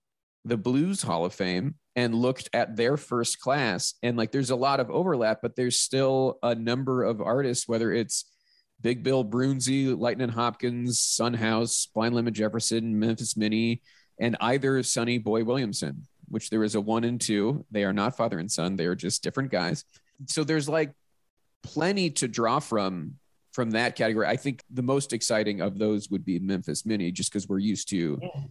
the 0.45 0.57
Blues 0.57 1.01
Hall 1.01 1.25
of 1.25 1.33
Fame 1.33 1.75
and 1.95 2.15
looked 2.15 2.49
at 2.53 2.75
their 2.75 2.97
first 2.97 3.39
class. 3.39 3.93
And 4.03 4.17
like 4.17 4.31
there's 4.31 4.49
a 4.49 4.55
lot 4.55 4.79
of 4.79 4.89
overlap, 4.89 5.39
but 5.41 5.55
there's 5.55 5.79
still 5.79 6.39
a 6.43 6.55
number 6.55 7.03
of 7.03 7.21
artists, 7.21 7.67
whether 7.67 7.93
it's 7.93 8.25
Big 8.81 9.03
Bill 9.03 9.23
Broonzy, 9.23 9.97
Lightning 9.97 10.29
Hopkins, 10.29 10.99
Son 10.99 11.33
House, 11.33 11.87
Blind 11.93 12.15
Lemon 12.15 12.33
Jefferson, 12.33 12.99
Memphis 12.99 13.37
Minnie, 13.37 13.81
and 14.19 14.35
either 14.41 14.83
Sonny 14.83 15.17
Boy 15.17 15.43
Williamson, 15.43 16.07
which 16.27 16.49
there 16.49 16.63
is 16.63 16.75
a 16.75 16.81
one 16.81 17.03
and 17.03 17.21
two. 17.21 17.65
They 17.71 17.83
are 17.85 17.93
not 17.93 18.17
father 18.17 18.39
and 18.39 18.51
son, 18.51 18.75
they 18.75 18.85
are 18.85 18.95
just 18.95 19.23
different 19.23 19.51
guys. 19.51 19.85
So 20.27 20.43
there's 20.43 20.67
like 20.67 20.91
plenty 21.63 22.09
to 22.11 22.27
draw 22.27 22.59
from 22.59 23.15
from 23.53 23.71
that 23.71 23.95
category, 23.95 24.27
I 24.27 24.35
think 24.35 24.63
the 24.69 24.81
most 24.81 25.13
exciting 25.13 25.61
of 25.61 25.77
those 25.77 26.09
would 26.09 26.25
be 26.25 26.39
Memphis 26.39 26.85
Minnie, 26.85 27.11
just 27.11 27.31
because 27.31 27.47
we're 27.47 27.59
used 27.59 27.87
to 27.89 28.19
yeah. 28.21 28.41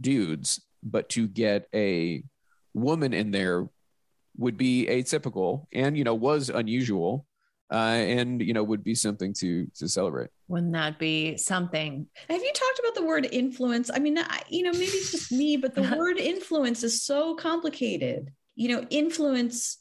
dudes. 0.00 0.62
But 0.82 1.08
to 1.10 1.26
get 1.26 1.66
a 1.74 2.22
woman 2.74 3.12
in 3.12 3.30
there 3.30 3.68
would 4.36 4.56
be 4.56 4.86
atypical 4.88 5.66
and 5.72 5.96
you 5.96 6.04
know 6.04 6.14
was 6.14 6.48
unusual 6.48 7.26
uh, 7.70 7.74
and 7.74 8.40
you 8.40 8.52
know 8.52 8.62
would 8.62 8.84
be 8.84 8.94
something 8.94 9.32
to 9.32 9.66
to 9.74 9.88
celebrate 9.88 10.28
wouldn't 10.48 10.72
that 10.72 10.98
be 10.98 11.36
something 11.36 12.06
have 12.28 12.40
you 12.40 12.52
talked 12.52 12.78
about 12.78 12.94
the 12.94 13.04
word 13.04 13.28
influence 13.32 13.90
i 13.92 13.98
mean 13.98 14.18
I, 14.18 14.42
you 14.48 14.62
know 14.62 14.72
maybe 14.72 14.84
it's 14.84 15.10
just 15.10 15.32
me 15.32 15.56
but 15.56 15.74
the 15.74 15.82
word 15.98 16.18
influence 16.18 16.82
is 16.82 17.02
so 17.02 17.34
complicated 17.34 18.32
you 18.54 18.68
know 18.68 18.86
influence 18.90 19.78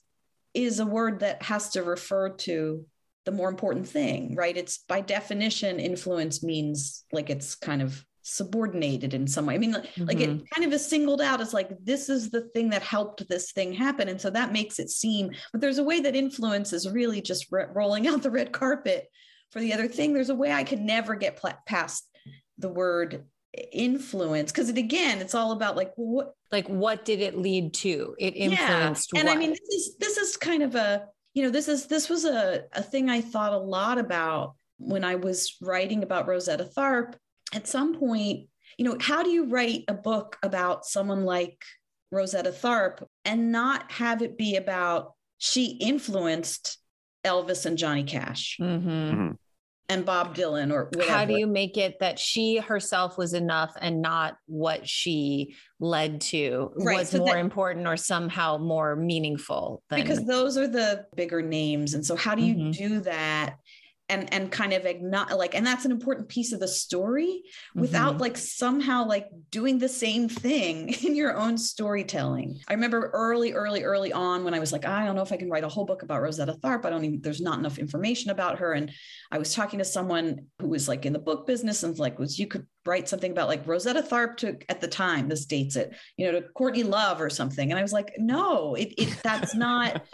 is 0.53 0.79
a 0.79 0.85
word 0.85 1.19
that 1.19 1.43
has 1.43 1.69
to 1.69 1.83
refer 1.83 2.29
to 2.29 2.85
the 3.29 3.35
more 3.35 3.49
important 3.49 3.87
thing, 3.87 4.33
right? 4.35 4.57
It's 4.57 4.79
by 4.79 5.01
definition, 5.01 5.79
influence 5.79 6.41
means 6.41 7.05
like 7.11 7.29
it's 7.29 7.53
kind 7.53 7.83
of 7.83 8.03
subordinated 8.23 9.13
in 9.13 9.27
some 9.27 9.45
way. 9.45 9.53
I 9.53 9.59
mean, 9.59 9.75
mm-hmm. 9.75 10.05
like 10.05 10.19
it 10.19 10.29
mm-hmm. 10.31 10.45
kind 10.55 10.65
of 10.65 10.73
is 10.73 10.83
singled 10.83 11.21
out 11.21 11.41
as 11.41 11.53
like 11.53 11.69
this 11.83 12.09
is 12.09 12.31
the 12.31 12.41
thing 12.53 12.71
that 12.71 12.81
helped 12.81 13.27
this 13.29 13.51
thing 13.51 13.71
happen, 13.71 14.09
and 14.09 14.19
so 14.19 14.31
that 14.31 14.51
makes 14.51 14.79
it 14.79 14.89
seem. 14.89 15.29
But 15.51 15.61
there's 15.61 15.77
a 15.77 15.83
way 15.83 15.99
that 15.99 16.15
influence 16.15 16.73
is 16.73 16.89
really 16.89 17.21
just 17.21 17.51
re- 17.51 17.67
rolling 17.71 18.07
out 18.07 18.23
the 18.23 18.31
red 18.31 18.51
carpet 18.51 19.07
for 19.51 19.59
the 19.59 19.73
other 19.73 19.87
thing. 19.87 20.13
There's 20.13 20.31
a 20.31 20.35
way 20.35 20.51
I 20.51 20.63
could 20.63 20.81
never 20.81 21.13
get 21.13 21.37
pl- 21.37 21.53
past 21.67 22.09
the 22.57 22.69
word 22.69 23.25
influence 23.71 24.51
because 24.51 24.69
it 24.69 24.77
again 24.77 25.19
it's 25.19 25.33
all 25.33 25.51
about 25.53 25.75
like 25.75 25.91
what 25.95 26.33
like 26.51 26.67
what 26.67 27.03
did 27.03 27.19
it 27.19 27.35
lead 27.35 27.73
to 27.73 28.15
it 28.19 28.35
influenced 28.35 29.09
yeah. 29.11 29.21
and 29.21 29.27
what? 29.27 29.35
i 29.35 29.39
mean 29.39 29.49
this 29.49 29.59
is 29.69 29.97
this 29.97 30.17
is 30.17 30.37
kind 30.37 30.61
of 30.61 30.75
a 30.75 31.03
you 31.39 31.45
know, 31.45 31.51
this 31.51 31.69
is 31.69 31.87
this 31.87 32.09
was 32.09 32.25
a, 32.25 32.65
a 32.73 32.83
thing 32.83 33.09
I 33.09 33.21
thought 33.21 33.53
a 33.53 33.57
lot 33.57 33.97
about 33.97 34.55
when 34.77 35.05
I 35.05 35.15
was 35.15 35.55
writing 35.61 36.03
about 36.03 36.27
Rosetta 36.27 36.65
Tharpe. 36.65 37.15
At 37.53 37.65
some 37.65 37.97
point, 37.97 38.49
you 38.77 38.83
know, 38.83 38.97
how 38.99 39.23
do 39.23 39.29
you 39.29 39.45
write 39.45 39.85
a 39.87 39.93
book 39.93 40.37
about 40.43 40.85
someone 40.85 41.23
like 41.23 41.63
Rosetta 42.11 42.49
Tharpe 42.51 43.07
and 43.23 43.53
not 43.53 43.89
have 43.89 44.21
it 44.21 44.37
be 44.37 44.57
about 44.57 45.13
she 45.37 45.77
influenced 45.79 46.77
Elvis 47.23 47.65
and 47.65 47.77
Johnny 47.77 48.03
Cash? 48.03 48.57
Mm-hmm. 48.59 48.89
Mm-hmm 48.89 49.31
and 49.89 50.05
Bob 50.05 50.35
Dylan 50.35 50.71
or 50.71 50.85
whatever. 50.85 51.11
How 51.11 51.25
do 51.25 51.33
you 51.33 51.47
make 51.47 51.75
it 51.75 51.99
that 51.99 52.19
she 52.19 52.57
herself 52.57 53.17
was 53.17 53.33
enough 53.33 53.73
and 53.81 54.01
not 54.01 54.37
what 54.45 54.87
she 54.87 55.55
led 55.79 56.21
to 56.21 56.71
right. 56.77 56.99
was 56.99 57.09
so 57.09 57.17
more 57.17 57.33
that, 57.33 57.39
important 57.39 57.87
or 57.87 57.97
somehow 57.97 58.57
more 58.57 58.95
meaningful? 58.95 59.81
Than... 59.89 60.01
Because 60.01 60.23
those 60.25 60.57
are 60.57 60.67
the 60.67 61.05
bigger 61.15 61.41
names. 61.41 61.95
And 61.95 62.05
so 62.05 62.15
how 62.15 62.35
do 62.35 62.43
you 62.43 62.55
mm-hmm. 62.55 62.71
do 62.71 62.99
that? 63.01 63.55
And 64.11 64.33
and 64.33 64.51
kind 64.51 64.73
of 64.73 64.85
acknowledge 64.87 65.35
like 65.35 65.53
and 65.53 65.65
that's 65.65 65.85
an 65.85 65.91
important 65.91 66.29
piece 66.29 66.51
of 66.51 66.59
the 66.59 66.67
story 66.67 67.43
without 67.75 68.15
Mhm. 68.15 68.21
like 68.21 68.37
somehow 68.37 69.05
like 69.05 69.27
doing 69.51 69.77
the 69.77 69.87
same 69.87 70.27
thing 70.27 70.89
in 71.05 71.15
your 71.15 71.37
own 71.37 71.59
storytelling 71.59 72.59
i 72.67 72.73
remember 72.73 73.11
early 73.13 73.53
early 73.53 73.83
early 73.83 74.11
on 74.11 74.43
when 74.43 74.55
i 74.55 74.59
was 74.59 74.71
like 74.71 74.83
i 74.85 75.05
don't 75.05 75.15
know 75.15 75.21
if 75.21 75.31
i 75.31 75.37
can 75.37 75.49
write 75.51 75.63
a 75.63 75.69
whole 75.69 75.85
book 75.85 76.01
about 76.01 76.21
rosetta 76.23 76.53
tharpe 76.63 76.85
i 76.85 76.89
don't 76.89 77.05
even 77.05 77.21
there's 77.21 77.39
not 77.39 77.59
enough 77.59 77.77
information 77.77 78.31
about 78.31 78.57
her 78.57 78.73
and 78.73 78.91
i 79.31 79.37
was 79.37 79.53
talking 79.53 79.77
to 79.77 79.85
someone 79.85 80.39
who 80.59 80.67
was 80.69 80.87
like 80.87 81.05
in 81.05 81.13
the 81.13 81.19
book 81.19 81.45
business 81.45 81.83
and 81.83 81.99
like 81.99 82.17
was 82.17 82.39
you 82.39 82.47
could 82.47 82.65
write 82.87 83.07
something 83.07 83.31
about 83.31 83.47
like 83.47 83.67
rosetta 83.67 84.01
tharpe 84.01 84.37
took 84.37 84.65
at 84.69 84.81
the 84.81 84.87
time 84.87 85.27
this 85.29 85.45
dates 85.45 85.75
it 85.75 85.93
you 86.17 86.25
know 86.25 86.31
to 86.39 86.47
courtney 86.55 86.81
love 86.83 87.21
or 87.21 87.29
something 87.29 87.69
and 87.71 87.77
i 87.77 87.83
was 87.83 87.93
like 87.93 88.11
no 88.17 88.73
it, 88.73 88.91
it 88.97 89.15
that's 89.23 89.53
not 89.53 90.01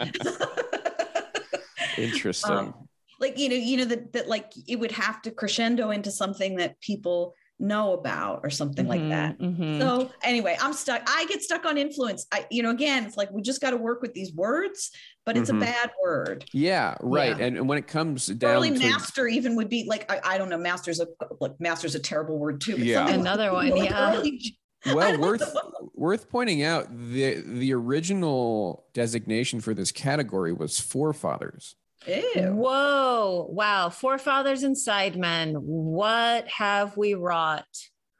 Interesting. 1.98 2.52
Um, 2.52 2.85
like 3.20 3.38
you 3.38 3.48
know 3.48 3.54
you 3.56 3.76
know 3.78 3.84
that 3.84 4.12
that 4.12 4.28
like 4.28 4.52
it 4.68 4.76
would 4.78 4.92
have 4.92 5.22
to 5.22 5.30
crescendo 5.30 5.90
into 5.90 6.10
something 6.10 6.56
that 6.56 6.80
people 6.80 7.34
know 7.58 7.94
about 7.94 8.40
or 8.42 8.50
something 8.50 8.86
like 8.86 9.08
that 9.08 9.38
Mhm, 9.38 9.56
mhm. 9.58 9.78
so 9.80 10.10
anyway 10.22 10.58
i'm 10.60 10.74
stuck 10.74 11.00
i 11.08 11.24
get 11.24 11.42
stuck 11.42 11.64
on 11.64 11.78
influence 11.78 12.26
i 12.30 12.44
you 12.50 12.62
know 12.62 12.68
again 12.68 13.06
it's 13.06 13.16
like 13.16 13.30
we 13.30 13.40
just 13.40 13.62
got 13.62 13.70
to 13.70 13.78
work 13.78 14.02
with 14.02 14.12
these 14.12 14.30
words 14.34 14.90
but 15.24 15.38
it's 15.38 15.50
Mhm. 15.50 15.56
a 15.56 15.60
bad 15.60 15.90
word 16.04 16.44
yeah, 16.52 16.96
right. 17.00 17.36
Yeah. 17.38 17.46
And, 17.46 17.56
and 17.56 17.66
when 17.68 17.78
it 17.78 17.86
comes 17.86 18.26
down 18.26 18.56
early 18.56 18.70
to 18.72 18.78
master 18.78 19.26
even 19.26 19.56
would 19.56 19.70
be 19.70 19.86
like 19.88 20.04
I, 20.12 20.34
I 20.34 20.38
don't 20.38 20.50
know 20.50 20.58
master's 20.58 21.00
a 21.00 21.06
like 21.40 21.58
master's 21.58 21.94
a 21.94 21.98
terrible 21.98 22.38
word 22.38 22.60
too 22.60 22.72
but 22.72 22.80
Yeah. 22.84 23.08
Another 23.08 23.50
like, 23.50 23.70
one, 23.70 23.80
like 23.80 23.88
yeah. 23.90 24.14
early- 24.16 24.58
well 24.94 25.18
worth 25.18 25.40
know. 25.40 25.90
worth 25.94 26.28
pointing 26.28 26.62
out 26.62 26.88
the 26.90 27.42
the 27.44 27.72
original 27.72 28.84
designation 28.92 29.60
for 29.60 29.72
this 29.72 29.90
category 29.90 30.52
was 30.52 30.78
forefathers 30.78 31.74
Ew. 32.06 32.52
Whoa. 32.52 33.46
Wow. 33.50 33.90
Forefathers 33.90 34.62
and 34.62 34.76
sidemen. 34.76 35.54
What 35.58 36.48
have 36.48 36.96
we 36.96 37.14
wrought? 37.14 37.64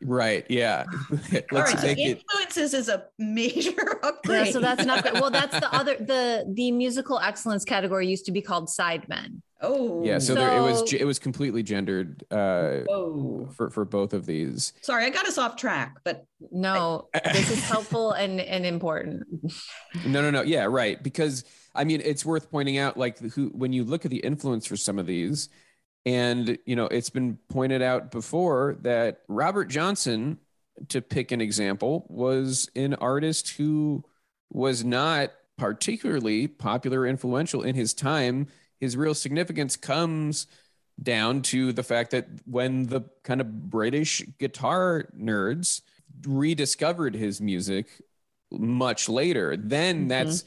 right 0.02 0.44
yeah 0.50 0.84
All 1.10 1.18
let's 1.52 1.72
right, 1.72 1.78
so 1.78 1.86
it 1.86 1.98
influences 1.98 2.74
is 2.74 2.90
a 2.90 3.04
major 3.18 3.98
upgrade 4.02 4.48
Yeah, 4.48 4.52
so 4.52 4.60
that's 4.60 4.84
not 4.84 5.02
good. 5.02 5.14
Well, 5.14 5.30
that's 5.30 5.58
the 5.58 5.74
other 5.74 5.94
the 5.96 6.44
the 6.54 6.70
musical 6.70 7.18
excellence 7.18 7.64
category 7.64 8.06
used 8.06 8.26
to 8.26 8.30
be 8.32 8.42
called 8.42 8.68
sidemen. 8.68 9.40
oh 9.62 10.04
yeah 10.04 10.18
so, 10.18 10.34
there 10.34 10.54
it 10.54 10.60
was 10.60 10.92
it 10.92 11.06
was 11.06 11.18
completely 11.18 11.62
gendered 11.62 12.22
uh 12.30 12.80
Whoa. 12.86 13.48
for 13.56 13.70
for 13.70 13.86
both 13.86 14.12
of 14.12 14.26
these 14.26 14.74
Sorry, 14.82 15.06
I 15.06 15.08
got 15.08 15.26
us 15.26 15.38
off 15.38 15.56
track, 15.56 15.96
but 16.04 16.26
No, 16.50 17.08
this 17.32 17.50
is 17.50 17.64
helpful 17.64 18.12
and 18.12 18.38
and 18.38 18.66
important. 18.66 19.22
No, 20.04 20.20
no, 20.20 20.30
no. 20.30 20.42
Yeah, 20.42 20.64
right. 20.66 21.02
Because 21.02 21.42
I 21.76 21.84
mean, 21.84 22.00
it's 22.04 22.24
worth 22.24 22.50
pointing 22.50 22.78
out, 22.78 22.96
like, 22.96 23.18
who 23.18 23.48
when 23.48 23.72
you 23.72 23.84
look 23.84 24.04
at 24.04 24.10
the 24.10 24.18
influence 24.18 24.66
for 24.66 24.76
some 24.76 24.98
of 24.98 25.06
these, 25.06 25.48
and 26.04 26.58
you 26.66 26.76
know, 26.76 26.86
it's 26.86 27.10
been 27.10 27.38
pointed 27.48 27.82
out 27.82 28.10
before 28.10 28.76
that 28.82 29.22
Robert 29.28 29.66
Johnson, 29.66 30.38
to 30.88 31.00
pick 31.00 31.32
an 31.32 31.40
example, 31.40 32.06
was 32.08 32.70
an 32.76 32.94
artist 32.94 33.50
who 33.50 34.04
was 34.50 34.84
not 34.84 35.32
particularly 35.58 36.46
popular 36.46 37.00
or 37.00 37.06
influential 37.06 37.62
in 37.62 37.74
his 37.74 37.94
time. 37.94 38.46
His 38.78 38.96
real 38.96 39.14
significance 39.14 39.74
comes 39.76 40.46
down 41.02 41.42
to 41.42 41.72
the 41.72 41.82
fact 41.82 42.10
that 42.10 42.28
when 42.46 42.84
the 42.86 43.02
kind 43.22 43.40
of 43.40 43.70
British 43.70 44.22
guitar 44.38 45.08
nerds 45.18 45.80
rediscovered 46.26 47.14
his 47.14 47.40
music 47.40 47.86
much 48.50 49.08
later, 49.08 49.56
then 49.56 50.04
Mhm. 50.04 50.08
that's 50.08 50.44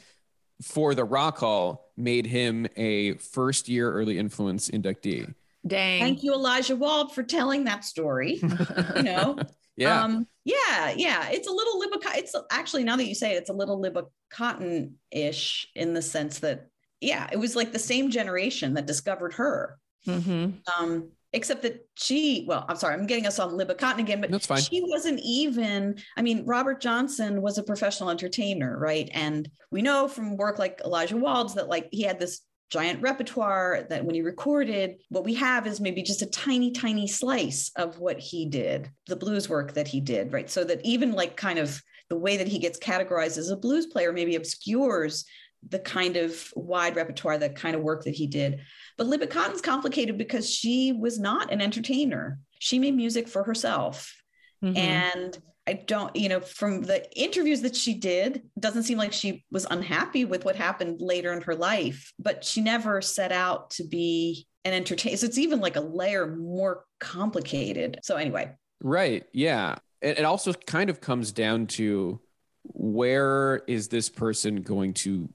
for 0.62 0.93
the 0.95 1.03
Rock 1.05 1.38
Hall 1.38 1.89
made 1.97 2.26
him 2.26 2.68
a 2.76 3.14
first 3.16 3.70
year 3.70 3.91
early 3.91 4.18
influence 4.18 4.70
inductee. 4.70 5.34
Dang. 5.68 5.99
thank 6.01 6.24
you, 6.24 6.34
Elijah 6.34 6.76
Wald, 6.76 7.14
for 7.14 7.22
telling 7.24 7.66
that 7.66 7.84
story. 7.84 8.39
you 8.95 9.03
know, 9.03 9.38
Yeah. 9.76 10.03
um, 10.03 10.26
yeah, 10.45 10.93
yeah. 10.95 11.30
It's 11.30 11.47
a 11.47 11.51
little 11.51 11.82
Libba. 11.82 11.99
It's 12.16 12.34
actually 12.51 12.84
now 12.86 12.95
that 12.95 13.05
you 13.05 13.16
say 13.16 13.34
it, 13.34 13.38
it's 13.39 13.49
a 13.49 13.53
little 13.53 13.82
Libba 13.82 14.05
Cotten 14.34 14.93
ish 15.12 15.68
in 15.76 15.93
the 15.93 16.01
sense 16.01 16.39
that, 16.39 16.68
yeah, 17.01 17.28
it 17.32 17.38
was 17.38 17.55
like 17.55 17.72
the 17.74 17.80
same 17.80 18.10
generation 18.10 18.74
that 18.76 18.86
discovered 18.86 19.34
her. 19.34 19.78
Mhm. 20.07 20.53
Um, 20.80 21.10
except 21.34 21.61
that 21.61 21.88
she, 21.95 22.45
well, 22.47 22.65
I'm 22.67 22.75
sorry, 22.75 22.95
I'm 22.95 23.05
getting 23.05 23.27
us 23.27 23.39
on 23.39 23.51
Libba 23.51 23.77
Cotten 23.77 23.99
again, 23.99 24.21
but 24.21 24.32
That's 24.32 24.47
fine. 24.47 24.61
she 24.61 24.82
wasn't 24.86 25.19
even. 25.23 25.99
I 26.17 26.21
mean, 26.21 26.45
Robert 26.45 26.82
Johnson 26.82 27.41
was 27.41 27.57
a 27.57 27.63
professional 27.63 28.09
entertainer, 28.09 28.77
right? 28.80 29.09
And 29.13 29.49
we 29.71 29.82
know 29.82 30.07
from 30.07 30.38
work 30.38 30.57
like 30.59 30.82
Elijah 30.84 31.17
Wald's 31.17 31.55
that 31.55 31.69
like 31.69 31.88
he 31.91 32.03
had 32.03 32.19
this 32.19 32.41
giant 32.69 33.01
repertoire 33.01 33.86
that 33.89 34.05
when 34.05 34.15
he 34.15 34.21
recorded, 34.21 34.95
what 35.09 35.23
we 35.23 35.34
have 35.36 35.65
is 35.65 35.80
maybe 35.80 36.03
just 36.03 36.21
a 36.21 36.30
tiny, 36.30 36.71
tiny 36.71 37.07
slice 37.07 37.71
of 37.75 37.99
what 37.99 38.19
he 38.19 38.45
did, 38.45 38.89
the 39.07 39.15
blues 39.15 39.49
work 39.49 39.73
that 39.73 39.88
he 39.88 39.99
did, 39.99 40.32
right? 40.32 40.49
So 40.49 40.63
that 40.63 40.86
even 40.86 41.13
like 41.13 41.36
kind 41.36 41.59
of 41.59 41.82
the 42.09 42.17
way 42.17 42.38
that 42.38 42.47
he 42.47 42.59
gets 42.59 42.80
categorized 42.80 43.38
as 43.38 43.49
a 43.49 43.57
blues 43.57 43.88
player 43.88 44.11
maybe 44.11 44.36
obscures 44.36 45.25
the 45.67 45.80
kind 45.80 46.15
of 46.15 46.51
wide 46.55 46.95
repertoire, 46.95 47.38
the 47.38 47.49
kind 47.49 47.75
of 47.75 47.82
work 47.82 48.03
that 48.05 48.15
he 48.15 48.27
did. 48.27 48.61
But 49.00 49.08
Libby 49.08 49.28
Cotten's 49.28 49.62
complicated 49.62 50.18
because 50.18 50.54
she 50.54 50.91
was 50.91 51.18
not 51.20 51.54
an 51.54 51.62
entertainer. 51.62 52.38
She 52.60 52.78
made 52.78 52.93
music 52.95 53.30
for 53.30 53.43
herself. 53.43 54.14
Mhm. 54.62 54.78
And 54.78 55.38
I 55.66 55.74
don't, 55.74 56.14
you 56.18 56.28
know, 56.28 56.41
from 56.41 56.82
the 56.82 57.10
interviews 57.18 57.62
that 57.62 57.78
she 57.78 57.93
did, 57.93 58.36
it 58.38 58.60
doesn't 58.60 58.84
seem 58.84 58.97
like 58.97 59.14
she 59.14 59.45
was 59.52 59.66
unhappy 59.72 60.26
with 60.26 60.43
what 60.43 60.58
happened 60.58 61.00
later 61.00 61.32
in 61.32 61.39
her 61.43 61.56
life, 61.56 62.12
but 62.20 62.43
she 62.43 62.60
never 62.60 63.02
set 63.02 63.32
out 63.32 63.70
to 63.72 63.88
be 63.88 64.45
an 64.66 64.74
entertainer. 64.74 65.16
So 65.16 65.28
it's 65.28 65.38
even 65.38 65.62
like 65.62 65.78
a 65.78 65.82
layer 65.82 66.28
more 66.36 66.84
complicated. 67.00 68.00
So 68.04 68.18
anyway, 68.18 68.52
Right. 68.82 69.24
Yeah. 69.32 69.76
It, 70.02 70.20
it 70.20 70.26
also 70.26 70.52
kind 70.52 70.89
of 70.89 71.00
comes 71.00 71.32
down 71.32 71.68
to 71.68 72.20
where 72.64 73.62
is 73.66 73.88
this 73.88 74.10
person 74.10 74.62
going 74.62 74.93
to 74.95 75.30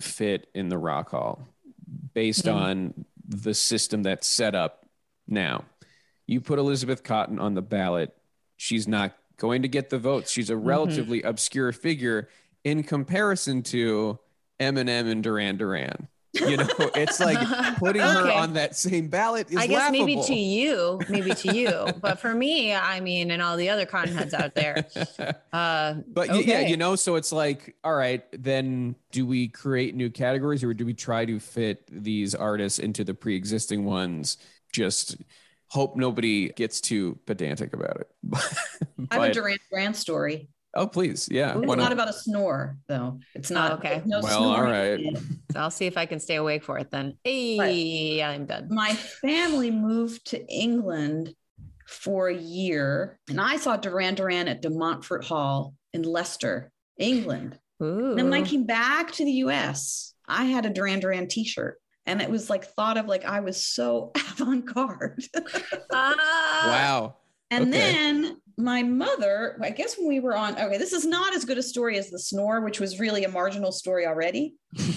fit 0.00 0.48
in 0.54 0.70
the 0.70 0.78
rock 0.78 1.10
hall 1.10 1.48
based 2.14 2.44
Mhm. 2.44 2.54
on 2.54 3.04
the 3.30 3.54
system 3.54 4.02
that's 4.02 4.26
set 4.26 4.54
up 4.54 4.86
now. 5.26 5.64
You 6.26 6.40
put 6.40 6.58
Elizabeth 6.58 7.02
Cotten 7.02 7.40
on 7.40 7.54
the 7.54 7.62
ballot, 7.62 8.14
she's 8.56 8.86
not 8.86 9.16
going 9.36 9.62
to 9.62 9.68
get 9.68 9.90
the 9.90 9.98
votes. 9.98 10.30
She's 10.30 10.50
a 10.50 10.54
mm-hmm. 10.54 10.68
relatively 10.68 11.22
obscure 11.22 11.72
figure 11.72 12.28
in 12.62 12.82
comparison 12.82 13.62
to 13.64 14.18
Eminem 14.60 15.10
and 15.10 15.22
Duran 15.22 15.56
Duran. 15.56 16.08
You 16.32 16.56
know, 16.58 16.68
it's 16.94 17.18
like 17.18 17.38
putting 17.78 18.02
her 18.02 18.30
on 18.30 18.52
that 18.54 18.76
same 18.76 19.08
ballot 19.08 19.50
is 19.50 19.56
I 19.56 19.66
guess 19.66 19.90
maybe 19.90 20.14
to 20.22 20.34
you, 20.34 21.00
maybe 21.08 21.34
to 21.34 21.54
you, 21.56 21.86
but 22.00 22.20
for 22.20 22.32
me, 22.34 22.72
I 22.72 23.00
mean, 23.00 23.32
and 23.32 23.42
all 23.42 23.56
the 23.56 23.68
other 23.68 23.84
cotton 23.84 24.14
heads 24.16 24.32
out 24.32 24.54
there, 24.54 24.86
uh, 25.52 25.94
But 26.06 26.28
y- 26.28 26.44
yeah, 26.46 26.60
you 26.60 26.76
know, 26.76 26.94
so 26.94 27.16
it's 27.16 27.32
like, 27.32 27.74
all 27.82 27.94
right, 27.94 28.24
then 28.32 28.94
do 29.10 29.26
we 29.26 29.48
create 29.48 29.96
new 29.96 30.08
categories 30.08 30.62
or 30.62 30.72
do 30.72 30.86
we 30.86 30.94
try 30.94 31.24
to 31.24 31.40
fit 31.40 31.82
these 31.90 32.34
artists 32.34 32.78
into 32.78 33.02
the 33.02 33.12
pre-existing 33.14 33.84
ones? 33.84 34.36
Just 34.72 35.16
hope 35.66 35.96
nobody 35.96 36.50
gets 36.50 36.80
too 36.80 37.18
pedantic 37.26 37.72
about 37.72 38.00
it. 38.02 38.08
I 38.32 38.38
have 38.38 39.22
a 39.22 39.26
But- 39.26 39.32
Duran 39.32 39.58
Duran 39.70 39.94
story. 39.94 40.48
Oh, 40.74 40.86
please, 40.86 41.28
yeah. 41.30 41.56
It's 41.58 41.66
not 41.66 41.78
not? 41.78 41.92
about 41.92 42.08
a 42.08 42.12
snore, 42.12 42.76
though. 42.88 43.18
It's 43.34 43.50
not. 43.50 43.72
Oh, 43.72 43.74
okay. 43.76 44.02
No 44.06 44.20
Well, 44.20 44.44
all 44.44 44.54
snoring 44.56 44.72
right. 45.14 45.16
so 45.52 45.60
I'll 45.60 45.70
see 45.70 45.86
if 45.86 45.96
I 45.96 46.06
can 46.06 46.20
stay 46.20 46.36
awake 46.36 46.64
for 46.64 46.78
it 46.78 46.90
then. 46.90 47.16
Hey, 47.24 48.22
I'm 48.22 48.46
done. 48.46 48.68
my 48.70 48.92
family 48.94 49.70
moved 49.70 50.26
to 50.28 50.46
England 50.46 51.34
for 51.86 52.28
a 52.28 52.36
year, 52.36 53.18
and 53.28 53.40
I 53.40 53.56
saw 53.56 53.76
Duran 53.76 54.14
Duran 54.14 54.46
at 54.48 54.62
De 54.62 54.70
Montfort 54.70 55.24
Hall 55.24 55.74
in 55.92 56.02
Leicester, 56.02 56.70
England. 56.98 57.58
Ooh. 57.82 58.10
And 58.10 58.18
then 58.18 58.30
when 58.30 58.42
I 58.42 58.46
came 58.46 58.64
back 58.64 59.10
to 59.12 59.24
the 59.24 59.32
US, 59.44 60.14
I 60.28 60.44
had 60.44 60.66
a 60.66 60.70
Duran 60.70 61.00
Duran 61.00 61.26
t-shirt. 61.28 61.78
And 62.06 62.20
it 62.22 62.30
was 62.30 62.48
like 62.50 62.64
thought 62.64 62.96
of 62.96 63.06
like 63.06 63.24
I 63.24 63.40
was 63.40 63.64
so 63.66 64.10
avant-garde. 64.16 65.22
Ah, 65.92 66.64
wow. 66.66 67.16
and 67.50 67.68
Okay. 67.68 67.70
then 67.70 68.36
my 68.60 68.82
mother, 68.82 69.58
I 69.62 69.70
guess 69.70 69.96
when 69.98 70.08
we 70.08 70.20
were 70.20 70.36
on, 70.36 70.58
okay, 70.58 70.78
this 70.78 70.92
is 70.92 71.04
not 71.04 71.34
as 71.34 71.44
good 71.44 71.58
a 71.58 71.62
story 71.62 71.98
as 71.98 72.10
the 72.10 72.18
snore, 72.18 72.60
which 72.60 72.80
was 72.80 73.00
really 73.00 73.24
a 73.24 73.28
marginal 73.28 73.72
story 73.72 74.06
already. 74.06 74.54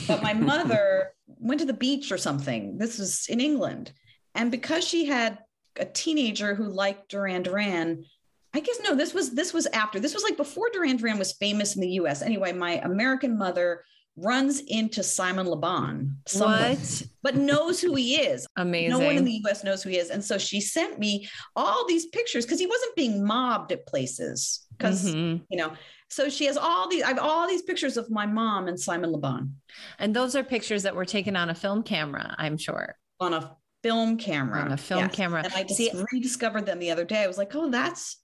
But 0.07 0.21
my 0.21 0.33
mother 0.51 1.13
went 1.27 1.59
to 1.61 1.65
the 1.65 1.73
beach 1.73 2.11
or 2.11 2.17
something. 2.17 2.77
This 2.77 2.99
was 2.99 3.27
in 3.27 3.39
England. 3.39 3.91
And 4.35 4.51
because 4.51 4.85
she 4.87 5.05
had 5.05 5.39
a 5.79 5.85
teenager 5.85 6.55
who 6.55 6.69
liked 6.69 7.09
Duran 7.09 7.43
Duran, 7.43 8.05
I 8.53 8.59
guess 8.59 8.79
no, 8.83 8.95
this 8.95 9.13
was 9.13 9.31
this 9.31 9.53
was 9.53 9.65
after. 9.67 9.99
This 9.99 10.13
was 10.13 10.23
like 10.23 10.37
before 10.37 10.69
Duran 10.71 10.97
Duran 10.97 11.17
was 11.17 11.33
famous 11.33 11.75
in 11.75 11.81
the 11.81 11.89
US. 12.01 12.21
Anyway, 12.21 12.51
my 12.53 12.73
American 12.83 13.37
mother 13.37 13.83
runs 14.15 14.59
into 14.67 15.01
Simon 15.03 15.47
Le 15.49 15.55
Bon, 15.55 16.15
somewhere, 16.27 16.75
what? 16.75 17.03
but 17.23 17.35
knows 17.35 17.81
who 17.81 17.95
he 17.95 18.15
is. 18.15 18.45
Amazing. 18.57 18.89
No 18.99 18.99
one 18.99 19.17
in 19.17 19.25
the 19.25 19.41
US 19.45 19.63
knows 19.63 19.81
who 19.83 19.89
he 19.89 19.97
is. 19.97 20.09
And 20.11 20.23
so 20.23 20.37
she 20.37 20.61
sent 20.61 20.99
me 20.99 21.27
all 21.55 21.87
these 21.87 22.05
pictures 22.07 22.45
because 22.45 22.59
he 22.59 22.67
wasn't 22.67 22.95
being 22.95 23.25
mobbed 23.25 23.71
at 23.71 23.87
places. 23.87 24.65
Because, 24.77 25.05
Mhm. 25.13 25.41
you 25.49 25.57
know, 25.57 25.73
so 26.09 26.29
she 26.29 26.45
has 26.45 26.57
all 26.57 26.87
these, 26.89 27.01
I 27.03 27.07
have 27.07 27.19
all 27.19 27.47
these 27.47 27.63
pictures 27.63 27.97
of 27.97 28.09
my 28.11 28.25
mom 28.27 28.67
and 28.67 28.79
Simon 28.79 29.11
Le 29.11 29.17
Bon 29.17 29.55
And 29.97 30.15
those 30.15 30.35
are 30.35 30.43
pictures 30.43 30.83
that 30.83 30.95
were 30.95 31.05
taken 31.05 31.35
on 31.35 31.49
a 31.49 31.55
film 31.55 31.81
camera, 31.83 32.35
I'm 32.37 32.57
sure. 32.57 32.95
on 33.19 33.33
a 33.33 33.55
film 33.81 34.17
camera. 34.17 34.61
On 34.61 34.71
a 34.71 34.77
film 34.77 35.01
Yes. 35.01 35.15
camera. 35.15 35.41
And 35.43 35.53
I 35.53 35.63
just 35.63 35.77
See- 35.77 35.91
rediscovered 36.11 36.65
them 36.65 36.79
the 36.79 36.91
other 36.91 37.03
day. 37.05 37.23
I 37.23 37.27
was 37.27 37.37
like, 37.37 37.53
oh, 37.55 37.69
that's 37.69 38.17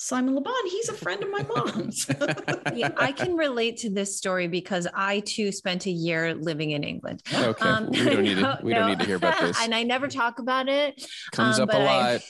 Simon 0.00 0.36
Le 0.36 0.40
Bon. 0.40 0.54
He's 0.70 0.88
a 0.88 0.94
friend 0.94 1.22
of 1.24 1.30
my 1.30 1.42
mom's. 1.42 2.06
yeah, 2.74 2.92
I 2.96 3.10
can 3.10 3.34
relate 3.36 3.78
to 3.78 3.90
this 3.90 4.16
story 4.16 4.46
because 4.46 4.86
I 4.94 5.20
too 5.20 5.50
spent 5.50 5.86
a 5.86 5.90
year 5.90 6.36
living 6.36 6.70
in 6.70 6.84
England. 6.84 7.20
Okay, 7.34 7.68
Um, 7.68 7.88
we 7.90 8.04
don't 8.04 8.22
need 8.22 8.34
to. 8.36 8.40
no, 8.40 8.56
We 8.62 8.72
don't 8.74 8.82
no. 8.82 8.88
need 8.90 9.00
to 9.00 9.06
hear 9.06 9.16
about 9.16 9.40
this. 9.40 9.60
and 9.60 9.74
I 9.74 9.82
never 9.82 10.06
talk 10.06 10.38
about 10.38 10.68
it. 10.68 11.04
Comes 11.32 11.58
um, 11.58 11.68
up 11.68 11.74
a 11.74 11.78
lot. 11.78 12.20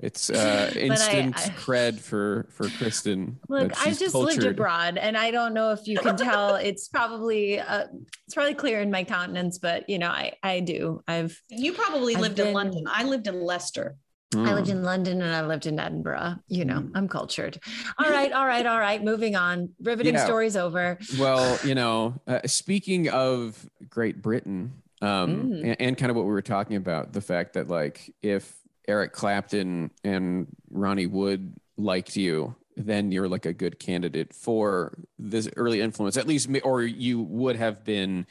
It's 0.00 0.30
uh, 0.30 0.72
instant 0.76 1.36
I- 1.36 1.50
cred 1.50 2.00
for 2.00 2.48
for 2.50 2.68
Kristen. 2.70 3.38
Look, 3.48 3.70
I've 3.78 3.88
she's 3.88 3.98
just 3.98 4.14
lived 4.14 4.42
abroad, 4.42 4.96
and 4.96 5.16
I 5.16 5.30
don't 5.30 5.52
know 5.54 5.72
if 5.72 5.86
you 5.86 5.98
can 5.98 6.16
tell. 6.16 6.54
it's 6.56 6.88
probably 6.88 7.60
uh, 7.60 7.84
it's 8.26 8.34
probably 8.34 8.54
clear 8.54 8.80
in 8.80 8.90
my 8.90 9.04
countenance, 9.04 9.58
but 9.58 9.88
you 9.90 9.98
know, 9.98 10.08
I 10.08 10.32
I 10.42 10.60
do. 10.60 11.02
I've 11.06 11.38
you 11.50 11.74
probably 11.74 12.16
I've 12.16 12.22
lived 12.22 12.38
in 12.40 12.52
London. 12.54 12.84
I 12.88 13.04
lived 13.04 13.26
in 13.28 13.42
Leicester. 13.42 13.96
I 14.34 14.54
lived 14.54 14.68
Mm. 14.68 14.72
in 14.72 14.82
London 14.84 15.22
and 15.22 15.34
I 15.34 15.44
lived 15.44 15.66
in 15.66 15.78
Edinburgh. 15.80 16.36
You 16.48 16.64
know, 16.64 16.80
Mm. 16.80 16.90
I'm 16.94 17.08
cultured. 17.08 17.58
All 17.98 18.08
right, 18.08 18.30
all 18.32 18.46
right, 18.46 18.64
all 18.64 18.78
right. 18.78 19.02
Moving 19.02 19.34
on. 19.34 19.70
Riveting 19.82 20.14
Yeah. 20.14 20.24
stories 20.24 20.56
over. 20.56 20.98
Well, 21.18 21.58
you 21.64 21.74
know, 21.74 22.14
uh, 22.28 22.40
speaking 22.46 23.08
of 23.08 23.68
Great 23.88 24.22
Britain, 24.22 24.72
um, 25.02 25.50
Mm. 25.50 25.62
and, 25.64 25.76
and 25.80 25.98
kind 25.98 26.10
of 26.10 26.16
what 26.16 26.26
we 26.26 26.30
were 26.30 26.42
talking 26.42 26.76
about, 26.76 27.12
the 27.12 27.20
fact 27.20 27.54
that 27.54 27.68
like 27.68 28.14
if 28.22 28.56
Eric 28.86 29.12
Clapton 29.12 29.90
and 30.04 30.46
Ronnie 30.70 31.06
Wood 31.06 31.54
liked 31.76 32.16
you, 32.16 32.54
then 32.76 33.10
you're 33.10 33.28
like 33.28 33.46
a 33.46 33.52
good 33.52 33.78
candidate 33.80 34.32
for 34.32 34.96
this 35.18 35.48
early 35.56 35.80
influence, 35.80 36.16
at 36.16 36.26
least, 36.28 36.48
or 36.62 36.82
you 36.82 37.20
would 37.20 37.56
have 37.56 37.84
been 37.84 38.26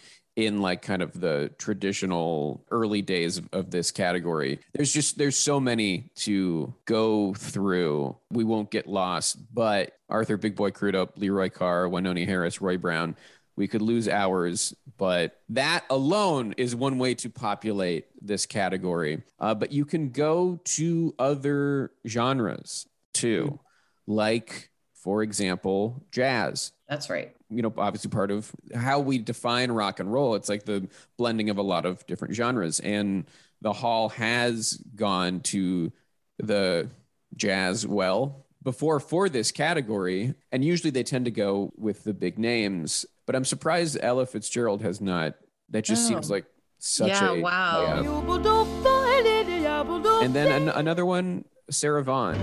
in 0.45 0.61
like 0.61 0.81
kind 0.81 1.01
of 1.01 1.19
the 1.19 1.51
traditional 1.57 2.63
early 2.71 3.01
days 3.01 3.41
of, 3.51 3.69
this 3.69 3.91
category. 3.91 4.59
There's 4.73 4.91
just 4.91 5.17
there's 5.17 5.37
so 5.37 5.59
many 5.59 6.09
to 6.15 6.73
go 6.85 7.33
through. 7.35 8.15
We 8.31 8.43
won't 8.43 8.71
get 8.71 8.87
lost, 8.87 9.37
but 9.53 9.93
Arthur 10.09 10.37
Big 10.37 10.55
Boy 10.55 10.71
Crudup, 10.71 11.17
Leroy 11.17 11.49
Carr, 11.49 11.87
Wynonie 11.87 12.25
Harris, 12.25 12.61
Roy 12.61 12.77
Brown. 12.77 13.15
We 13.55 13.67
could 13.67 13.81
lose 13.81 14.07
hours, 14.07 14.73
but 14.97 15.41
that 15.49 15.83
alone 15.89 16.53
is 16.57 16.75
one 16.75 16.97
way 16.97 17.13
to 17.15 17.29
populate 17.29 18.05
this 18.21 18.45
category. 18.45 19.21
Uh, 19.37 19.53
but 19.53 19.73
you 19.73 19.83
can 19.85 20.09
go 20.09 20.61
to 20.63 21.13
other 21.19 21.91
genres 22.07 22.87
too, 23.13 23.59
like, 24.07 24.69
for 25.09 25.23
example, 25.23 26.03
jazz 26.11 26.71
That's 26.87 27.09
right. 27.09 27.35
you 27.49 27.63
know, 27.63 27.73
obviously 27.79 28.11
part 28.11 28.29
of 28.29 28.51
how 28.75 28.99
we 28.99 29.17
define 29.17 29.71
rock 29.71 29.99
and 29.99 30.13
roll. 30.13 30.35
It's 30.35 30.49
like 30.49 30.65
the 30.65 30.87
blending 31.17 31.49
of 31.49 31.57
a 31.57 31.63
lot 31.63 31.87
of 31.87 32.05
different 32.05 32.35
genres. 32.35 32.79
And 32.79 33.25
the 33.59 33.73
hall 33.73 34.09
has 34.09 34.73
gone 34.95 35.39
to 35.53 35.91
the 36.37 36.89
jazz 37.35 37.87
well 37.87 38.45
before 38.61 38.99
for 38.99 39.29
this 39.29 39.51
category. 39.51 40.35
And 40.51 40.63
usually 40.63 40.91
they 40.91 41.01
tend 41.01 41.25
to 41.25 41.31
go 41.31 41.73
with 41.75 42.03
the 42.03 42.13
big 42.13 42.37
names. 42.37 43.03
But 43.25 43.35
I'm 43.35 43.45
surprised 43.45 43.97
Ella 43.99 44.27
Fitzgerald 44.27 44.83
has 44.83 45.01
not. 45.01 45.33
That 45.69 45.85
just 45.85 46.07
seems 46.07 46.29
Oh. 46.29 46.35
like 46.35 46.45
such 46.77 47.07
Yeah, 47.09 47.31
a 47.31 47.41
wow. 47.41 48.01
yeah. 48.03 50.23
And 50.23 50.35
then 50.35 50.51
an- 50.51 50.69
another 50.69 51.03
one, 51.03 51.45
Sarah 51.71 52.03
Vaughan. 52.03 52.37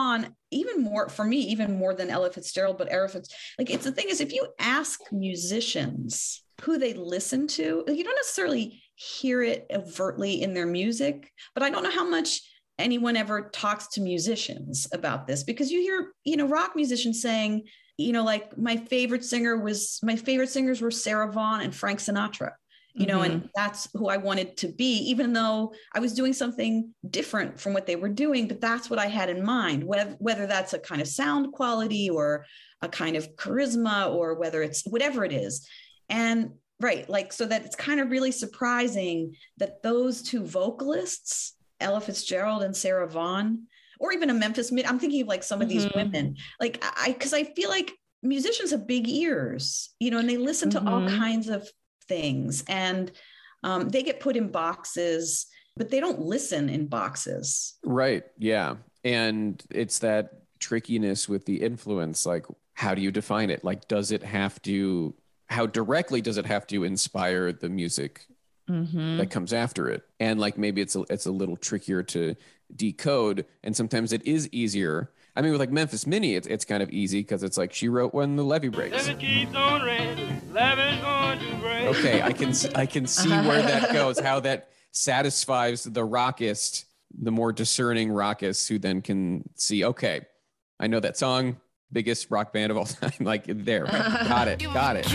Vaughan, 0.00 0.34
even 0.50 0.82
more 0.82 1.08
for 1.08 1.24
me, 1.24 1.38
even 1.38 1.78
more 1.78 1.94
than 1.94 2.10
Ella 2.10 2.30
Fitzgerald, 2.30 2.78
but 2.78 2.92
Ella 2.92 3.08
Fitz. 3.08 3.34
Like 3.58 3.70
it's 3.70 3.84
the 3.84 3.92
thing 3.92 4.08
is, 4.08 4.20
if 4.20 4.32
you 4.32 4.46
ask 4.58 5.00
musicians 5.12 6.42
who 6.62 6.78
they 6.78 6.94
listen 6.94 7.46
to, 7.46 7.84
you 7.86 8.04
don't 8.04 8.16
necessarily 8.16 8.82
hear 8.94 9.42
it 9.42 9.66
overtly 9.72 10.42
in 10.42 10.54
their 10.54 10.66
music. 10.66 11.30
But 11.54 11.62
I 11.62 11.70
don't 11.70 11.82
know 11.82 11.90
how 11.90 12.08
much 12.08 12.40
anyone 12.78 13.16
ever 13.16 13.50
talks 13.50 13.88
to 13.88 14.00
musicians 14.00 14.88
about 14.92 15.26
this 15.26 15.42
because 15.42 15.70
you 15.70 15.80
hear, 15.80 16.12
you 16.24 16.36
know, 16.36 16.48
rock 16.48 16.72
musicians 16.74 17.20
saying, 17.20 17.66
you 17.96 18.12
know, 18.12 18.24
like 18.24 18.56
my 18.56 18.76
favorite 18.76 19.24
singer 19.24 19.58
was 19.58 20.00
my 20.02 20.16
favorite 20.16 20.48
singers 20.48 20.80
were 20.80 20.90
Sarah 20.90 21.30
Vaughan 21.30 21.60
and 21.60 21.74
Frank 21.74 21.98
Sinatra 21.98 22.52
you 22.94 23.06
know, 23.06 23.22
and 23.22 23.48
that's 23.54 23.88
who 23.94 24.08
I 24.08 24.16
wanted 24.16 24.56
to 24.58 24.68
be, 24.68 24.98
even 25.10 25.32
though 25.32 25.72
I 25.94 26.00
was 26.00 26.12
doing 26.14 26.32
something 26.32 26.92
different 27.08 27.60
from 27.60 27.72
what 27.72 27.86
they 27.86 27.96
were 27.96 28.08
doing. 28.08 28.48
But 28.48 28.60
that's 28.60 28.90
what 28.90 28.98
I 28.98 29.06
had 29.06 29.30
in 29.30 29.44
mind, 29.44 29.84
whether, 29.84 30.16
whether 30.18 30.46
that's 30.46 30.72
a 30.72 30.78
kind 30.78 31.00
of 31.00 31.08
sound 31.08 31.52
quality 31.52 32.10
or 32.10 32.44
a 32.82 32.88
kind 32.88 33.16
of 33.16 33.36
charisma 33.36 34.10
or 34.12 34.34
whether 34.34 34.62
it's 34.62 34.84
whatever 34.86 35.24
it 35.24 35.32
is. 35.32 35.68
And 36.08 36.50
right, 36.80 37.08
like, 37.08 37.32
so 37.32 37.46
that 37.46 37.64
it's 37.64 37.76
kind 37.76 38.00
of 38.00 38.10
really 38.10 38.32
surprising 38.32 39.34
that 39.58 39.82
those 39.82 40.22
two 40.22 40.44
vocalists, 40.44 41.54
Ella 41.78 42.00
Fitzgerald 42.00 42.62
and 42.62 42.76
Sarah 42.76 43.08
Vaughan, 43.08 43.66
or 44.00 44.12
even 44.12 44.30
a 44.30 44.34
Memphis 44.34 44.72
Mid, 44.72 44.86
I'm 44.86 44.98
thinking 44.98 45.22
of 45.22 45.28
like 45.28 45.42
some 45.42 45.60
of 45.62 45.68
these 45.68 45.86
Mhm. 45.86 45.94
women, 45.94 46.36
like, 46.58 46.82
I, 46.82 47.12
because 47.12 47.34
I 47.34 47.44
feel 47.44 47.68
like 47.68 47.92
musicians 48.22 48.70
have 48.70 48.86
big 48.86 49.08
ears, 49.08 49.90
you 50.00 50.10
know, 50.10 50.18
and 50.18 50.28
they 50.28 50.38
listen 50.38 50.70
to 50.70 50.78
all 50.80 51.02
Mhm. 51.02 51.18
kinds 51.18 51.48
of 51.48 51.70
things 52.14 52.64
and 52.68 53.12
um, 53.62 53.88
they 53.88 54.02
get 54.02 54.20
put 54.20 54.36
in 54.36 54.48
boxes 54.48 55.46
but 55.76 55.88
they 55.90 56.00
don't 56.00 56.20
listen 56.34 56.68
in 56.68 56.86
boxes 56.86 57.78
Right. 57.84 58.24
Yeah. 58.38 58.70
And 59.04 59.62
it's 59.70 59.98
that 60.00 60.24
trickiness 60.58 61.28
with 61.28 61.46
the 61.46 61.62
influence. 61.62 62.26
Like, 62.26 62.44
how 62.74 62.94
do 62.94 63.00
you 63.00 63.10
define 63.10 63.48
it? 63.50 63.64
Like, 63.64 63.88
does 63.88 64.10
it 64.10 64.22
have 64.22 64.60
to, 64.62 65.14
how 65.56 65.64
directly 65.66 66.20
does 66.20 66.36
it 66.36 66.44
have 66.46 66.66
to 66.66 66.84
inspire 66.84 67.52
the 67.52 67.68
music 67.70 68.26
Mhm. 68.68 69.16
that 69.18 69.30
comes 69.30 69.52
after 69.52 69.88
it? 69.88 70.02
And 70.18 70.38
like, 70.38 70.58
maybe 70.58 70.80
it's 70.82 70.96
a, 70.96 71.02
it's 71.08 71.26
a 71.26 71.32
little 71.32 71.56
trickier 71.56 72.02
to 72.14 72.34
decode. 72.74 73.46
And 73.64 73.74
sometimes 73.74 74.12
it 74.12 74.22
is 74.26 74.48
easier. 74.52 75.10
I 75.40 75.42
mean, 75.42 75.52
with 75.52 75.60
like 75.60 75.70
Memphis 75.70 76.06
Minnie, 76.06 76.34
it's, 76.34 76.46
it's 76.46 76.66
kind 76.66 76.82
of 76.82 76.90
easy 76.90 77.20
because 77.20 77.42
it's 77.42 77.56
like 77.56 77.72
she 77.72 77.88
wrote 77.88 78.12
when 78.12 78.36
the 78.36 78.44
levee 78.44 78.68
breaks. 78.68 79.08
on 79.56 79.80
raining, 79.80 80.38
going 81.00 81.38
to 81.38 81.54
break. 81.62 81.86
Okay, 81.96 82.20
I 82.20 82.30
can 82.30 82.52
I 82.74 82.84
can 82.84 83.06
see 83.06 83.30
where 83.30 83.62
that 83.62 83.84
uh-huh. 83.84 83.92
goes. 83.94 84.18
How 84.18 84.40
that 84.40 84.68
satisfies 84.90 85.84
the 85.84 86.06
rockist, 86.06 86.84
the 87.18 87.30
more 87.30 87.54
discerning 87.54 88.10
rockist, 88.10 88.68
who 88.68 88.78
then 88.78 89.00
can 89.00 89.48
see. 89.54 89.82
Okay, 89.82 90.26
I 90.78 90.88
know 90.88 91.00
that 91.00 91.16
song, 91.16 91.56
biggest 91.90 92.30
rock 92.30 92.52
band 92.52 92.70
of 92.70 92.76
all 92.76 92.84
time. 92.84 93.12
Like 93.20 93.44
there, 93.46 93.86
got 93.86 94.46
it, 94.46 94.58
got 94.74 94.96
it. 94.96 95.06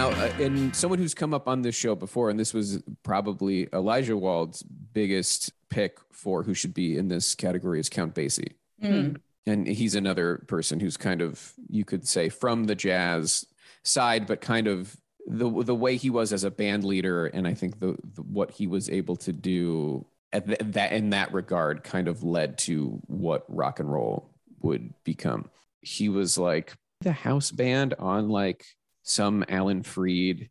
Now, 0.00 0.12
uh, 0.12 0.32
and 0.40 0.74
someone 0.74 0.98
who's 0.98 1.12
come 1.12 1.34
up 1.34 1.46
on 1.46 1.60
this 1.60 1.74
show 1.74 1.94
before, 1.94 2.30
and 2.30 2.40
this 2.40 2.54
was 2.54 2.82
probably 3.02 3.68
Elijah 3.70 4.16
Wald's 4.16 4.62
biggest 4.62 5.52
pick 5.68 5.98
for 6.10 6.42
who 6.42 6.54
should 6.54 6.72
be 6.72 6.96
in 6.96 7.08
this 7.08 7.34
category 7.34 7.78
is 7.78 7.90
Count 7.90 8.14
Basie. 8.14 8.54
Mm. 8.82 9.20
and 9.46 9.66
he's 9.66 9.94
another 9.94 10.38
person 10.46 10.80
who's 10.80 10.96
kind 10.96 11.20
of 11.20 11.52
you 11.68 11.84
could 11.84 12.08
say 12.08 12.30
from 12.30 12.64
the 12.64 12.74
jazz 12.74 13.44
side 13.82 14.26
but 14.26 14.40
kind 14.40 14.66
of 14.66 14.96
the 15.26 15.50
the 15.64 15.74
way 15.74 15.96
he 15.96 16.08
was 16.08 16.32
as 16.32 16.44
a 16.44 16.50
band 16.50 16.82
leader 16.82 17.26
and 17.26 17.46
i 17.46 17.52
think 17.52 17.78
the, 17.78 17.94
the 18.14 18.22
what 18.22 18.50
he 18.52 18.66
was 18.66 18.88
able 18.88 19.16
to 19.16 19.34
do 19.34 20.06
at 20.32 20.46
th- 20.46 20.60
that 20.64 20.92
in 20.92 21.10
that 21.10 21.30
regard 21.34 21.84
kind 21.84 22.08
of 22.08 22.22
led 22.22 22.56
to 22.56 22.98
what 23.06 23.44
rock 23.48 23.80
and 23.80 23.92
roll 23.92 24.30
would 24.62 24.94
become 25.04 25.50
he 25.82 26.08
was 26.08 26.38
like 26.38 26.72
the 27.02 27.12
house 27.12 27.50
band 27.50 27.92
on 27.98 28.30
like 28.30 28.64
some 29.10 29.44
alan 29.48 29.82
freed 29.82 30.48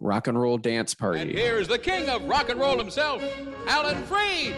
rock 0.00 0.26
and 0.26 0.40
roll 0.40 0.58
dance 0.58 0.94
party 0.94 1.20
And 1.20 1.30
here's 1.30 1.68
the 1.68 1.78
king 1.78 2.08
of 2.08 2.24
rock 2.24 2.48
and 2.48 2.58
roll 2.58 2.76
himself, 2.76 3.22
Alan 3.66 4.02
Freed. 4.04 4.54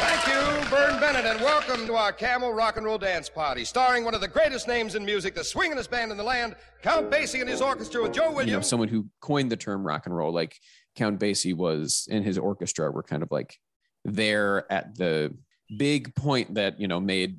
Thank 0.00 0.26
you, 0.26 0.64
Vern 0.68 0.98
Bennett, 0.98 1.24
and 1.26 1.40
welcome 1.40 1.86
to 1.86 1.94
our 1.94 2.12
Camel 2.12 2.52
Rock 2.52 2.76
and 2.78 2.86
Roll 2.86 2.98
Dance 2.98 3.28
Party, 3.28 3.64
starring 3.64 4.04
one 4.04 4.14
of 4.14 4.20
the 4.20 4.28
greatest 4.28 4.66
names 4.66 4.94
in 4.94 5.04
music, 5.04 5.34
the 5.34 5.42
swinginest 5.42 5.90
band 5.90 6.10
in 6.10 6.16
the 6.16 6.24
land, 6.24 6.56
Count 6.82 7.10
Basie 7.10 7.40
and 7.40 7.48
his 7.48 7.60
orchestra 7.60 8.02
with 8.02 8.12
Joe 8.12 8.24
you 8.24 8.30
know, 8.30 8.36
Williams. 8.36 8.66
someone 8.66 8.88
who 8.88 9.06
coined 9.20 9.52
the 9.52 9.56
term 9.56 9.86
rock 9.86 10.06
and 10.06 10.16
roll, 10.16 10.32
like 10.32 10.58
Count 10.96 11.20
Basie 11.20 11.54
was 11.54 12.08
and 12.10 12.24
his 12.24 12.38
orchestra 12.38 12.90
were 12.90 13.02
kind 13.02 13.22
of 13.22 13.30
like 13.30 13.58
there 14.04 14.70
at 14.72 14.96
the 14.96 15.32
big 15.78 16.14
point 16.16 16.54
that, 16.54 16.80
you 16.80 16.88
know, 16.88 16.98
made 16.98 17.38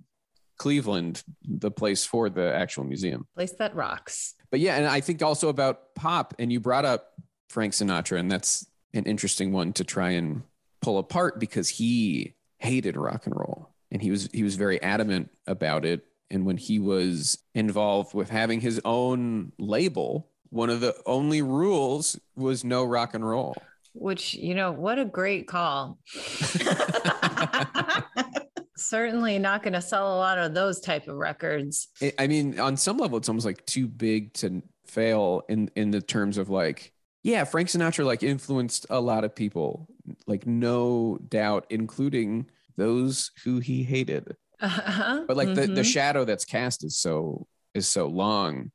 Cleveland 0.63 1.23
the 1.43 1.71
place 1.71 2.05
for 2.05 2.29
the 2.29 2.53
actual 2.53 2.85
museum. 2.85 3.27
Place 3.35 3.51
that 3.53 3.75
rocks. 3.75 4.35
But 4.49 4.61
yeah, 4.61 4.75
and 4.75 4.87
I 4.87 5.01
think 5.01 5.21
also 5.21 5.49
about 5.49 5.93
pop, 5.95 6.33
and 6.39 6.51
you 6.51 6.59
brought 6.59 6.85
up 6.85 7.13
Frank 7.49 7.73
Sinatra, 7.73 8.17
and 8.17 8.31
that's 8.31 8.65
an 8.93 9.03
interesting 9.03 9.51
one 9.51 9.73
to 9.73 9.83
try 9.83 10.11
and 10.11 10.43
pull 10.81 10.97
apart 10.97 11.39
because 11.39 11.67
he 11.67 12.35
hated 12.59 12.95
rock 12.95 13.25
and 13.25 13.35
roll 13.35 13.73
and 13.93 14.01
he 14.01 14.11
was 14.11 14.27
he 14.33 14.43
was 14.43 14.55
very 14.55 14.81
adamant 14.81 15.29
about 15.47 15.85
it. 15.85 16.05
And 16.29 16.45
when 16.45 16.57
he 16.57 16.79
was 16.79 17.37
involved 17.53 18.13
with 18.15 18.29
having 18.29 18.59
his 18.59 18.81
own 18.83 19.53
label, 19.59 20.31
one 20.49 20.71
of 20.71 20.81
the 20.81 20.95
only 21.05 21.43
rules 21.43 22.19
was 22.35 22.63
no 22.63 22.83
rock 22.83 23.13
and 23.13 23.27
roll. 23.27 23.55
Which, 23.93 24.33
you 24.33 24.55
know, 24.55 24.71
what 24.71 24.97
a 24.97 25.05
great 25.05 25.47
call. 25.47 25.99
certainly 28.75 29.39
not 29.39 29.63
going 29.63 29.73
to 29.73 29.81
sell 29.81 30.15
a 30.15 30.17
lot 30.17 30.37
of 30.37 30.53
those 30.53 30.79
type 30.79 31.07
of 31.07 31.15
records. 31.15 31.87
I- 32.19 32.27
mean, 32.27 32.59
on 32.59 32.77
some 32.77 32.97
level, 32.97 33.17
it's 33.17 33.29
almost 33.29 33.45
like 33.45 33.65
too 33.65 33.87
big 33.87 34.33
to 34.35 34.61
fail 34.85 35.43
in 35.49 35.69
in 35.75 35.91
the 35.91 36.01
terms 36.01 36.37
of 36.37 36.49
like, 36.49 36.91
yeah, 37.23 37.43
Frank 37.45 37.69
Sinatra 37.69 38.05
like 38.05 38.23
influenced 38.23 38.85
a 38.89 38.99
lot 38.99 39.23
of 39.23 39.33
people, 39.35 39.87
like 40.27 40.45
no 40.45 41.17
doubt, 41.29 41.65
including 41.69 42.47
those 42.77 43.31
who 43.43 43.59
he 43.59 43.83
hated. 43.83 44.35
Uh-huh. 44.61 45.25
But 45.27 45.35
like 45.35 45.55
the 45.55 45.67
the 45.67 45.81
Mhm. 45.81 45.85
shadow 45.93 46.23
that's 46.25 46.45
cast 46.45 46.85
is 46.85 46.97
so 46.97 47.47
is 47.73 47.85
so 47.87 48.07
long, 48.07 48.71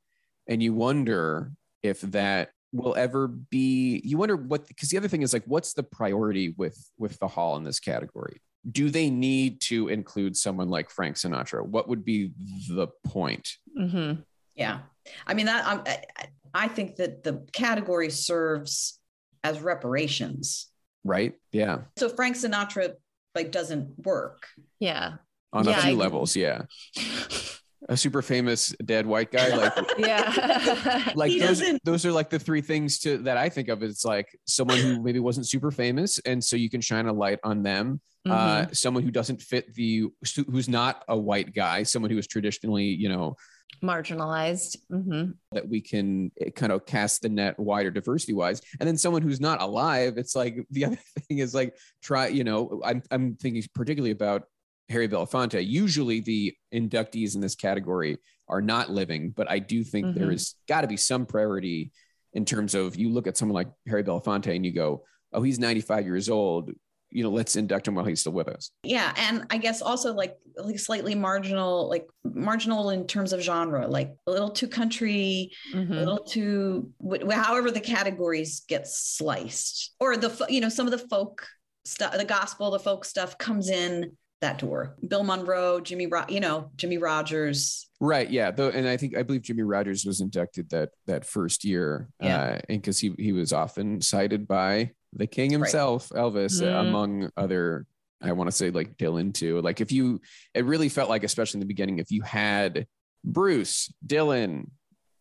and 0.46 0.62
you 0.62 0.74
wonder 0.74 1.52
if 1.82 2.02
that 2.02 2.50
will 2.72 2.94
ever 2.94 3.26
be. 3.26 4.02
You 4.04 4.18
wonder 4.18 4.36
what 4.36 4.66
because 4.68 4.90
the 4.90 4.98
other 4.98 5.08
thing 5.08 5.22
is 5.22 5.32
like, 5.32 5.44
what's 5.46 5.72
the 5.72 5.82
priority 5.82 6.50
with 6.58 6.76
with 6.98 7.18
the 7.20 7.28
hall 7.28 7.56
in 7.56 7.64
this 7.64 7.80
category? 7.80 8.42
Do 8.70 8.90
they 8.90 9.10
need 9.10 9.60
to 9.62 9.88
include 9.88 10.36
someone 10.36 10.68
like 10.68 10.90
Frank 10.90 11.16
Sinatra? 11.16 11.64
What 11.64 11.88
would 11.88 12.04
be 12.04 12.32
the 12.68 12.88
point? 13.04 13.56
Mhm. 13.78 14.24
Yeah. 14.54 14.80
I 15.26 15.34
mean, 15.34 15.46
that 15.46 15.66
I'm, 15.66 15.80
I, 15.86 16.02
I 16.52 16.68
think 16.68 16.96
that 16.96 17.22
the 17.24 17.46
category 17.52 18.10
serves 18.10 18.98
as 19.44 19.60
reparations. 19.60 20.68
Right? 21.04 21.34
Yeah. 21.52 21.78
So 21.96 22.08
Frank 22.08 22.36
Sinatra 22.36 22.94
like 23.34 23.52
doesn't 23.52 24.04
work. 24.04 24.46
Yeah. 24.80 25.14
On 25.52 25.64
Yeah, 25.64 25.78
a 25.78 25.82
few 25.82 25.92
I- 25.92 25.94
levels, 25.94 26.36
yeah. 26.36 26.62
A 27.88 27.96
super 27.96 28.20
famous 28.22 28.74
dead 28.84 29.06
white 29.06 29.30
guy, 29.30 29.48
like 29.56 29.72
Yeah. 29.98 31.12
like 31.14 31.30
He 31.30 31.38
those, 31.38 31.60
doesn't- 31.60 31.80
those 31.84 32.04
are 32.04 32.12
like 32.12 32.28
the 32.28 32.38
three 32.38 32.60
things 32.60 32.98
to 33.00 33.18
that 33.18 33.36
I 33.38 33.48
think 33.48 33.68
of. 33.68 33.82
It's 33.82 34.04
like 34.04 34.26
someone 34.46 34.78
who 34.78 35.00
maybe 35.00 35.20
wasn't 35.20 35.46
super 35.46 35.70
famous, 35.70 36.18
and 36.26 36.42
so 36.42 36.56
you 36.56 36.68
can 36.68 36.80
shine 36.82 37.06
a 37.06 37.12
light 37.12 37.38
on 37.44 37.62
them. 37.62 38.00
Uh, 38.30 38.66
Mhm. 38.66 38.76
someone 38.76 39.02
who 39.02 39.10
doesn't 39.10 39.40
fit 39.42 39.72
the 39.74 40.06
who's 40.50 40.68
not 40.68 41.04
a 41.08 41.16
white 41.18 41.54
guy, 41.54 41.82
someone 41.82 42.10
who 42.10 42.18
is 42.18 42.26
traditionally, 42.26 42.84
you 42.86 43.08
know, 43.08 43.36
Marginalized. 43.82 44.76
Mhm. 44.90 45.34
that 45.52 45.68
we 45.68 45.80
can 45.80 46.32
eh, 46.40 46.50
kind 46.50 46.72
of 46.72 46.84
cast 46.84 47.22
the 47.22 47.28
net 47.28 47.58
wider 47.58 47.90
diversity 47.90 48.32
wise 48.32 48.60
and 48.80 48.88
then 48.88 48.96
someone 48.98 49.22
who's 49.22 49.40
not 49.40 49.60
alive 49.62 50.18
it's 50.18 50.34
like 50.34 50.56
the 50.70 50.84
other 50.86 50.98
thing 51.28 51.38
is 51.38 51.54
like 51.54 51.76
try 52.02 52.26
you 52.28 52.44
know 52.44 52.80
i'm, 52.84 53.02
I'm 53.10 53.36
thinking 53.36 53.62
particularly 53.74 54.10
about 54.10 54.44
harry 54.88 55.06
belafonte 55.08 55.64
usually 55.64 56.20
the 56.20 56.54
inductees 56.74 57.34
in 57.34 57.40
this 57.40 57.54
category 57.54 58.18
are 58.48 58.62
not 58.62 58.90
living 58.90 59.30
but 59.36 59.48
i 59.50 59.58
do 59.58 59.84
think 59.84 60.14
there 60.14 60.28
Mhm. 60.28 60.34
is 60.34 60.54
got 60.66 60.80
to 60.82 60.86
be 60.88 60.96
some 60.96 61.24
priority 61.26 61.92
in 62.32 62.44
terms 62.44 62.74
of 62.74 62.96
you 62.96 63.10
look 63.10 63.26
at 63.26 63.36
someone 63.36 63.54
like 63.54 63.68
harry 63.86 64.02
belafonte 64.02 64.54
and 64.56 64.64
you 64.66 64.72
go 64.72 65.04
oh 65.32 65.42
he's 65.42 65.58
95 65.58 66.04
years 66.06 66.28
old 66.28 66.72
you 67.10 67.22
know 67.22 67.30
let's 67.30 67.56
induct 67.56 67.88
him 67.88 67.94
while 67.94 68.04
he's 68.04 68.20
still 68.20 68.32
with 68.32 68.48
us 68.48 68.70
Yeah. 68.82 69.12
And 69.16 69.46
I 69.50 69.58
guess 69.58 69.80
also 69.82 70.12
like 70.14 70.36
like 70.56 70.78
slightly 70.78 71.14
marginal, 71.14 71.88
like 71.88 72.06
marginal 72.24 72.90
in 72.90 73.06
terms 73.06 73.32
of 73.32 73.40
genre, 73.40 73.86
like 73.86 74.14
a 74.26 74.30
little 74.32 74.50
too 74.50 74.66
country, 74.66 75.52
a 75.72 75.76
Mhm. 75.76 75.90
little 75.90 76.18
too 76.18 76.90
wh- 77.00 77.30
however 77.32 77.70
the 77.70 77.80
categories 77.80 78.62
get 78.68 78.86
sliced 78.88 79.94
or 80.00 80.16
the 80.16 80.30
fo- 80.30 80.48
you 80.48 80.60
know 80.60 80.68
some 80.68 80.86
of 80.86 80.90
the 80.90 80.98
folk 81.08 81.46
stuff 81.84 82.16
the 82.16 82.24
gospel 82.24 82.70
the 82.70 82.78
folk 82.78 83.04
stuff 83.04 83.38
comes 83.38 83.68
in 83.70 84.16
that 84.40 84.58
door 84.58 84.96
bill 85.08 85.24
monroe 85.24 85.80
jimmy 85.80 86.06
Ro- 86.06 86.24
you 86.28 86.40
know 86.40 86.70
jimmie 86.76 86.98
rodgers 86.98 87.84
Right. 88.00 88.30
Yeah. 88.30 88.52
Though, 88.52 88.68
and 88.68 88.86
I 88.86 88.96
think 88.96 89.16
I 89.16 89.24
believe 89.24 89.42
Jimmie 89.42 89.64
Rodgers 89.64 90.04
was 90.04 90.20
inducted 90.20 90.70
that 90.70 90.90
that 91.08 91.24
first 91.24 91.64
year, 91.64 92.08
Yeah. 92.22 92.40
uh, 92.40 92.58
and 92.68 92.80
because 92.80 93.00
he 93.00 93.12
he 93.18 93.32
was 93.32 93.52
often 93.52 94.00
cited 94.00 94.46
by 94.46 94.92
the 95.18 95.26
king 95.26 95.50
himself, 95.50 96.08
Elvis, 96.10 96.62
uh, 96.62 96.64
Mhm. 96.66 96.88
among 96.88 97.30
other. 97.36 97.84
I 98.20 98.32
want 98.32 98.48
to 98.50 98.56
say 98.56 98.70
like 98.70 98.96
Dylan 98.96 99.32
too. 99.34 99.60
Like 99.60 99.80
if 99.80 99.92
you, 99.92 100.20
it 100.54 100.64
really 100.64 100.88
felt 100.88 101.08
like, 101.08 101.22
especially 101.22 101.58
in 101.58 101.60
the 101.60 101.66
beginning, 101.66 101.98
if 101.98 102.10
you 102.10 102.22
had 102.22 102.86
Bruce, 103.24 103.92
Dylan, 104.06 104.70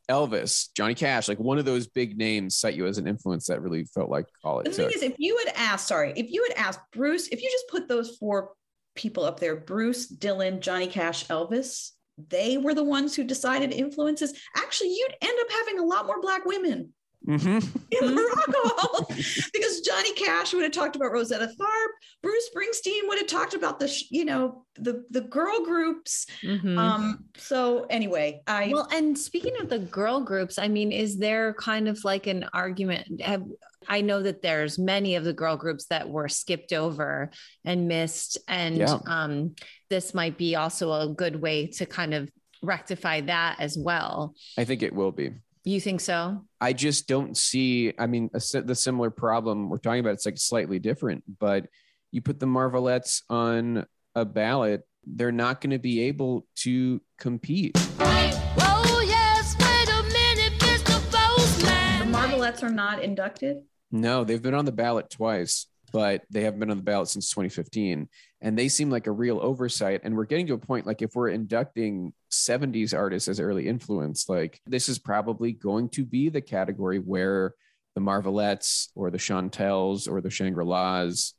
Elvis, 0.09 0.69
Johnny 0.73 0.95
Cash, 0.95 1.27
like 1.27 1.37
one 1.39 1.57
of 1.59 1.65
those 1.65 1.87
big 1.87 2.17
names 2.17 2.55
cite 2.55 2.75
you 2.75 2.87
as 2.87 2.97
an 2.97 3.07
influence 3.07 3.47
that 3.47 3.61
really 3.61 3.83
felt 3.83 4.09
like 4.09 4.25
all 4.43 4.63
the 4.63 4.69
it 4.69 4.75
thing 4.75 4.89
is 4.95 5.03
if 5.03 5.13
you 5.17 5.37
had 5.45 5.53
asked 5.55 5.87
sorry 5.87 6.13
if 6.15 6.31
you 6.31 6.47
had 6.47 6.57
asked 6.57 6.79
bruce 6.93 7.27
if 7.27 7.41
you 7.41 7.49
just 7.51 7.67
put 7.69 7.87
those 7.89 8.15
four 8.17 8.53
people 8.95 9.25
up 9.25 9.39
there 9.39 9.55
bruce 9.57 10.09
dylan 10.09 10.59
johnny 10.61 10.87
cash 10.87 11.27
elvis 11.27 11.91
they 12.29 12.57
were 12.57 12.73
the 12.73 12.83
ones 12.83 13.15
who 13.15 13.23
decided 13.23 13.71
influences 13.73 14.33
actually 14.55 14.89
you'd 14.89 15.15
end 15.21 15.37
up 15.41 15.51
having 15.51 15.77
a 15.79 15.83
lot 15.83 16.05
more 16.07 16.21
black 16.21 16.45
women 16.45 16.93
Mhm. 17.27 17.75
in 17.91 18.15
the 18.15 18.21
rock 18.23 18.55
hall 18.55 19.05
because 19.53 19.81
Johnny 19.81 20.13
Cash 20.13 20.53
would 20.53 20.63
have 20.63 20.71
talked 20.71 20.95
about 20.95 21.11
Rosetta 21.11 21.47
Tharpe, 21.47 21.91
Bruce 22.23 22.49
Springsteen 22.55 23.01
would 23.07 23.17
have 23.17 23.27
talked 23.27 23.53
about 23.53 23.79
the 23.79 23.93
you 24.09 24.23
know 24.25 24.65
the 24.75 25.03
the 25.09 25.21
girl 25.21 25.65
groups. 25.65 26.25
Mhm. 26.41 26.77
Um, 26.77 27.25
so 27.35 27.85
anyway, 27.89 28.41
I 28.47 28.69
Well, 28.71 28.87
and 28.91 29.17
speaking 29.17 29.59
of 29.59 29.67
the 29.69 29.79
girl 29.79 30.21
groups, 30.21 30.57
I 30.57 30.67
mean, 30.69 30.91
is 30.91 31.17
there 31.17 31.53
kind 31.55 31.87
of 31.89 32.03
like 32.05 32.27
an 32.27 32.45
argument? 32.53 33.21
Have, 33.21 33.43
I 33.89 34.01
know 34.01 34.21
that 34.23 34.41
there's 34.41 34.77
many 34.79 35.15
of 35.15 35.23
the 35.23 35.33
girl 35.33 35.55
groups 35.57 35.85
that 35.87 36.07
were 36.09 36.27
skipped 36.29 36.71
over 36.73 37.29
and 37.65 37.87
missed, 37.87 38.37
and 38.47 38.77
Yeah. 38.77 38.99
um, 39.05 39.55
this 39.89 40.13
might 40.13 40.37
be 40.37 40.55
also 40.55 40.91
a 40.93 41.13
good 41.13 41.41
way 41.41 41.67
to 41.67 41.85
kind 41.85 42.13
of 42.13 42.29
rectify 42.61 43.21
that 43.21 43.57
as 43.59 43.77
well. 43.77 44.33
I 44.57 44.63
think 44.65 44.81
it 44.81 44.93
will 44.93 45.11
be. 45.11 45.31
You 45.67 45.81
think 45.81 45.99
so? 45.99 46.45
I 46.61 46.71
just 46.71 47.09
don't 47.09 47.35
see. 47.35 47.91
I 47.99 48.07
mean, 48.07 48.29
a, 48.33 48.61
the 48.61 48.73
similar 48.73 49.09
problem 49.09 49.67
we're 49.67 49.79
talking 49.79 49.99
about. 49.99 50.13
It's 50.13 50.25
like 50.25 50.37
slightly 50.37 50.79
different, 50.79 51.25
but 51.39 51.67
you 52.09 52.21
put 52.21 52.39
the 52.39 52.45
Marvelettes 52.45 53.23
on 53.29 53.85
a 54.15 54.23
ballot, 54.23 54.87
they're 55.05 55.33
not 55.33 55.59
going 55.59 55.71
to 55.71 55.77
be 55.77 56.03
able 56.03 56.47
to 56.59 57.01
compete. 57.19 57.73
Oh, 57.99 59.03
yes, 59.05 59.57
wait 59.59 59.89
a 59.89 60.03
minute, 60.03 60.57
Mr. 60.59 60.85
the 60.85 61.17
Postman. 61.17 62.11
Marvelettes 62.11 62.63
are 62.63 62.71
not 62.71 63.03
inducted. 63.03 63.57
No, 63.91 64.23
they've 64.23 64.41
been 64.41 64.53
on 64.53 64.63
the 64.63 64.71
ballot 64.71 65.09
twice, 65.09 65.67
but 65.91 66.23
they 66.29 66.43
haven't 66.43 66.61
been 66.61 66.71
on 66.71 66.77
the 66.77 66.83
ballot 66.83 67.09
since 67.09 67.29
2015, 67.31 68.07
and 68.39 68.57
they 68.57 68.69
seem 68.69 68.89
like 68.89 69.07
a 69.07 69.11
real 69.11 69.41
oversight. 69.41 69.99
And 70.05 70.15
we're 70.15 70.23
getting 70.23 70.47
to 70.47 70.53
a 70.53 70.57
point 70.57 70.87
like 70.87 71.01
if 71.01 71.13
we're 71.13 71.27
inducting 71.27 72.13
70s 72.31 72.93
artists 72.97 73.27
as 73.29 73.39
early 73.39 73.67
influence, 73.67 74.27
like 74.29 74.59
this 74.65 74.89
is 74.89 74.99
probably 74.99 75.51
going 75.51 75.89
to 75.89 76.05
be 76.05 76.29
the 76.29 76.41
category 76.41 76.99
where 76.99 77.53
the 77.95 78.01
Marvelettes 78.01 78.89
or 78.95 79.09
the 79.09 79.17
Chantels 79.17 80.07
or 80.07 80.21
the 80.21 80.29
Shangri-Las 80.29 81.33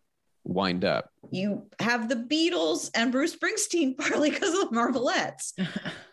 wind 0.44 0.84
up. 0.84 1.10
You 1.30 1.68
have 1.80 2.08
the 2.08 2.16
Beatles 2.16 2.90
and 2.94 3.12
Bruce 3.12 3.36
Springsteen 3.36 3.96
partly 3.98 4.30
because 4.30 4.54
of 4.58 4.70
the 4.70 4.74
Marvelettes. 4.76 5.54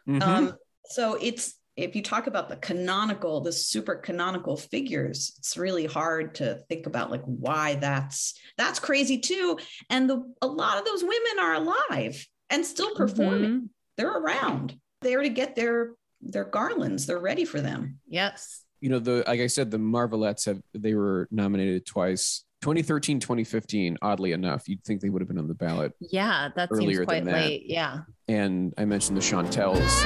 Mhm. 0.07 0.21
Um, 0.21 0.53
so 0.91 1.17
it's 1.19 1.55
if 1.78 1.95
you 1.95 2.03
talk 2.03 2.28
about 2.28 2.47
the 2.47 2.57
canonical, 2.57 3.41
the 3.41 3.51
super 3.51 3.95
canonical 3.95 4.55
figures, 4.55 5.34
it's 5.39 5.57
really 5.57 5.88
hard 5.88 6.36
to 6.36 6.59
think 6.69 6.86
about 6.86 7.09
like 7.09 7.23
why 7.23 7.73
that's 7.76 8.36
that's 8.55 8.78
crazy 8.80 9.17
too. 9.17 9.57
And 9.89 10.07
the 10.07 10.32
a 10.43 10.47
lot 10.47 10.78
of 10.78 10.86
those 10.86 11.01
women 11.01 11.39
are 11.39 11.55
alive 11.55 12.23
and 12.51 12.63
still 12.63 12.93
performing. 12.95 13.61
Mhm. 13.61 13.69
They're 13.97 14.11
around. 14.17 14.77
They're 15.01 15.21
to 15.21 15.29
get 15.29 15.55
their 15.55 15.91
their 16.21 16.45
garlands. 16.45 17.05
They're 17.05 17.19
ready 17.19 17.45
for 17.45 17.61
them. 17.61 17.99
Yes. 18.07 18.63
you 18.81 18.89
know 18.89 18.99
the 18.99 19.23
like 19.27 19.39
i 19.39 19.47
said 19.47 19.71
the 19.71 19.77
marvelettes 19.79 20.45
have 20.45 20.59
they 20.73 20.93
were 20.93 21.27
nominated 21.31 21.85
twice 21.85 22.43
2013 22.61 23.19
2015 23.19 23.97
oddly 24.01 24.31
enough 24.33 24.67
you'd 24.67 24.83
think 24.83 25.01
they 25.01 25.09
would 25.09 25.21
have 25.21 25.27
been 25.29 25.37
on 25.39 25.47
the 25.47 25.53
ballot 25.55 25.93
Yeah, 26.01 26.49
that 26.55 26.69
Earlier 26.71 26.87
seems 26.87 26.97
than 26.97 27.05
quite 27.05 27.25
that. 27.25 27.45
late. 27.45 27.63
Yeah. 27.67 27.99
and 28.27 28.73
i 28.77 28.83
mentioned 28.85 29.17
the 29.17 29.21
chantels 29.21 30.03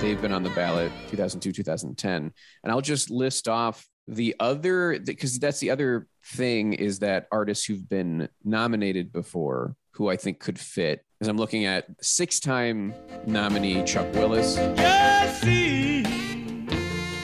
they've 0.00 0.20
been 0.22 0.32
on 0.32 0.42
the 0.44 0.50
ballot 0.50 0.92
2002 1.10 1.52
2010 1.52 2.32
and 2.62 2.72
i'll 2.72 2.80
just 2.80 3.10
list 3.10 3.48
off 3.48 3.84
the 4.08 4.34
other 4.40 4.98
because 4.98 5.38
that's 5.38 5.60
the 5.60 5.70
other 5.70 6.08
thing 6.24 6.72
is 6.72 6.98
that 6.98 7.28
artists 7.30 7.66
who've 7.66 7.88
been 7.88 8.28
nominated 8.42 9.12
before 9.12 9.76
who 9.92 10.08
i 10.08 10.16
think 10.16 10.40
could 10.40 10.58
fit 10.58 11.04
as 11.20 11.28
i'm 11.28 11.36
looking 11.36 11.66
at 11.66 11.86
six-time 12.00 12.94
nominee 13.26 13.84
chuck 13.84 14.10
willis 14.14 14.56
Yes, 14.56 15.42
see, 15.42 16.04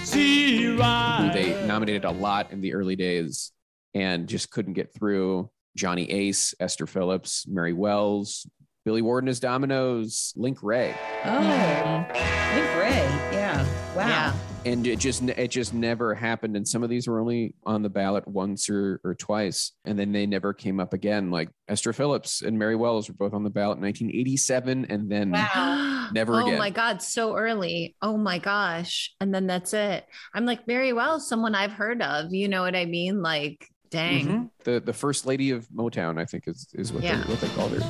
see 0.04 0.62
who 0.66 0.78
right. 0.78 1.30
they 1.32 1.66
nominated 1.66 2.04
a 2.04 2.10
lot 2.10 2.50
in 2.52 2.60
the 2.60 2.74
early 2.74 2.96
days 2.96 3.52
and 3.94 4.28
just 4.28 4.50
couldn't 4.50 4.74
get 4.74 4.92
through. 4.92 5.50
Johnny 5.76 6.08
Ace, 6.10 6.54
Esther 6.60 6.86
Phillips, 6.86 7.46
Mary 7.48 7.72
Wells, 7.72 8.46
Billy 8.84 9.02
Warden 9.02 9.28
as 9.28 9.40
Dominoes, 9.40 10.32
Link 10.36 10.62
Wray. 10.62 10.94
Oh, 11.24 12.06
Link 12.54 12.76
Wray. 12.76 13.02
Yeah. 13.32 13.66
Wow. 13.96 14.06
Yeah. 14.08 14.34
And 14.66 14.86
it 14.86 14.98
just 14.98 15.22
it 15.22 15.48
just 15.48 15.74
never 15.74 16.14
happened. 16.14 16.56
And 16.56 16.66
some 16.66 16.82
of 16.82 16.88
these 16.90 17.06
were 17.06 17.20
only 17.20 17.54
on 17.66 17.82
the 17.82 17.90
ballot 17.90 18.26
once 18.26 18.70
or, 18.70 19.00
or 19.04 19.14
twice. 19.14 19.72
And 19.84 19.98
then 19.98 20.10
they 20.12 20.26
never 20.26 20.52
came 20.54 20.80
up 20.80 20.92
again. 20.94 21.30
Like 21.30 21.50
Esther 21.68 21.92
Phillips 21.92 22.40
and 22.42 22.58
Mary 22.58 22.74
Wells 22.76 23.08
were 23.08 23.14
both 23.14 23.34
on 23.34 23.44
the 23.44 23.50
ballot 23.50 23.76
in 23.78 23.84
1987 23.84 24.86
and 24.88 25.10
then 25.10 25.32
Wow. 25.32 26.08
Never 26.12 26.34
oh 26.42 26.46
again. 26.46 26.58
my 26.58 26.68
God, 26.70 27.00
so 27.02 27.34
early. 27.36 27.96
Oh 28.02 28.16
my 28.18 28.38
gosh. 28.38 29.14
And 29.20 29.34
then 29.34 29.46
that's 29.46 29.72
it. 29.72 30.04
I'm 30.34 30.44
like, 30.44 30.66
mary 30.66 30.92
wells 30.92 31.26
someone 31.28 31.54
I've 31.54 31.72
heard 31.72 32.02
of. 32.02 32.32
You 32.34 32.48
know 32.48 32.60
what 32.62 32.76
I 32.76 32.84
mean? 32.84 33.22
Like, 33.22 33.68
Dang. 33.90 34.26
Mhm. 34.26 34.50
The 34.64 34.80
the 34.80 34.92
first 34.92 35.24
lady 35.24 35.50
of 35.50 35.68
Motown, 35.68 36.18
I 36.20 36.24
think 36.24 36.48
is 36.48 36.66
is 36.74 36.92
what 36.92 37.02
Yeah. 37.04 37.22
they 37.22 37.30
what 37.30 37.40
they 37.40 37.48
called 37.48 37.72
her. 37.72 37.80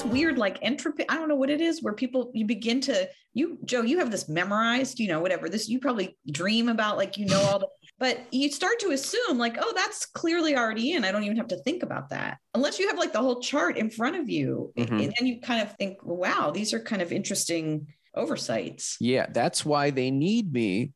This 0.00 0.10
weird 0.10 0.38
like 0.38 0.58
entropy. 0.62 1.04
I 1.10 1.16
don't 1.16 1.28
know 1.28 1.34
what 1.34 1.50
it 1.50 1.60
is 1.60 1.82
where 1.82 1.92
people 1.92 2.30
you 2.32 2.46
begin 2.46 2.80
to 2.82 3.06
you 3.34 3.58
Joe, 3.66 3.82
you 3.82 3.98
have 3.98 4.10
this 4.10 4.30
memorized, 4.30 4.98
you 4.98 5.08
know, 5.08 5.20
whatever. 5.20 5.50
This 5.50 5.68
you 5.68 5.78
probably 5.78 6.16
dream 6.30 6.70
about 6.70 6.96
like 6.96 7.18
you 7.18 7.26
know 7.26 7.40
all 7.42 7.58
the 7.58 7.68
but 7.98 8.18
you 8.30 8.50
start 8.50 8.80
to 8.80 8.92
assume 8.92 9.36
like, 9.36 9.58
oh, 9.60 9.72
that's 9.76 10.06
clearly 10.06 10.56
already 10.56 10.92
in. 10.92 11.04
I 11.04 11.12
don't 11.12 11.24
even 11.24 11.36
have 11.36 11.48
to 11.48 11.62
think 11.64 11.82
about 11.82 12.08
that. 12.10 12.38
Unless 12.54 12.78
you 12.78 12.88
have 12.88 12.96
like 12.96 13.12
the 13.12 13.18
whole 13.18 13.42
chart 13.42 13.76
in 13.76 13.90
front 13.90 14.16
of 14.16 14.30
you. 14.30 14.72
Mhm. 14.78 15.04
And 15.04 15.14
then 15.18 15.26
you 15.26 15.38
kind 15.42 15.60
of 15.60 15.76
think, 15.76 15.98
wow, 16.02 16.50
these 16.50 16.72
are 16.72 16.80
kind 16.80 17.02
of 17.02 17.12
interesting 17.12 17.88
oversights. 18.14 18.96
Yeah, 19.00 19.26
that's 19.30 19.66
why 19.66 19.90
they 19.90 20.10
need 20.10 20.50
me 20.50 20.92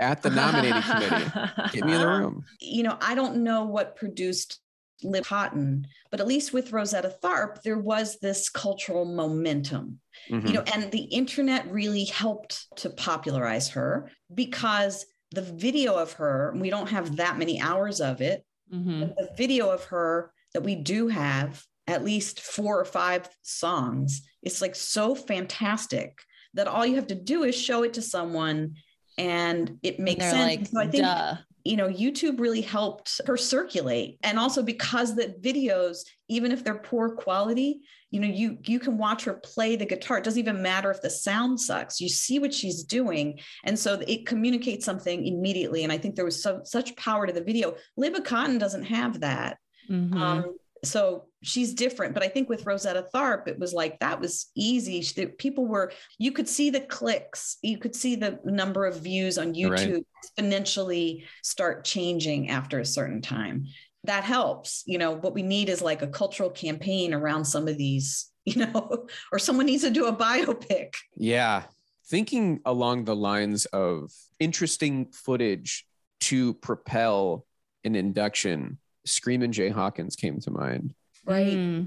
at 0.00 0.22
the 0.22 0.30
nominating 0.30 0.80
committee. 0.80 1.30
Get 1.72 1.84
me 1.84 1.92
in 1.92 2.00
the 2.00 2.08
room. 2.08 2.44
you 2.62 2.82
know, 2.82 2.96
I 2.98 3.14
don't 3.14 3.42
know 3.42 3.66
what 3.66 3.96
produced 3.96 4.58
Liv 5.02 5.24
Cotten, 5.26 5.86
but 6.10 6.20
at 6.20 6.26
least 6.26 6.52
with 6.52 6.72
Rosetta 6.72 7.14
Tharpe, 7.22 7.62
there 7.62 7.78
was 7.78 8.18
this 8.20 8.48
cultural 8.48 9.04
momentum, 9.04 10.00
Mhm. 10.30 10.46
you 10.48 10.52
know, 10.54 10.64
and 10.74 10.90
the 10.90 11.04
internet 11.04 11.70
really 11.70 12.04
helped 12.04 12.66
to 12.78 12.90
popularize 12.90 13.68
her 13.70 14.10
because 14.34 15.06
the 15.30 15.42
video 15.42 15.94
of 15.94 16.12
her, 16.14 16.52
we 16.56 16.70
don't 16.70 16.88
have 16.88 17.16
that 17.16 17.38
many 17.38 17.60
hours 17.60 18.00
of 18.00 18.20
it, 18.20 18.44
Mhm. 18.72 19.00
but 19.00 19.16
the 19.16 19.30
video 19.36 19.70
of 19.70 19.84
her 19.84 20.32
that 20.54 20.62
we 20.62 20.74
do 20.74 21.08
have, 21.08 21.64
at 21.86 22.04
least 22.04 22.40
four 22.40 22.80
or 22.80 22.84
five 22.84 23.28
songs, 23.42 24.22
it's 24.42 24.60
like 24.60 24.74
so 24.74 25.14
fantastic 25.14 26.18
that 26.54 26.66
all 26.66 26.84
you 26.86 26.96
have 26.96 27.06
to 27.08 27.14
do 27.14 27.44
is 27.44 27.54
show 27.54 27.82
it 27.82 27.94
to 27.94 28.02
someone 28.02 28.74
and 29.16 29.78
it 29.82 29.98
makes 29.98 30.20
They're 30.20 30.30
sense. 30.30 30.44
like, 30.44 30.66
so 30.68 30.80
I 30.80 30.86
think 30.90 31.04
duh. 31.04 31.36
You 31.68 31.76
know, 31.76 31.88
YouTube 31.88 32.40
really 32.40 32.62
helped 32.62 33.20
her 33.26 33.36
circulate. 33.36 34.18
And 34.22 34.38
also 34.38 34.62
because 34.62 35.14
the 35.14 35.34
videos, 35.48 35.98
even 36.28 36.50
if 36.50 36.64
they're 36.64 36.78
poor 36.78 37.06
quality, 37.14 37.80
you 38.10 38.20
know, 38.20 38.26
you 38.26 38.56
you 38.64 38.78
can 38.80 38.96
watch 38.96 39.24
her 39.24 39.34
play 39.34 39.76
the 39.76 39.84
guitar. 39.84 40.16
It 40.16 40.24
doesn't 40.24 40.40
even 40.40 40.62
matter 40.62 40.90
if 40.90 41.02
the 41.02 41.10
sound 41.10 41.60
sucks. 41.60 42.00
You 42.00 42.08
see 42.08 42.38
what 42.38 42.54
she's 42.54 42.82
doing. 42.84 43.38
And 43.64 43.78
so 43.78 44.00
it 44.06 44.26
communicates 44.26 44.86
something 44.86 45.26
immediately. 45.26 45.84
And 45.84 45.92
I 45.92 45.98
think 45.98 46.14
there 46.14 46.24
was 46.24 46.42
so, 46.42 46.62
such 46.64 46.96
power 46.96 47.26
to 47.26 47.32
the 47.34 47.44
video. 47.44 47.74
Libba 48.00 48.20
Cotten 48.24 48.58
doesn't 48.58 48.84
have 48.84 49.20
that. 49.20 49.58
Mhm. 49.90 50.14
Um, 50.14 50.56
so 50.84 51.26
she's 51.42 51.74
different. 51.74 52.14
But 52.14 52.22
I 52.22 52.28
think 52.28 52.48
with 52.48 52.66
Rosetta 52.66 53.06
Tharpe, 53.14 53.48
it 53.48 53.58
was 53.58 53.72
like 53.72 53.98
that 54.00 54.20
was 54.20 54.50
easy. 54.54 55.02
She- 55.02 55.26
People 55.26 55.66
were, 55.66 55.92
you 56.18 56.32
could 56.32 56.48
see 56.48 56.70
the 56.70 56.80
clicks, 56.80 57.58
you 57.62 57.78
could 57.78 57.94
see 57.94 58.16
the 58.16 58.38
number 58.44 58.86
of 58.86 59.00
views 59.00 59.38
on 59.38 59.48
Right. 59.48 59.56
YouTube 59.56 60.04
exponentially 60.38 61.24
start 61.42 61.84
changing 61.84 62.48
after 62.50 62.80
a 62.80 62.84
certain 62.84 63.20
time. 63.22 63.66
That 64.04 64.24
helps. 64.24 64.82
You 64.86 64.98
know, 64.98 65.12
what 65.12 65.34
we 65.34 65.42
need 65.42 65.68
is 65.68 65.82
like 65.82 66.02
a 66.02 66.06
cultural 66.08 66.50
campaign 66.50 67.12
around 67.12 67.44
some 67.44 67.68
of 67.68 67.76
these, 67.76 68.30
you 68.44 68.64
know, 68.66 69.06
or 69.32 69.38
someone 69.38 69.66
needs 69.66 69.82
to 69.82 69.90
do 69.90 70.06
a 70.06 70.16
biopic. 70.16 70.94
Yeah. 71.16 71.64
Thinking 72.06 72.60
along 72.64 73.04
the 73.04 73.16
lines 73.16 73.66
of 73.66 74.12
interesting 74.40 75.06
footage 75.12 75.84
to 76.20 76.54
propel 76.54 77.44
an 77.84 77.94
induction, 77.94 78.78
Screamin' 79.08 79.52
Jay 79.52 79.68
Hawkins 79.68 80.16
came 80.16 80.40
to 80.40 80.50
mind 80.50 80.94
Right. 81.26 81.86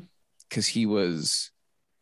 Because 0.49 0.67
he 0.67 0.85
was, 0.85 1.49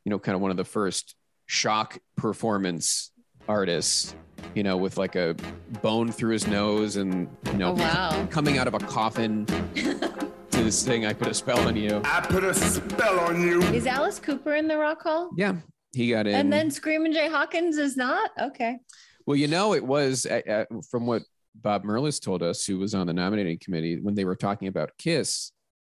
you 0.05 0.09
know, 0.09 0.19
kind 0.19 0.35
of 0.35 0.41
one 0.41 0.51
of 0.51 0.57
the 0.57 0.65
first 0.65 1.15
shock 1.45 1.97
performance 2.17 3.11
artists, 3.47 4.15
you 4.55 4.63
know, 4.63 4.75
with 4.77 4.97
like 4.97 5.15
a 5.15 5.35
bone 5.81 6.11
through 6.11 6.31
his 6.33 6.47
nose 6.47 6.95
and, 6.95 7.29
you 7.47 7.53
know, 7.53 7.69
Oh, 7.71 7.73
wow. 7.75 8.27
coming 8.29 8.57
out 8.57 8.67
of 8.67 8.73
a 8.73 8.79
coffin 8.79 9.45
to 9.75 10.63
this 10.63 10.83
thing, 10.85 11.05
I 11.05 11.13
put 11.13 11.27
a 11.27 11.33
spell 11.33 11.59
on 11.67 11.75
you. 11.75 12.01
I 12.03 12.21
put 12.21 12.43
a 12.43 12.53
spell 12.53 13.19
on 13.19 13.41
you. 13.41 13.61
Is 13.61 13.85
Alice 13.87 14.19
Cooper 14.19 14.55
in 14.55 14.67
the 14.67 14.77
Rock 14.77 15.01
Hall? 15.03 15.29
Yeah. 15.37 15.55
He 15.93 16.09
got 16.11 16.27
in. 16.27 16.35
And 16.35 16.51
then 16.53 16.69
Screaming 16.71 17.13
Jay 17.13 17.27
Hawkins 17.29 17.77
is 17.77 17.95
not? 17.97 18.31
Okay. 18.39 18.77
Well, 19.25 19.35
you 19.37 19.47
know, 19.47 19.73
it 19.73 19.83
was 19.85 20.25
uh, 20.25 20.41
uh, 20.49 20.65
from 20.89 21.05
what 21.05 21.21
Bob 21.55 21.83
Merlis 21.83 22.21
told 22.21 22.43
us, 22.43 22.65
who 22.65 22.79
was 22.79 22.95
on 22.95 23.07
the 23.07 23.13
nominating 23.13 23.57
committee, 23.59 23.99
when 23.99 24.15
they 24.15 24.25
were 24.25 24.35
talking 24.35 24.67
about 24.67 24.91
Kiss, 24.97 25.51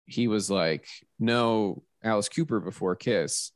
he 0.07 0.29
was 0.29 0.51
like, 0.51 0.87
no, 1.19 1.83
Alice 2.03 2.29
Cooper 2.29 2.61
before 2.61 2.97
Kiss. 2.97 3.53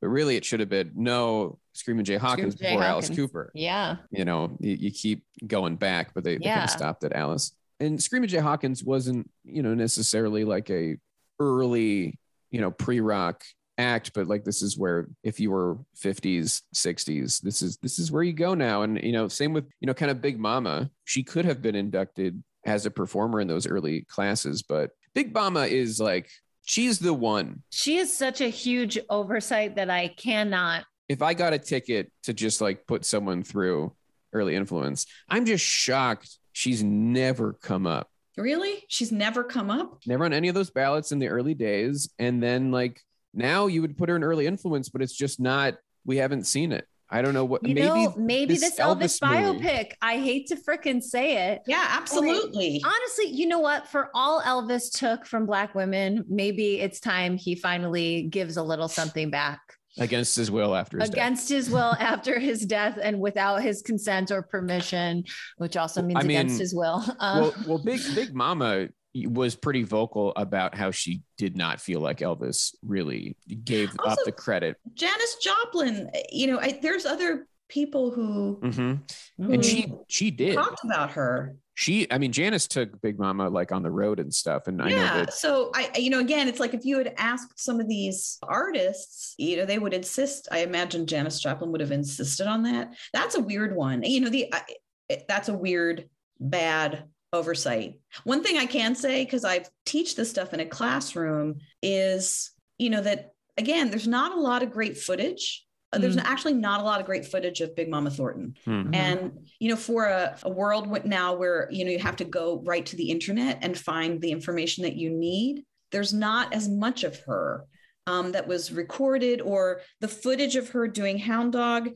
But 0.00 0.08
really, 0.08 0.36
it 0.36 0.44
should 0.44 0.60
have 0.60 0.68
been 0.68 0.92
no 0.94 1.58
Screaming 1.72 2.04
Jay 2.04 2.16
Hawkins 2.16 2.54
Jay 2.54 2.68
before 2.68 2.84
Alice 2.84 3.08
Hawkins. 3.08 3.18
Cooper. 3.18 3.50
Yeah. 3.54 3.96
You 4.10 4.24
know, 4.24 4.56
you, 4.60 4.74
you 4.74 4.90
keep 4.92 5.24
going 5.44 5.76
back, 5.76 6.14
but 6.14 6.22
they, 6.22 6.38
they 6.38 6.44
kind 6.44 6.62
of 6.62 6.70
stopped 6.70 7.02
at 7.02 7.12
Alice. 7.12 7.52
And 7.80 8.00
Screaming 8.00 8.28
Jay 8.28 8.38
Hawkins 8.38 8.84
wasn't, 8.84 9.28
you 9.44 9.62
know, 9.62 9.74
necessarily 9.74 10.44
like 10.44 10.70
a 10.70 10.98
early, 11.40 12.18
you 12.50 12.60
know, 12.60 12.70
pre-rock 12.70 13.42
act, 13.78 14.12
but 14.12 14.26
like 14.26 14.44
this 14.44 14.60
is 14.60 14.76
where 14.76 15.06
if 15.22 15.40
you 15.40 15.50
were 15.50 15.78
50s, 15.96 16.62
60s, 16.74 17.40
this 17.40 17.62
is 17.62 17.78
this 17.78 17.98
is 17.98 18.12
where 18.12 18.22
you 18.22 18.32
go 18.32 18.54
now. 18.54 18.82
And 18.82 19.02
you 19.02 19.12
know, 19.12 19.28
same 19.28 19.52
with, 19.52 19.66
you 19.80 19.86
know, 19.86 19.94
kind 19.94 20.10
of 20.10 20.20
Big 20.20 20.38
Mama. 20.38 20.90
She 21.04 21.22
could 21.22 21.44
have 21.44 21.62
been 21.62 21.74
inducted 21.74 22.42
as 22.66 22.84
a 22.84 22.90
performer 22.90 23.40
in 23.40 23.48
those 23.48 23.66
early 23.66 24.02
classes, 24.02 24.62
but 24.62 24.90
Big 25.14 25.32
Mama 25.32 25.60
is 25.60 26.00
like 26.00 26.28
she's 26.66 26.98
the 26.98 27.14
one. 27.14 27.62
She 27.70 27.96
is 27.96 28.14
such 28.14 28.40
a 28.40 28.48
huge 28.48 28.98
oversight 29.08 29.76
that 29.76 29.88
I 29.88 30.08
cannot. 30.08 30.84
If 31.08 31.22
I 31.22 31.32
got 31.32 31.54
a 31.54 31.58
ticket 31.58 32.12
to 32.24 32.34
just 32.34 32.60
like 32.60 32.86
put 32.86 33.04
someone 33.04 33.42
through 33.42 33.94
early 34.32 34.54
influence, 34.54 35.06
I'm 35.28 35.46
just 35.46 35.64
shocked 35.64 36.38
she's 36.52 36.82
never 36.82 37.54
come 37.54 37.86
up. 37.86 38.10
Really? 38.36 38.84
She's 38.88 39.10
never 39.10 39.42
come 39.42 39.70
up? 39.70 40.00
never 40.06 40.24
on 40.24 40.32
any 40.32 40.48
of 40.48 40.54
those 40.54 40.70
ballots 40.70 41.10
in 41.10 41.18
the 41.18 41.28
early 41.28 41.54
days. 41.54 42.10
And 42.18 42.40
then 42.42 42.70
like 42.70 43.02
now 43.38 43.66
you 43.66 43.80
would 43.82 43.96
put 43.96 44.08
her 44.08 44.16
in 44.16 44.22
early 44.24 44.46
influence, 44.46 44.88
but 44.88 45.00
it's 45.02 45.12
just 45.14 45.40
not, 45.40 45.74
we 46.04 46.16
haven't 46.18 46.44
seen 46.46 46.72
it. 46.72 46.86
I 47.10 47.22
don't 47.22 47.32
know 47.32 47.46
what 47.46 47.66
You 47.66 47.74
maybe 47.74 47.86
know, 47.86 48.14
maybe 48.18 48.56
this, 48.58 48.78
Elvis, 48.78 49.22
movie- 49.22 49.64
biopic. 49.64 49.92
I 50.02 50.18
hate 50.18 50.48
to 50.48 50.56
frickin' 50.56 51.02
say 51.02 51.52
it. 51.52 51.62
Yeah, 51.66 51.82
absolutely. 51.88 52.82
Honestly, 52.84 53.28
you 53.28 53.46
know 53.46 53.60
what? 53.60 53.88
For 53.88 54.10
all 54.14 54.42
Elvis 54.42 54.90
took 54.92 55.24
from 55.24 55.46
Black 55.46 55.74
women, 55.74 56.24
maybe 56.28 56.80
it's 56.80 57.00
time 57.00 57.38
he 57.38 57.54
finally 57.54 58.24
gives 58.24 58.58
a 58.58 58.62
little 58.62 58.88
something 58.88 59.30
back 59.30 59.58
against 59.98 60.36
his 60.36 60.50
will 60.50 60.76
after 60.76 60.98
his 60.98 61.08
death. 61.08 61.14
against 61.16 61.48
his 61.48 61.70
will 61.70 61.94
after 61.98 62.38
his 62.38 62.66
death 62.66 62.98
and 63.02 63.18
without 63.18 63.62
his 63.62 63.80
consent 63.80 64.30
or 64.30 64.42
permission, 64.42 65.24
which 65.56 65.78
also 65.78 66.02
means 66.02 66.20
I 66.22 66.26
mean, 66.26 66.36
against 66.36 66.60
his 66.60 66.74
will. 66.74 67.02
Um, 67.20 67.40
well, 67.40 67.54
well, 67.66 67.78
Big 67.78 68.00
Big 68.14 68.34
Mama 68.34 68.88
was 69.14 69.54
pretty 69.56 69.82
vocal 69.82 70.32
about 70.36 70.74
how 70.74 70.90
she 70.90 71.22
did 71.38 71.56
not 71.56 71.80
feel 71.80 72.00
like 72.00 72.18
Elvis 72.18 72.74
really 72.82 73.36
gave 73.64 73.90
up 74.04 74.18
the 74.24 74.32
credit. 74.32 74.76
Janis 74.94 75.36
Joplin, 75.42 76.10
you 76.30 76.46
know, 76.46 76.58
I, 76.60 76.78
there's 76.82 77.06
other 77.06 77.46
people 77.68 78.10
who, 78.10 78.58
Mhm. 78.62 79.10
who 79.38 79.52
And 79.52 79.64
she 79.64 79.92
she 80.08 80.30
did. 80.30 80.54
talked 80.54 80.84
about 80.84 81.12
her. 81.12 81.56
She, 81.74 82.10
I 82.10 82.18
mean, 82.18 82.32
Janis 82.32 82.66
took 82.66 83.00
Big 83.02 83.18
Mama 83.18 83.48
like 83.48 83.70
on 83.72 83.82
the 83.82 83.90
road 83.90 84.18
and 84.20 84.32
stuff. 84.34 84.66
And 84.66 84.80
I 84.82 84.88
know 84.88 84.96
yeah. 84.96 85.16
that 85.24 85.32
So 85.34 85.70
I, 85.74 85.90
you 85.96 86.10
know, 86.10 86.18
again, 86.18 86.48
it's 86.48 86.58
like 86.60 86.74
if 86.74 86.84
you 86.84 86.98
had 86.98 87.14
asked 87.18 87.58
some 87.60 87.78
of 87.80 87.88
these 87.88 88.38
artists, 88.42 89.34
you 89.38 89.56
know, 89.56 89.64
they 89.64 89.78
would 89.78 89.94
insist. 89.94 90.48
I 90.50 90.60
imagine 90.60 91.06
Janis 91.06 91.40
Joplin 91.40 91.70
would 91.72 91.80
have 91.80 91.92
insisted 91.92 92.46
on 92.46 92.62
that. 92.64 92.94
That's 93.12 93.36
a 93.36 93.40
weird 93.40 93.76
one. 93.76 94.02
You 94.02 94.20
know, 94.22 94.28
the 94.30 94.52
I, 94.52 94.62
it- 95.08 95.24
that's 95.28 95.48
a 95.48 95.54
weird, 95.56 96.08
bad 96.40 97.04
oversight. 97.32 97.98
One 98.24 98.42
thing 98.42 98.56
I 98.56 98.66
can 98.66 98.94
say 98.94 99.24
because 99.24 99.44
I 99.44 99.64
teach 99.84 100.16
this 100.16 100.30
stuff 100.30 100.54
in 100.54 100.60
a 100.60 100.66
classroom 100.66 101.56
is, 101.82 102.50
you 102.78 102.90
know, 102.90 103.02
that 103.02 103.32
again, 103.56 103.90
there's 103.90 104.08
not 104.08 104.36
a 104.36 104.40
lot 104.40 104.62
of 104.62 104.70
great 104.70 104.96
footage. 104.96 105.64
Uh, 105.92 105.98
There's 105.98 106.16
Mm. 106.18 106.24
actually 106.24 106.52
not 106.54 106.80
a 106.82 106.84
lot 106.84 107.00
of 107.00 107.06
great 107.06 107.24
footage 107.24 107.62
of 107.62 107.74
Big 107.74 107.88
Mama 107.88 108.10
Thornton. 108.10 108.54
Hmm. 108.66 108.90
And 108.92 109.48
you 109.58 109.70
know, 109.70 109.76
for 109.76 110.04
a, 110.04 110.36
a 110.42 110.50
world 110.50 110.86
now 111.06 111.34
where 111.34 111.66
you 111.70 111.84
know 111.84 111.90
you 111.90 111.98
have 111.98 112.16
to 112.16 112.24
go 112.26 112.62
right 112.66 112.84
to 112.86 112.96
the 112.96 113.10
internet 113.10 113.58
and 113.62 113.76
find 113.76 114.20
the 114.20 114.30
information 114.30 114.84
that 114.84 114.96
you 114.96 115.08
need, 115.10 115.64
there's 115.90 116.12
not 116.12 116.52
as 116.52 116.68
much 116.68 117.04
of 117.04 117.18
her 117.20 117.64
um, 118.06 118.32
that 118.32 118.46
was 118.46 118.70
recorded, 118.70 119.40
or 119.40 119.80
the 120.00 120.08
footage 120.08 120.56
of 120.56 120.68
her 120.70 120.86
doing 120.88 121.16
Hound 121.18 121.52
Dog 121.52 121.88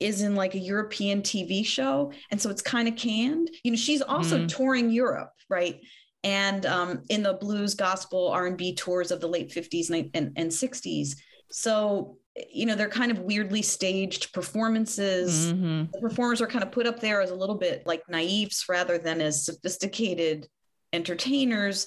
is 0.00 0.22
in 0.22 0.34
like 0.34 0.54
a 0.54 0.58
European 0.58 1.22
TV 1.22 1.64
show, 1.64 2.12
and 2.30 2.40
so 2.40 2.50
it's 2.50 2.62
kind 2.62 2.88
of 2.88 2.96
canned. 2.96 3.50
You 3.62 3.72
know, 3.72 3.76
she's 3.76 4.02
also 4.02 4.40
Mhm. 4.40 4.48
touring 4.48 4.90
Europe, 4.90 5.32
right? 5.48 5.80
And 6.24 6.66
um, 6.66 7.02
in 7.08 7.22
the 7.22 7.34
blues, 7.34 7.74
gospel, 7.74 8.28
R 8.28 8.46
and 8.46 8.56
B 8.56 8.74
tours 8.74 9.10
of 9.10 9.20
the 9.20 9.28
late 9.28 9.50
50s 9.50 9.90
and, 9.90 10.10
and, 10.14 10.32
and 10.36 10.52
60s. 10.52 11.16
So 11.50 12.18
you 12.54 12.64
know, 12.64 12.76
they're 12.76 12.88
kind 12.88 13.10
of 13.10 13.18
weirdly 13.20 13.60
staged 13.60 14.32
performances 14.32 15.52
mhm. 15.52 15.90
the 15.92 15.98
performers 16.00 16.40
are 16.40 16.46
kind 16.46 16.62
of 16.62 16.70
put 16.70 16.86
up 16.86 17.00
there 17.00 17.20
as 17.20 17.30
a 17.30 17.34
little 17.34 17.56
bit 17.56 17.82
like 17.86 18.02
naives 18.08 18.64
rather 18.68 18.98
than 18.98 19.20
as 19.20 19.44
sophisticated 19.44 20.46
entertainers 20.92 21.86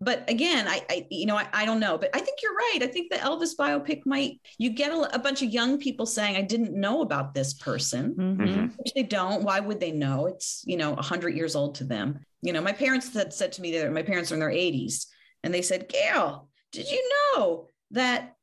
but 0.00 0.28
again, 0.30 0.66
I, 0.66 0.82
I 0.88 1.06
you 1.10 1.26
know, 1.26 1.36
I, 1.36 1.46
I 1.52 1.64
don't 1.64 1.80
know, 1.80 1.98
but 1.98 2.10
I 2.14 2.20
think 2.20 2.38
you're 2.42 2.54
right. 2.54 2.78
I 2.82 2.86
think 2.86 3.10
the 3.10 3.18
Elvis 3.18 3.56
biopic 3.58 4.06
might 4.06 4.40
you 4.58 4.70
get 4.70 4.92
a, 4.92 5.14
a 5.14 5.18
bunch 5.18 5.42
of 5.42 5.50
young 5.50 5.78
people 5.78 6.06
saying, 6.06 6.36
"I 6.36 6.42
didn't 6.42 6.72
know 6.72 7.02
about 7.02 7.34
this 7.34 7.54
person," 7.54 8.14
Mhm. 8.14 8.76
which 8.78 8.92
they 8.94 9.02
don't. 9.02 9.42
Why 9.44 9.60
would 9.60 9.80
they 9.80 9.92
know? 9.92 10.26
It's 10.26 10.62
you 10.66 10.76
know, 10.76 10.94
hundred 10.96 11.36
years 11.36 11.54
old 11.54 11.74
to 11.76 11.84
them. 11.84 12.20
You 12.42 12.52
know, 12.52 12.62
my 12.62 12.72
parents 12.72 13.12
had 13.12 13.32
said 13.34 13.52
to 13.52 13.62
me 13.62 13.76
that 13.78 13.92
my 13.92 14.02
parents 14.02 14.30
are 14.30 14.34
in 14.34 14.40
their 14.40 14.48
80s, 14.50 15.06
and 15.44 15.52
they 15.52 15.62
said, 15.62 15.88
"Gayle, 15.88 16.48
did 16.72 16.90
you 16.90 17.02
know 17.36 17.68
that?" 17.92 18.36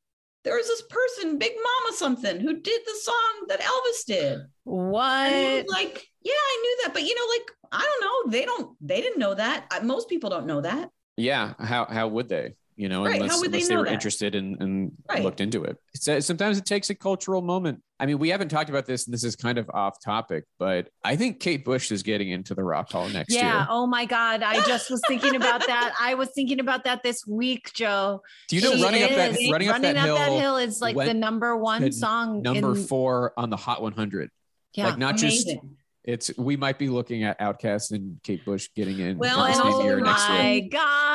There 0.44 0.54
was 0.56 0.68
this 0.68 0.82
person, 0.82 1.36
Big 1.36 1.52
Mama 1.56 1.96
something, 1.96 2.40
who 2.40 2.60
did 2.60 2.80
the 2.86 2.94
song 3.02 3.46
that 3.48 3.60
Elvis 3.60 4.06
did. 4.06 4.34
And 4.34 4.46
What? 4.64 5.32
was 5.32 5.64
like, 5.68 6.06
yeah, 6.22 6.32
I 6.32 6.58
knew 6.62 6.78
that, 6.84 6.94
but 6.94 7.02
you 7.02 7.14
know, 7.14 7.26
like, 7.36 7.50
I 7.72 7.84
don't 7.84 8.00
know. 8.00 8.30
They 8.30 8.44
don't. 8.46 8.76
They 8.80 9.00
didn't 9.02 9.18
know 9.18 9.34
that. 9.34 9.66
Uh, 9.70 9.84
Most 9.84 10.08
people 10.08 10.30
don't 10.30 10.46
know 10.46 10.60
that. 10.60 10.90
Yeah. 11.18 11.52
How 11.58 11.84
how 11.86 12.08
would 12.08 12.28
they? 12.28 12.54
You 12.76 12.88
know, 12.88 13.04
Right, 13.04 13.16
how 13.16 13.22
unless, 13.22 13.40
would 13.40 13.50
they 13.50 13.56
unless 13.58 13.68
they, 13.68 13.74
know 13.74 13.80
were 13.80 13.86
that? 13.86 13.92
interested 13.92 14.34
and, 14.36 14.62
and 14.62 14.92
Right. 15.10 15.20
looked 15.24 15.40
into 15.40 15.64
it. 15.64 15.78
It's, 15.94 16.06
uh, 16.06 16.20
sometimes 16.20 16.58
it 16.58 16.64
takes 16.64 16.90
a 16.90 16.94
cultural 16.94 17.42
moment. 17.42 17.82
I 17.98 18.06
mean, 18.06 18.20
we 18.20 18.28
haven't 18.28 18.50
talked 18.50 18.70
about 18.70 18.86
this, 18.86 19.08
and 19.08 19.12
this 19.12 19.24
is 19.24 19.34
kind 19.34 19.58
of 19.58 19.68
off 19.74 19.96
topic, 20.00 20.44
but 20.60 20.88
I 21.02 21.16
think 21.16 21.40
Kate 21.40 21.64
Bush 21.64 21.90
is 21.90 22.04
getting 22.04 22.30
into 22.30 22.54
the 22.54 22.62
Rock 22.62 22.92
Hall 22.92 23.08
next 23.08 23.34
Yeah. 23.34 23.40
year. 23.42 23.50
Yeah. 23.52 23.66
Oh 23.68 23.88
my 23.88 24.04
God. 24.04 24.44
I 24.44 24.64
just 24.64 24.92
was 24.92 25.02
thinking 25.08 25.34
about 25.34 25.66
that. 25.66 25.92
I 26.00 26.14
was 26.14 26.28
thinking 26.36 26.60
about 26.60 26.84
that 26.84 27.02
this 27.02 27.26
week, 27.26 27.72
Joe. 27.74 28.22
Do 28.48 28.54
you 28.54 28.62
know 28.62 28.76
She 28.76 28.82
running 28.84 29.02
up 29.02 29.10
that 29.10 29.32
is. 29.40 29.50
running 29.50 29.68
up 29.70 29.82
that 29.82 29.96
hill, 30.40 30.56
is 30.58 30.80
like 30.80 30.94
the 30.96 31.14
number 31.14 31.56
one 31.56 31.90
song. 31.90 32.42
number 32.42 32.76
in, 32.76 32.84
four 32.84 33.32
on 33.36 33.50
the 33.50 33.56
Hot 33.56 33.82
100? 33.82 34.30
Yeah. 34.74 34.90
like 34.90 34.98
not 34.98 35.16
just 35.16 35.46
Amazing. 35.48 35.76
it's 36.04 36.30
we 36.38 36.56
might 36.56 36.78
be 36.78 36.88
looking 36.88 37.24
at 37.24 37.40
Outkast 37.40 37.90
and 37.90 38.20
Kate 38.22 38.44
Bush 38.44 38.68
getting 38.76 39.00
in 39.00 39.18
Well, 39.18 39.44
in 39.46 39.52
and 39.54 39.60
same 39.74 39.80
year 39.84 40.00
next 40.00 40.28
year. 40.28 40.38
my 40.38 40.60
God. 40.70 41.07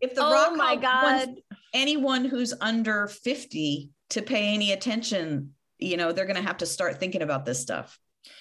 If 0.00 0.14
the 0.14 0.22
oh 0.22 0.32
Rock 0.32 0.56
my 0.56 0.76
God. 0.76 1.02
wants 1.28 1.40
anyone 1.72 2.24
who's 2.24 2.52
under 2.60 3.06
50 3.06 3.90
to 4.10 4.22
pay 4.22 4.52
any 4.54 4.72
attention, 4.72 5.54
you 5.78 5.96
know, 5.96 6.12
they're 6.12 6.26
going 6.26 6.36
to 6.36 6.42
have 6.46 6.58
to 6.58 6.66
start 6.66 6.98
thinking 7.00 7.22
about 7.22 7.44
this 7.46 7.60
stuff. 7.60 7.98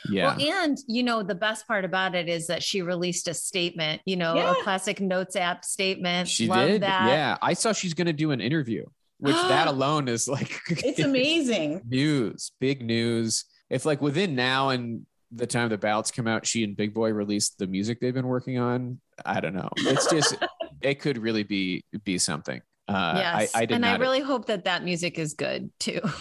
Yeah. 0.09 0.35
Well, 0.37 0.47
and 0.65 0.77
you 0.87 1.01
know, 1.03 1.23
the 1.23 1.35
best 1.35 1.67
part 1.67 1.85
about 1.85 2.13
it 2.15 2.29
is 2.29 2.47
that 2.47 2.61
she 2.63 2.81
released 2.81 3.27
a 3.27 3.33
statement, 3.33 4.01
you 4.05 4.15
know, 4.15 4.35
Yeah. 4.35 4.51
a 4.51 4.63
classic 4.63 4.99
notes 5.01 5.35
app 5.35 5.65
statement. 5.65 6.27
she 6.27 6.47
Love 6.47 6.67
did. 6.67 6.81
that. 6.83 7.07
Yeah. 7.07 7.37
I 7.41 7.53
saw 7.53 7.73
she's 7.73 7.93
going 7.95 8.07
to 8.07 8.13
do 8.13 8.31
an 8.31 8.41
interview, 8.41 8.85
which 9.19 9.35
that 9.35 9.67
alone 9.75 10.07
is 10.07 10.27
like 10.27 10.59
It's 10.69 10.99
amazing. 10.99 11.81
news, 11.87 12.51
big 12.59 12.83
news. 12.85 13.45
If 13.69 13.85
like 13.85 14.01
within 14.01 14.35
now 14.35 14.69
and 14.69 15.05
the 15.31 15.47
time 15.47 15.69
the 15.69 15.77
ballots 15.77 16.11
come 16.11 16.27
out, 16.27 16.45
she 16.45 16.63
and 16.63 16.75
Big 16.75 16.93
Boi 16.93 17.11
released 17.13 17.57
the 17.57 17.65
music 17.65 17.99
they've 18.01 18.13
been 18.13 18.27
working 18.27 18.59
on. 18.59 18.99
I 19.25 19.39
don't 19.39 19.53
know. 19.53 19.69
It's 19.77 20.09
just 20.09 20.37
it 20.81 20.99
could 20.99 21.17
really 21.17 21.43
be 21.43 21.83
be 22.03 22.17
something. 22.17 22.61
Uh, 22.87 23.13
Yes. 23.17 23.51
I, 23.55 23.59
I 23.59 23.65
did 23.65 23.75
and 23.75 23.81
not. 23.83 23.95
I 23.95 23.97
really 24.01 24.19
hope 24.19 24.47
that 24.47 24.65
that 24.65 24.83
music 24.83 25.17
is 25.17 25.33
good 25.33 25.71
too. 25.79 26.01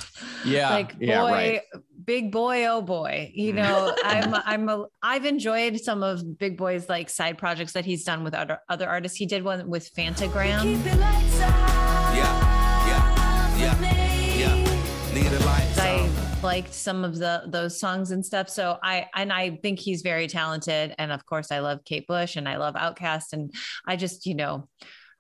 Yeah, 0.42 0.70
like 0.70 0.98
boy, 0.98 1.04
yeah, 1.04 1.20
right. 1.20 1.60
big 2.02 2.32
boy, 2.32 2.64
oh 2.64 2.80
boy. 2.80 3.30
You 3.34 3.52
know, 3.52 3.94
I'm 4.04 4.32
I'm 4.34 4.68
a 4.70 4.86
I've 5.02 5.26
enjoyed 5.26 5.78
some 5.78 6.02
of 6.02 6.38
Big 6.38 6.56
Boi's 6.56 6.88
like 6.88 7.10
side 7.10 7.36
projects 7.36 7.74
that 7.74 7.84
he's 7.84 8.04
done 8.04 8.24
with 8.24 8.32
other 8.32 8.58
other 8.66 8.88
artists. 8.88 9.18
He 9.18 9.26
did 9.26 9.44
one 9.44 9.68
with 9.68 9.92
Phantogram. 9.94 10.82
Liked 16.50 16.74
some 16.74 17.04
of 17.04 17.16
the 17.16 17.42
those 17.46 17.78
songs 17.78 18.10
and 18.10 18.26
stuff. 18.26 18.48
So 18.48 18.76
I 18.82 19.06
and 19.14 19.32
I 19.32 19.56
think 19.62 19.78
he's 19.78 20.02
very 20.02 20.26
talented. 20.26 20.94
And 20.98 21.12
of 21.12 21.24
course, 21.24 21.52
I 21.52 21.60
love 21.60 21.78
Kate 21.84 22.06
Bush 22.08 22.34
and 22.34 22.48
I 22.48 22.56
love 22.56 22.74
Outkast. 22.74 23.32
And 23.34 23.54
I 23.86 23.94
just, 23.94 24.26
you 24.26 24.34
know, 24.34 24.66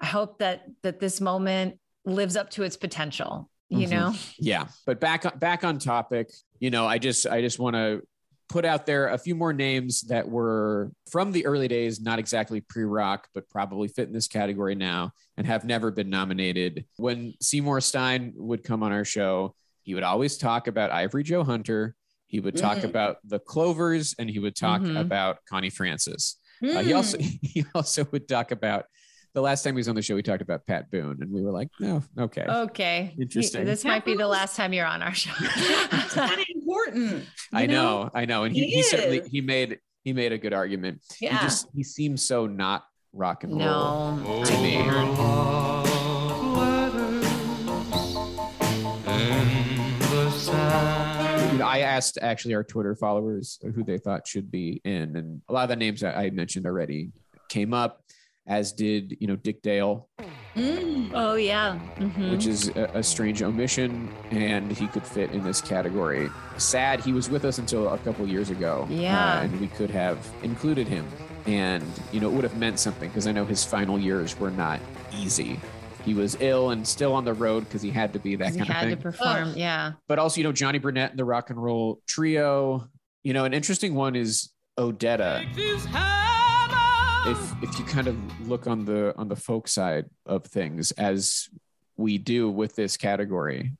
I 0.00 0.06
hope 0.06 0.40
that 0.40 0.62
that 0.82 0.98
this 0.98 1.20
moment 1.20 1.78
lives 2.04 2.34
up 2.36 2.50
to 2.50 2.64
its 2.64 2.76
potential. 2.76 3.48
You 3.68 3.86
Mhm. 3.86 3.90
know, 3.90 4.14
yeah 4.40 4.66
but 4.84 4.98
back 4.98 5.24
on 5.24 5.38
back 5.38 5.62
on 5.62 5.78
topic 5.78 6.26
you 6.58 6.70
know 6.70 6.88
i 6.88 6.98
just 6.98 7.24
i 7.28 7.40
just 7.40 7.60
want 7.60 7.76
to 7.76 8.02
put 8.48 8.64
out 8.64 8.84
there 8.84 9.06
a 9.10 9.16
few 9.26 9.36
more 9.36 9.52
names 9.52 10.00
that 10.12 10.28
were 10.28 10.90
from 11.08 11.30
the 11.30 11.46
early 11.46 11.68
days 11.68 12.00
not 12.00 12.18
exactly 12.18 12.60
pre-rock 12.62 13.28
but 13.32 13.48
probably 13.48 13.86
fit 13.86 14.08
in 14.08 14.12
this 14.12 14.26
category 14.26 14.74
now 14.74 15.12
and 15.36 15.46
have 15.46 15.64
never 15.64 15.92
been 15.92 16.10
nominated 16.10 16.84
when 16.96 17.32
seymour 17.40 17.80
stein 17.80 18.32
would 18.34 18.64
come 18.64 18.82
on 18.82 18.90
our 18.90 19.04
show 19.04 19.54
he 19.90 19.94
would 19.94 20.04
always 20.04 20.38
talk 20.38 20.68
about 20.68 20.92
ivory 20.92 21.24
joe 21.24 21.42
hunter 21.42 21.96
he 22.28 22.38
would 22.38 22.56
talk 22.56 22.78
Mhm. 22.78 22.84
about 22.84 23.16
the 23.24 23.40
clovers 23.40 24.14
and 24.20 24.30
he 24.30 24.38
would 24.38 24.54
talk 24.54 24.80
Mhm. 24.82 25.00
about 25.00 25.38
connie 25.48 25.68
francis 25.68 26.36
uh, 26.62 26.80
he 26.82 26.92
also 26.92 27.18
Mm. 27.18 27.38
he 27.54 27.64
also 27.74 28.06
would 28.12 28.28
talk 28.28 28.52
about 28.52 28.84
the 29.34 29.40
last 29.40 29.62
time 29.64 29.74
he 29.74 29.78
was 29.78 29.88
on 29.88 29.94
the 29.94 30.02
show, 30.02 30.16
we 30.16 30.22
talked 30.24 30.42
about 30.42 30.66
Pat 30.66 30.90
Boone, 30.90 31.18
and 31.20 31.30
we 31.32 31.40
were 31.40 31.52
like, 31.52 31.68
no, 31.78 32.02
okay. 32.18 32.44
okay. 32.48 33.14
Interesting. 33.16 33.64
This 33.64 33.84
might 33.84 34.04
be 34.04 34.16
the 34.16 34.26
last 34.26 34.56
time 34.56 34.72
you're 34.72 34.84
on 34.86 35.02
our 35.02 35.14
show. 35.14 35.30
It's 35.40 36.14
kind 36.14 36.32
of 36.40 36.46
important. 36.52 37.26
I 37.52 37.62
you 37.62 37.68
know, 37.68 38.10
I 38.12 38.24
know, 38.24 38.42
and 38.42 38.52
he, 38.52 38.64
He 38.64 38.70
he 38.78 38.82
certainly 38.82 39.22
he 39.28 39.40
made 39.40 39.78
he 40.02 40.12
made 40.12 40.32
a 40.32 40.38
good 40.38 40.52
argument. 40.52 41.02
Yeah. 41.20 41.38
He 41.38 41.44
just 41.44 41.68
he 41.76 41.84
seems 41.84 42.24
so 42.24 42.48
not 42.48 42.82
rock 43.12 43.44
and 43.44 43.52
roll 43.52 44.16
no. 44.16 44.44
to 44.44 44.52
me. 44.64 45.69
I 51.70 51.80
asked 51.80 52.18
actually 52.20 52.54
our 52.54 52.64
Twitter 52.64 52.94
followers 52.94 53.58
who 53.74 53.84
they 53.84 53.98
thought 53.98 54.26
should 54.26 54.50
be 54.50 54.80
in, 54.84 55.16
and 55.16 55.40
a 55.48 55.52
lot 55.52 55.62
of 55.64 55.68
the 55.70 55.76
names 55.76 56.00
that 56.00 56.16
I 56.18 56.30
mentioned 56.30 56.66
already 56.66 57.10
came 57.48 57.72
up, 57.72 58.02
as 58.46 58.72
did 58.72 59.16
you 59.20 59.26
know 59.28 59.36
Dick 59.36 59.62
Dale, 59.62 60.08
Mm. 60.56 61.12
Oh 61.14 61.34
yeah. 61.36 61.78
Mhm. 61.98 62.32
which 62.32 62.46
is 62.46 62.68
a, 62.70 62.84
a 62.94 63.02
strange 63.04 63.40
omission, 63.40 64.08
and 64.32 64.72
he 64.72 64.88
could 64.88 65.06
fit 65.06 65.30
in 65.30 65.44
this 65.44 65.60
category. 65.60 66.28
Sad, 66.58 66.98
he 67.00 67.12
was 67.12 67.30
with 67.30 67.44
us 67.44 67.58
until 67.58 67.88
a 67.88 67.98
couple 67.98 68.26
years 68.26 68.50
ago. 68.50 68.84
uh, 68.90 68.92
Yeah. 68.92 69.42
and 69.42 69.60
we 69.60 69.68
could 69.68 69.90
have 69.90 70.18
included 70.42 70.88
him, 70.88 71.06
and 71.46 71.84
you 72.12 72.18
know 72.18 72.28
it 72.28 72.32
would 72.34 72.42
have 72.42 72.56
meant 72.58 72.80
something 72.80 73.08
because 73.08 73.28
I 73.28 73.32
know 73.32 73.44
his 73.44 73.64
final 73.64 73.96
years 73.96 74.38
were 74.40 74.50
not 74.50 74.80
easy. 75.16 75.60
He 76.04 76.14
was 76.14 76.36
ill 76.40 76.70
and 76.70 76.86
still 76.86 77.12
on 77.12 77.24
the 77.24 77.34
road 77.34 77.60
because 77.64 77.82
he 77.82 77.90
had 77.90 78.12
to 78.14 78.18
be 78.18 78.36
that 78.36 78.46
'Cause 78.48 78.54
he 78.54 78.60
kind 78.60 78.70
of 78.70 78.76
thing. 78.76 78.88
He 78.88 78.90
had 78.90 79.02
thing. 79.02 79.12
to 79.12 79.18
perform. 79.18 79.52
Yeah. 79.56 79.92
but 80.08 80.18
also 80.18 80.38
you 80.38 80.44
know 80.44 80.52
Johnny 80.52 80.80
Burnette 80.80 81.10
and 81.10 81.18
the 81.18 81.24
Rock 81.24 81.50
and 81.50 81.62
Roll 81.62 82.00
Trio. 82.06 82.88
You 83.22 83.32
know, 83.34 83.44
an 83.44 83.52
interesting 83.52 83.94
one 83.94 84.16
is 84.16 84.50
Odetta. 84.78 85.44
If 87.26 87.62
if 87.62 87.78
you 87.78 87.84
kind 87.84 88.06
of 88.08 88.16
look 88.48 88.66
on 88.66 88.84
the 88.86 89.14
on 89.18 89.28
the 89.28 89.36
folk 89.36 89.68
side 89.68 90.06
of 90.24 90.44
things 90.46 90.90
as 90.92 91.48
we 91.98 92.16
do 92.16 92.48
with 92.50 92.74
this 92.76 92.96
category, 92.96 93.72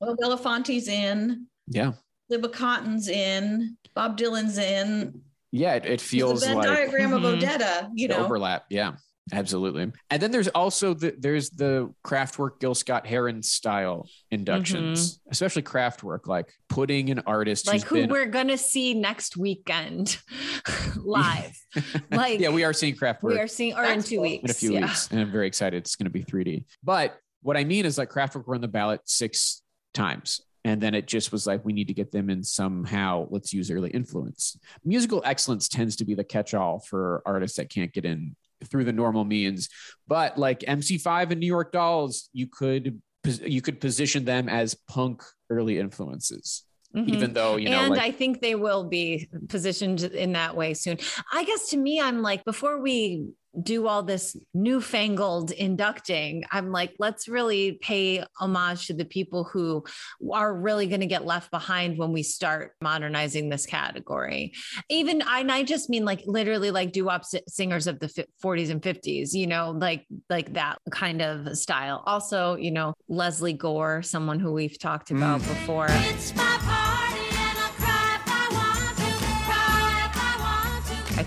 Well, 0.00 0.16
Belafonte's 0.16 0.88
in. 0.88 1.46
yeah, 1.68 1.92
Libba 2.30 2.52
Cotten's 2.52 3.08
in. 3.08 3.76
Bob 3.94 4.18
Dylan's 4.18 4.58
in. 4.58 5.22
yeah, 5.52 5.74
it, 5.74 5.86
it 5.86 6.00
feels 6.00 6.40
the 6.40 6.48
Venn 6.48 6.56
like 6.56 6.66
diagram 6.66 7.12
of 7.12 7.22
Mhm. 7.22 7.40
Odetta, 7.40 7.88
you 7.94 8.08
know. 8.08 8.16
overlap. 8.24 8.64
Yeah, 8.68 8.94
absolutely. 9.32 9.92
And 10.10 10.22
then 10.22 10.30
there's 10.30 10.48
also 10.48 10.94
the 10.94 11.14
there's 11.18 11.50
the 11.50 11.92
Kraftwerk 12.04 12.60
Gil 12.60 12.74
Scott 12.74 13.06
Heron 13.06 13.42
style 13.42 14.08
inductions, 14.30 15.14
mm-hmm. 15.14 15.30
especially 15.30 15.62
Kraftwerk, 15.62 16.26
like 16.26 16.52
putting 16.68 17.10
an 17.10 17.22
artist 17.26 17.66
Like 17.66 17.84
who 17.84 17.96
been 17.96 18.10
we're 18.10 18.26
gonna 18.26 18.58
see 18.58 18.94
next 18.94 19.36
weekend 19.36 20.18
live. 20.96 21.56
Like 22.10 22.40
yeah, 22.40 22.48
we 22.48 22.64
are 22.64 22.72
seeing 22.72 22.96
Kraftwerk. 22.96 23.22
we 23.22 23.38
are 23.38 23.46
seeing 23.46 23.74
or 23.74 23.84
in 23.84 24.02
two 24.02 24.16
cool. 24.16 24.22
weeks. 24.22 24.44
in 24.44 24.50
a 24.50 24.54
few 24.54 24.72
yeah. 24.72 24.80
weeks, 24.82 25.08
and 25.10 25.20
I'm 25.20 25.30
very 25.30 25.46
excited. 25.46 25.76
It's 25.76 25.96
going 25.96 26.06
to 26.06 26.10
be 26.10 26.24
3D. 26.24 26.64
But 26.82 27.18
what 27.42 27.56
I 27.56 27.64
mean 27.64 27.84
is 27.84 27.98
like 27.98 28.10
Kraftwerk 28.10 28.46
were 28.46 28.54
on 28.54 28.60
the 28.60 28.68
ballot 28.68 29.02
six 29.04 29.62
times, 29.94 30.40
and 30.64 30.80
then 30.80 30.94
it 30.94 31.06
just 31.06 31.30
was 31.30 31.46
like 31.46 31.64
we 31.64 31.72
need 31.72 31.88
to 31.88 31.94
get 31.94 32.10
them 32.10 32.30
in 32.30 32.42
somehow. 32.42 33.26
Let's 33.30 33.52
use 33.52 33.70
early 33.70 33.90
influence. 33.90 34.58
Musical 34.84 35.22
excellence 35.24 35.68
tends 35.68 35.96
to 35.96 36.04
be 36.04 36.14
the 36.14 36.24
catch-all 36.24 36.80
for 36.80 37.22
artists 37.26 37.58
that 37.58 37.70
can't 37.70 37.92
get 37.92 38.04
in 38.04 38.34
through 38.64 38.84
the 38.84 38.92
normal 38.92 39.24
means. 39.24 39.68
But 40.06 40.38
like 40.38 40.60
MC5 40.60 41.30
and 41.30 41.40
New 41.40 41.46
York 41.46 41.72
Dolls, 41.72 42.28
you 42.32 42.46
could 42.46 43.00
you 43.44 43.60
could 43.60 43.80
position 43.80 44.24
them 44.24 44.48
as 44.48 44.74
punk 44.88 45.22
early 45.50 45.78
influences, 45.78 46.64
Mhm. 46.96 47.08
even 47.08 47.32
though 47.34 47.56
you 47.56 47.68
know 47.68 47.80
and 47.80 47.90
like 47.90 48.00
I 48.00 48.10
think 48.10 48.40
they 48.40 48.54
will 48.54 48.84
be 48.84 49.28
positioned 49.48 50.02
in 50.02 50.32
that 50.32 50.56
way 50.56 50.72
soon. 50.74 50.98
I 51.32 51.44
guess 51.44 51.68
to 51.70 51.76
me, 51.76 52.00
I'm 52.00 52.22
like, 52.22 52.44
before 52.44 52.80
we 52.80 53.26
do 53.62 53.86
all 53.86 54.02
this 54.02 54.36
newfangled 54.54 55.50
inducting, 55.50 56.44
I'm 56.50 56.70
like, 56.70 56.94
let's 56.98 57.28
really 57.28 57.72
pay 57.72 58.24
homage 58.38 58.86
to 58.86 58.94
the 58.94 59.04
people 59.04 59.44
who 59.44 59.84
are 60.32 60.54
really 60.54 60.86
going 60.86 61.00
to 61.00 61.06
get 61.06 61.24
left 61.24 61.50
behind 61.50 61.98
when 61.98 62.12
we 62.12 62.22
start 62.22 62.72
modernizing 62.80 63.48
this 63.48 63.66
category. 63.66 64.52
Even 64.88 65.22
I, 65.22 65.40
and 65.40 65.52
I 65.52 65.62
just 65.62 65.88
mean 65.88 66.04
like 66.04 66.22
literally 66.26 66.70
like 66.70 66.92
doo-wop 66.92 67.24
singers 67.24 67.86
of 67.86 68.00
the 68.00 68.26
40s 68.42 68.70
and 68.70 68.82
50s, 68.82 69.32
you 69.32 69.46
know, 69.46 69.70
like 69.70 70.06
like 70.28 70.52
that 70.54 70.78
kind 70.90 71.22
of 71.22 71.56
style. 71.56 72.02
Also, 72.06 72.56
you 72.56 72.70
know, 72.70 72.94
Lesley 73.08 73.52
Gore, 73.52 74.02
someone 74.02 74.38
who 74.38 74.52
we've 74.52 74.78
talked 74.78 75.10
about 75.10 75.40
mm. 75.40 75.48
before. 75.48 75.88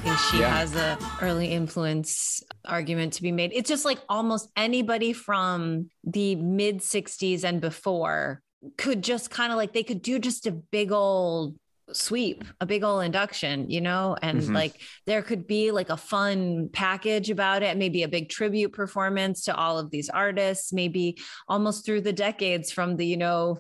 Think 0.04 0.18
she 0.32 0.40
Yeah. 0.40 0.58
has 0.58 0.76
a 0.76 0.98
early 1.22 1.48
influence 1.48 2.42
argument 2.66 3.14
to 3.14 3.22
be 3.22 3.32
made. 3.32 3.52
It's 3.54 3.70
just 3.70 3.86
like 3.86 4.00
almost 4.10 4.50
anybody 4.56 5.14
from 5.14 5.90
the 6.04 6.36
mid 6.36 6.82
60s 6.82 7.44
and 7.44 7.62
before 7.62 8.42
could 8.78 9.04
just 9.04 9.30
kind 9.30 9.52
of 9.52 9.58
like 9.58 9.74
they 9.74 9.84
could 9.84 10.02
do 10.02 10.20
just 10.20 10.46
a 10.48 10.52
big 10.52 10.92
old 10.92 11.56
sweep, 11.94 12.46
a 12.62 12.66
big 12.66 12.84
old 12.84 13.04
induction, 13.04 13.70
you 13.70 13.82
know, 13.82 14.16
and 14.22 14.42
Mhm. 14.42 14.54
like 14.56 14.82
there 15.08 15.22
could 15.22 15.46
be 15.46 15.72
like 15.72 15.90
a 15.90 15.98
fun 15.98 16.70
package 16.72 17.30
about 17.30 17.64
it, 17.64 17.76
maybe 17.78 18.04
a 18.04 18.08
big 18.08 18.30
tribute 18.30 18.72
performance 18.72 19.44
to 19.44 19.56
all 19.56 19.78
of 19.78 19.92
these 19.92 20.10
artists, 20.10 20.72
maybe 20.72 21.18
almost 21.50 21.86
through 21.86 22.02
the 22.02 22.14
decades 22.14 22.72
from 22.72 22.96
the, 22.96 23.06
you 23.06 23.18
know, 23.18 23.58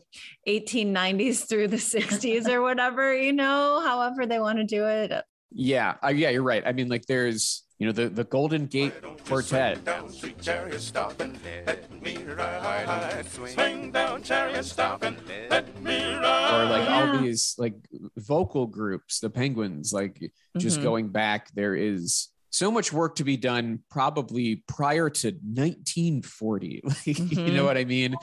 1890s 0.47 1.43
through 1.45 1.67
the 1.67 1.77
60s 1.77 2.47
or 2.51 2.61
whatever, 2.61 3.13
you 3.13 3.33
know, 3.33 3.81
however 3.85 4.25
they 4.25 4.39
want 4.39 4.59
to 4.59 4.63
do 4.65 4.85
it. 4.85 5.11
Yeah, 5.53 5.95
uh, 6.03 6.09
yeah, 6.09 6.29
you're 6.29 6.43
right. 6.43 6.63
I 6.65 6.71
mean, 6.71 6.87
like 6.89 7.05
there's 7.07 7.63
you 7.77 7.85
know 7.87 7.91
the 7.91 8.09
the 8.09 8.23
Golden 8.23 8.67
Gate 8.67 8.93
Quartet. 9.27 9.83
Down, 9.83 10.11
sweet 10.11 10.39
chariot, 10.41 10.79
stop 10.81 11.19
and 11.19 11.37
let 11.65 12.01
me 12.01 12.17
ride. 12.23 13.25
Swing 13.27 13.91
down, 13.91 14.23
chariot, 14.23 14.63
stop 14.63 15.03
and 15.03 15.17
let 15.49 15.81
me 15.81 16.13
ride. 16.15 16.61
or 16.61 16.65
like 16.69 16.89
all 16.89 17.21
these 17.21 17.55
like 17.57 17.75
vocal 18.17 18.65
groups 18.67 19.19
the 19.19 19.29
penguins 19.29 19.91
like 19.93 20.31
just 20.57 20.79
Mhm. 20.79 20.83
going 20.83 21.07
back 21.09 21.53
there 21.53 21.75
is 21.75 22.29
so 22.49 22.69
much 22.71 22.91
work 22.93 23.15
to 23.15 23.23
be 23.23 23.37
done 23.37 23.79
probably 23.89 24.63
prior 24.67 25.09
to 25.09 25.31
1940 25.31 26.81
like, 27.05 27.05
you 27.31 27.53
know 27.53 27.63
what 27.63 27.77
i 27.77 27.85
mean 27.85 28.15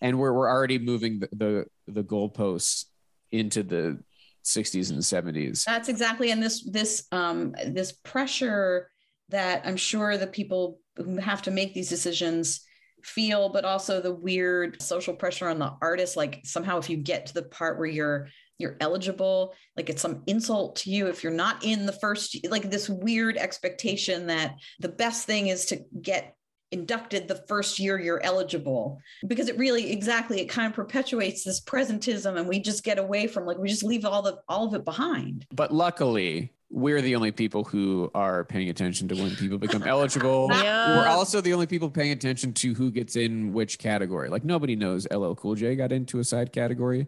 and 0.00 0.18
we're, 0.18 0.32
we're 0.32 0.48
already 0.50 0.78
moving 0.78 1.20
the, 1.20 1.28
the 1.32 1.66
the 1.86 2.02
goalposts 2.02 2.86
into 3.30 3.62
the 3.62 3.98
60s 4.44 4.90
and 4.90 5.00
70s 5.00 5.64
That's 5.64 5.88
exactly, 5.88 6.30
and 6.30 6.42
this 6.42 6.68
this 6.70 7.06
um 7.12 7.54
this 7.66 7.92
pressure 7.92 8.90
that 9.30 9.62
I'm 9.64 9.76
sure 9.76 10.16
the 10.16 10.26
people 10.26 10.80
who 10.96 11.18
have 11.18 11.42
to 11.42 11.50
make 11.50 11.74
these 11.74 11.88
decisions 11.88 12.60
feel, 13.04 13.48
but 13.50 13.64
also 13.64 14.00
the 14.00 14.14
weird 14.14 14.80
social 14.82 15.14
pressure 15.14 15.48
on 15.48 15.58
the 15.58 15.72
artist. 15.80 16.16
Like 16.16 16.40
somehow, 16.44 16.78
if 16.78 16.90
you 16.90 16.96
get 16.96 17.26
to 17.26 17.34
the 17.34 17.42
part 17.42 17.78
where 17.78 17.88
you're 17.88 18.28
you're 18.58 18.76
eligible, 18.80 19.54
like 19.76 19.88
it's 19.88 20.02
some 20.02 20.22
insult 20.26 20.76
to 20.76 20.90
you 20.90 21.06
if 21.06 21.22
you're 21.22 21.32
not 21.32 21.64
in 21.64 21.86
the 21.86 21.92
first. 21.92 22.36
Like 22.48 22.70
this 22.70 22.88
weird 22.88 23.36
expectation 23.36 24.26
that 24.26 24.56
the 24.80 24.88
best 24.88 25.26
thing 25.26 25.46
is 25.46 25.66
to 25.66 25.84
get 26.02 26.34
inducted 26.72 27.26
the 27.28 27.34
first 27.48 27.78
year 27.78 27.98
you're 27.98 28.22
eligible 28.22 29.00
because 29.26 29.48
it 29.48 29.56
really 29.56 29.90
exactly 29.90 30.40
it 30.40 30.46
kind 30.46 30.66
of 30.66 30.74
perpetuates 30.74 31.42
this 31.44 31.60
presentism 31.60 32.38
and 32.38 32.46
we 32.48 32.60
just 32.60 32.84
get 32.84 32.98
away 32.98 33.26
from 33.26 33.46
like 33.46 33.56
we 33.58 33.68
just 33.68 33.82
leave 33.82 34.04
all 34.04 34.20
the 34.22 34.38
all 34.48 34.66
of 34.66 34.74
it 34.74 34.84
behind 34.84 35.46
but 35.50 35.72
luckily 35.72 36.52
we're 36.70 37.00
the 37.00 37.16
only 37.16 37.32
people 37.32 37.64
who 37.64 38.10
are 38.14 38.44
paying 38.44 38.68
attention 38.68 39.08
to 39.08 39.14
when 39.14 39.34
people 39.36 39.56
become 39.56 39.82
eligible 39.86 40.48
Yeah. 40.50 40.98
We're 40.98 41.08
also 41.08 41.40
the 41.40 41.54
only 41.54 41.66
people 41.66 41.88
paying 41.88 42.10
attention 42.12 42.52
to 42.54 42.74
who 42.74 42.90
gets 42.90 43.16
in 43.16 43.54
which 43.54 43.78
category. 43.78 44.28
Like 44.28 44.44
nobody 44.44 44.76
knows 44.76 45.06
LL 45.10 45.32
Cool 45.32 45.54
J 45.54 45.74
got 45.76 45.92
into 45.92 46.18
a 46.18 46.24
side 46.24 46.52
category 46.52 47.06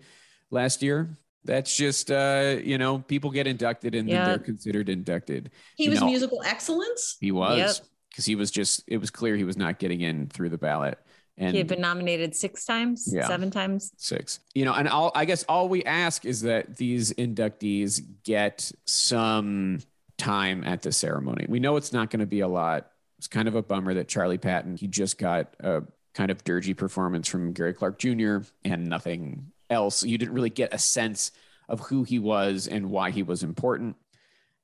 last 0.51 0.83
year. 0.83 1.19
That's 1.45 1.77
just 1.77 2.11
uh, 2.11 2.57
you 2.65 2.79
know, 2.79 3.01
people 3.01 3.31
get 3.31 3.47
inducted 3.47 3.95
and 3.95 4.09
Yeah. 4.09 4.21
then 4.21 4.25
they're 4.29 4.39
considered 4.39 4.89
inducted. 4.89 5.51
He 5.77 5.85
You 5.85 5.91
was 5.91 6.01
know, 6.01 6.07
musical 6.07 6.43
excellence. 6.43 7.19
He 7.21 7.31
was 7.31 7.59
Yep. 7.59 7.87
Because 8.11 8.25
he 8.27 8.35
was 8.35 8.51
just 8.51 8.83
it 8.87 8.99
was 8.99 9.11
clear 9.11 9.37
he 9.37 9.45
was 9.45 9.57
not 9.57 9.79
getting 9.79 10.01
in 10.01 10.27
through 10.29 10.51
the 10.51 10.59
ballot. 10.59 10.99
And 11.39 11.53
he 11.53 11.59
had 11.59 11.69
been 11.69 11.81
nominated 11.81 12.35
six 12.37 12.67
times, 12.67 13.09
Yeah. 13.11 13.27
seven 13.27 13.51
times. 13.51 13.93
six. 13.97 14.41
You 14.55 14.65
know, 14.67 14.75
and 14.75 14.89
all 14.89 15.11
I 15.15 15.25
guess 15.25 15.45
all 15.49 15.69
we 15.69 15.83
ask 15.85 16.25
is 16.27 16.43
that 16.43 16.77
these 16.77 17.13
inductees 17.15 18.03
get 18.25 18.71
some 18.85 19.79
time 20.19 20.65
at 20.65 20.83
the 20.83 20.93
ceremony. 20.93 21.47
We 21.49 21.61
know 21.61 21.77
it's 21.77 21.93
not 21.93 22.11
going 22.11 22.21
to 22.21 22.27
be 22.27 22.41
a 22.41 22.49
lot. 22.49 22.91
It's 23.17 23.29
kind 23.29 23.49
of 23.49 23.55
a 23.55 23.63
bummer 23.63 23.95
that 23.95 24.09
Charley 24.09 24.39
Patton 24.39 24.77
he 24.77 24.87
just 24.87 25.17
got 25.19 25.55
a 25.61 25.83
kind 26.15 26.31
of 26.31 26.43
dirgy 26.45 26.77
performance 26.77 27.29
from 27.29 27.53
Gary 27.53 27.73
Clark 27.73 27.99
Jr. 27.99 28.39
and 28.65 28.89
nothing 28.89 29.53
else. 29.71 30.03
You 30.03 30.19
didn't 30.19 30.35
really 30.35 30.51
get 30.51 30.75
a 30.75 30.79
sense 30.79 31.31
of 31.69 31.81
who 31.81 32.03
he 32.03 32.19
was 32.19 32.67
and 32.67 32.91
why 32.91 33.13
he 33.13 33.23
was 33.23 33.43
important. 33.45 33.95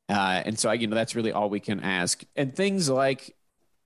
Uh, 0.08 0.42
and 0.44 0.58
so, 0.58 0.70
you 0.72 0.86
know, 0.88 0.96
that's 0.96 1.14
really 1.14 1.32
all 1.32 1.48
we 1.48 1.60
can 1.60 1.80
ask. 1.80 2.24
And 2.34 2.54
things 2.54 2.88
like, 2.90 3.35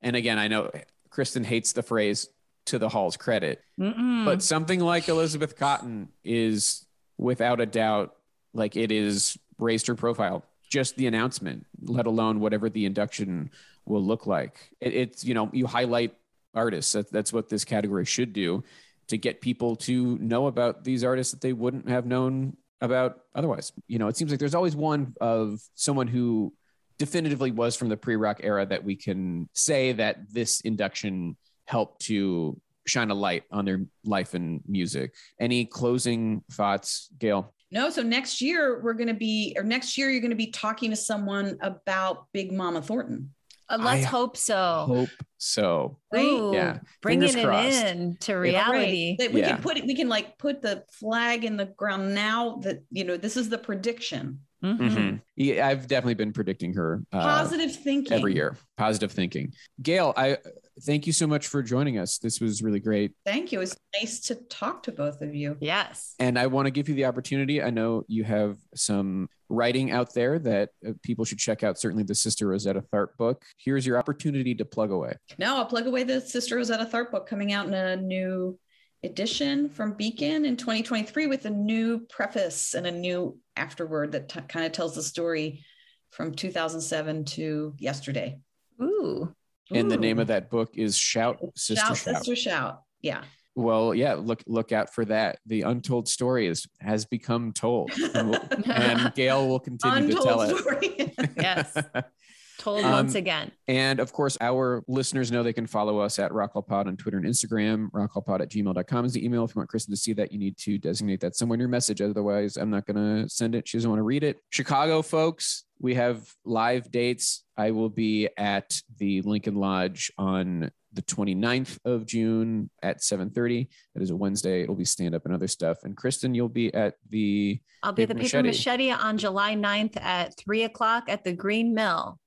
and 0.03 0.17
again, 0.17 0.39
I 0.39 0.49
know 0.49 0.71
Kristen 1.11 1.45
hates 1.45 1.73
the 1.73 1.83
phrase 1.83 2.29
to 2.67 2.79
the 2.79 2.89
hall's 2.89 3.17
credit, 3.17 3.63
Mm-mm. 3.79 4.25
but 4.25 4.43
something 4.43 4.81
like 4.81 5.09
Elizabeth 5.09 5.57
Cotten 5.59 6.09
is 6.25 6.87
without 7.19 7.61
a 7.61 7.67
doubt 7.67 8.17
like 8.55 8.77
it 8.77 8.91
is 8.91 9.39
raised 9.59 9.87
her 9.87 9.95
profile. 9.95 10.45
Just 10.69 10.97
the 10.97 11.07
announcement, 11.07 11.67
let 11.83 12.07
alone 12.07 12.39
whatever 12.41 12.71
the 12.71 12.87
induction 12.87 13.51
will 13.87 14.05
look 14.05 14.27
like. 14.27 14.71
It, 14.81 14.95
it's 14.95 15.25
you 15.25 15.35
know 15.35 15.51
you 15.53 15.67
highlight 15.67 16.15
artists. 16.55 16.93
That, 16.93 17.11
that's 17.11 17.33
what 17.33 17.49
this 17.49 17.65
category 17.65 18.05
should 18.05 18.33
do 18.33 18.63
to 19.09 19.19
get 19.19 19.41
people 19.41 19.75
to 19.75 20.17
know 20.19 20.47
about 20.47 20.85
these 20.85 21.03
artists 21.03 21.33
that 21.33 21.41
they 21.41 21.53
wouldn't 21.53 21.89
have 21.89 22.07
known 22.07 22.57
about 22.81 23.21
otherwise. 23.35 23.73
You 23.89 23.99
know, 23.99 24.07
it 24.07 24.17
seems 24.17 24.31
like 24.31 24.39
there's 24.39 24.55
always 24.55 24.77
one 24.77 25.15
of 25.21 25.61
someone 25.75 26.07
who 26.07 26.53
definitively 27.01 27.51
was 27.51 27.77
from 27.77 27.89
the 27.89 27.97
pre-rock 27.97 28.41
era 28.43 28.67
that 28.67 28.85
we 28.85 28.95
can 28.95 29.49
say 29.55 29.93
that 29.93 30.19
this 30.31 30.61
induction 30.61 31.35
helped 31.65 32.03
to 32.03 32.61
shine 32.87 33.11
a 33.11 33.15
light 33.15 33.45
on 33.51 33.65
their 33.65 33.87
life 34.05 34.35
and 34.35 34.61
music. 34.69 35.15
Any 35.41 35.65
closing 35.65 36.45
thoughts, 36.53 37.09
Gayle? 37.19 37.55
No, 37.71 37.89
so 37.89 38.03
next 38.03 38.43
year 38.43 38.83
we're 38.83 38.93
going 38.93 39.09
to 39.09 39.15
be, 39.15 39.55
or 39.57 39.63
next 39.63 39.97
year 39.97 40.11
you're 40.11 40.21
going 40.21 40.29
to 40.29 40.37
be 40.37 40.51
talking 40.51 40.91
to 40.91 40.97
someone 40.97 41.57
about 41.63 42.27
Big 42.35 42.53
Mama 42.53 42.83
Thornton. 42.83 43.33
Uh, 43.71 43.79
let's 43.81 44.05
I 44.05 44.09
hope 44.09 44.37
so. 44.37 44.85
Hope 44.89 45.09
so. 45.39 45.99
Ooh, 46.17 46.51
Yeah. 46.53 46.79
bringing 47.01 47.29
it 47.39 47.45
crossed. 47.45 47.85
in 47.85 48.17
to 48.19 48.35
reality. 48.35 49.17
That 49.19 49.33
we 49.33 49.41
Yeah. 49.41 49.51
can 49.55 49.63
put 49.63 49.77
it, 49.77 49.85
we 49.87 49.95
can 49.95 50.09
like 50.09 50.37
put 50.39 50.61
the 50.61 50.85
flag 50.91 51.45
in 51.45 51.57
the 51.57 51.67
ground 51.67 52.15
now 52.15 52.57
that, 52.63 52.83
you 52.91 53.05
know, 53.05 53.17
this 53.17 53.37
is 53.37 53.49
the 53.49 53.59
prediction. 53.59 54.41
Mhm. 54.65 54.79
Mhm. 54.79 55.23
Yeah, 55.37 55.67
I've 55.69 55.87
definitely 55.87 56.15
been 56.15 56.33
predicting 56.33 56.75
her 56.75 57.03
uh, 57.13 57.21
Positive 57.21 57.75
thinking. 57.75 58.13
every 58.13 58.35
year. 58.35 58.57
Positive 58.77 59.11
thinking. 59.13 59.55
Gayle, 59.81 60.13
I 60.17 60.37
thank 60.83 61.07
you 61.07 61.13
so 61.13 61.27
much 61.27 61.49
for 61.49 61.63
joining 61.63 61.99
us. 61.99 62.19
This 62.19 62.41
was 62.41 62.63
really 62.63 62.81
great. 62.81 63.13
Thank 63.25 63.53
you. 63.53 63.59
It 63.59 63.63
was 63.63 63.77
nice 64.01 64.21
to 64.21 64.35
talk 64.35 64.83
to 64.85 64.93
both 64.93 65.21
of 65.23 65.35
you. 65.35 65.57
Yes. 65.61 66.15
And 66.19 66.39
I 66.39 66.47
want 66.47 66.67
to 66.67 66.71
give 66.71 66.89
you 66.89 66.95
the 66.95 67.07
opportunity. 67.07 67.63
I 67.63 67.71
know 67.71 68.05
you 68.09 68.25
have 68.25 68.57
some 68.75 69.29
writing 69.49 69.91
out 69.91 70.15
there 70.15 70.39
that 70.39 70.71
uh, 70.87 70.93
people 71.03 71.25
should 71.25 71.39
check 71.39 71.63
out. 71.63 71.79
Certainly 71.79 72.05
the 72.05 72.15
Sister 72.15 72.49
Rosetta 72.49 72.83
Tharpe 72.93 73.17
book. 73.17 73.45
Here's 73.59 73.87
your 73.87 73.99
opportunity 73.99 74.55
to 74.55 74.65
plug 74.65 74.91
away. 74.91 75.15
Now 75.39 75.57
I'll 75.57 75.67
plug 75.67 75.87
away 75.87 76.05
the 76.05 76.21
Sister 76.21 76.57
Rosetta 76.57 76.87
Tharpe 76.87 77.11
book 77.11 77.27
coming 77.27 77.53
out 77.53 77.67
in 77.67 77.75
a 77.75 77.97
new 77.97 78.59
edition 79.03 79.69
from 79.69 79.95
Beacon 79.95 80.45
in 80.45 80.57
2023 80.57 81.27
with 81.27 81.47
a 81.47 81.51
new 81.51 82.01
preface 82.11 82.75
and 82.75 82.87
a 82.87 82.91
new 82.91 83.39
afterword 83.57 84.13
that 84.13 84.29
t- 84.29 84.41
kind 84.49 84.67
of 84.67 84.73
tells 84.73 84.95
the 84.95 85.03
story 85.03 85.65
from 86.11 86.35
2007 86.35 87.25
to 87.25 87.75
yesterday. 87.79 88.39
Ooh. 88.83 89.35
And 89.73 89.91
the 89.91 89.97
name 89.97 90.19
of 90.19 90.29
that 90.29 90.51
book 90.51 90.71
is 90.77 90.97
Shout, 90.97 91.39
Sister 91.57 91.87
shout, 91.87 91.97
Shout. 91.97 92.17
Sister 92.17 92.37
Shout. 92.37 92.83
Yeah. 93.03 93.23
Well, 93.57 93.95
yeah, 93.95 94.15
look 94.15 94.43
look 94.47 94.73
out 94.73 94.95
for 94.95 95.05
that. 95.07 95.39
The 95.47 95.63
untold 95.63 96.09
story 96.09 96.47
is 96.47 96.67
has 96.81 97.05
become 97.05 97.53
told. 97.53 97.91
And, 98.15 98.31
we'll- 98.31 98.49
and 98.67 99.13
Gayle 99.15 99.49
will 99.49 99.59
continue 99.61 100.15
to 100.15 100.23
tell 100.23 100.41
Untold 100.41 100.63
it. 100.83 101.15
Yes. 101.37 101.77
Told 102.61 102.85
Um, 102.85 102.93
once 102.93 103.15
again. 103.15 103.51
And 103.69 104.01
of 104.01 104.13
course, 104.13 104.37
our 104.43 104.85
listeners 104.87 105.33
know 105.33 105.43
they 105.43 105.55
can 105.55 105.67
follow 105.67 105.99
us 105.99 106.19
at 106.19 106.31
RockHallPod 106.31 106.87
on 106.87 106.97
Twitter 106.99 107.17
and 107.17 107.27
Instagram. 107.27 107.91
RockHallPod 107.91 108.43
at 108.43 108.51
gmail.com 108.51 109.05
is 109.07 109.15
the 109.15 109.25
email. 109.25 109.45
If 109.45 109.55
you 109.55 109.61
want 109.61 109.71
Kristen 109.71 109.93
to 109.95 109.97
see 110.01 110.13
that, 110.13 110.31
you 110.31 110.39
need 110.39 110.59
to 110.59 110.77
designate 110.77 111.21
that 111.21 111.37
somewhere 111.37 111.55
in 111.55 111.61
your 111.61 111.71
message. 111.71 112.03
Otherwise, 112.03 112.59
I'm 112.59 112.69
not 112.69 112.85
going 112.87 112.97
to 113.23 113.29
send 113.31 113.55
it. 113.55 113.67
She 113.67 113.79
doesn't 113.79 113.89
want 113.89 113.99
to 113.99 114.05
read 114.05 114.23
it. 114.25 114.41
Chicago, 114.51 115.01
folks, 115.01 115.65
we 115.81 115.95
have 115.95 116.31
live 116.45 116.91
dates. 116.91 117.45
I 117.57 117.71
will 117.71 117.89
be 117.89 118.29
at 118.37 118.79
the 118.99 119.23
Lincoln 119.23 119.55
Lodge 119.55 120.13
on 120.19 120.71
the 120.93 121.03
29th 121.03 121.79
of 121.85 122.05
June 122.05 122.69
at 122.83 122.99
7.30. 122.99 123.69
That 123.95 124.03
is 124.03 124.11
a 124.11 124.17
Wednesday. 124.17 124.63
It'll 124.63 124.75
be 124.75 124.85
stand-up 124.85 125.25
and 125.25 125.33
other 125.33 125.47
stuff. 125.49 125.79
And 125.85 125.97
Kristen, 125.97 126.35
you'll 126.35 126.49
be 126.51 126.75
at 126.75 126.97
the 127.09 127.61
I'll 127.83 127.93
be 127.93 128.03
at 128.03 128.09
the 128.09 128.15
Paper 128.15 128.27
Paper 128.27 128.43
Machete. 128.43 128.89
Machete 128.89 128.91
on 128.91 129.17
July 129.17 129.55
9th 129.55 129.99
at 130.03 130.37
three 130.37 130.65
o'clock 130.65 131.05
at 131.09 131.25
the 131.25 131.33
Green 131.33 131.73
Mill. 131.75 132.19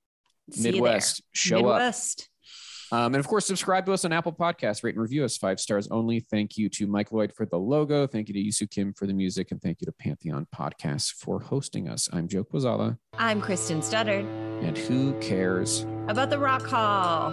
See 0.50 0.58
you 0.60 0.62
there. 0.64 0.72
Midwest. 0.82 1.22
Show 1.32 1.66
up. 1.68 1.94
Um, 2.92 3.06
and 3.06 3.16
of 3.16 3.26
course, 3.26 3.46
subscribe 3.46 3.86
to 3.86 3.92
us 3.92 4.04
on 4.04 4.12
Apple 4.12 4.32
Podcasts, 4.32 4.84
rate 4.84 4.94
and 4.94 5.02
review 5.02 5.24
us 5.24 5.36
five 5.36 5.58
stars 5.58 5.88
only. 5.90 6.20
Thank 6.20 6.56
you 6.56 6.68
to 6.70 6.86
Mike 6.86 7.10
Lloyd 7.10 7.32
for 7.34 7.44
the 7.44 7.56
logo. 7.58 8.06
Thank 8.06 8.28
you 8.28 8.34
to 8.34 8.40
Yusu 8.40 8.70
Kim 8.70 8.92
for 8.92 9.06
the 9.06 9.14
music. 9.14 9.50
And 9.50 9.60
thank 9.60 9.80
you 9.80 9.86
to 9.86 9.92
Pantheon 9.92 10.46
Podcasts 10.54 11.10
for 11.10 11.40
hosting 11.40 11.88
us. 11.88 12.08
I'm 12.12 12.28
Joe 12.28 12.44
Kwaczala. 12.44 12.98
I'm 13.14 13.40
Kristen 13.40 13.80
Studard 13.80 14.26
And 14.62 14.76
who 14.78 15.18
cares? 15.20 15.86
about 16.06 16.28
the 16.30 16.38
Rock 16.38 16.62
Hall. 16.66 17.32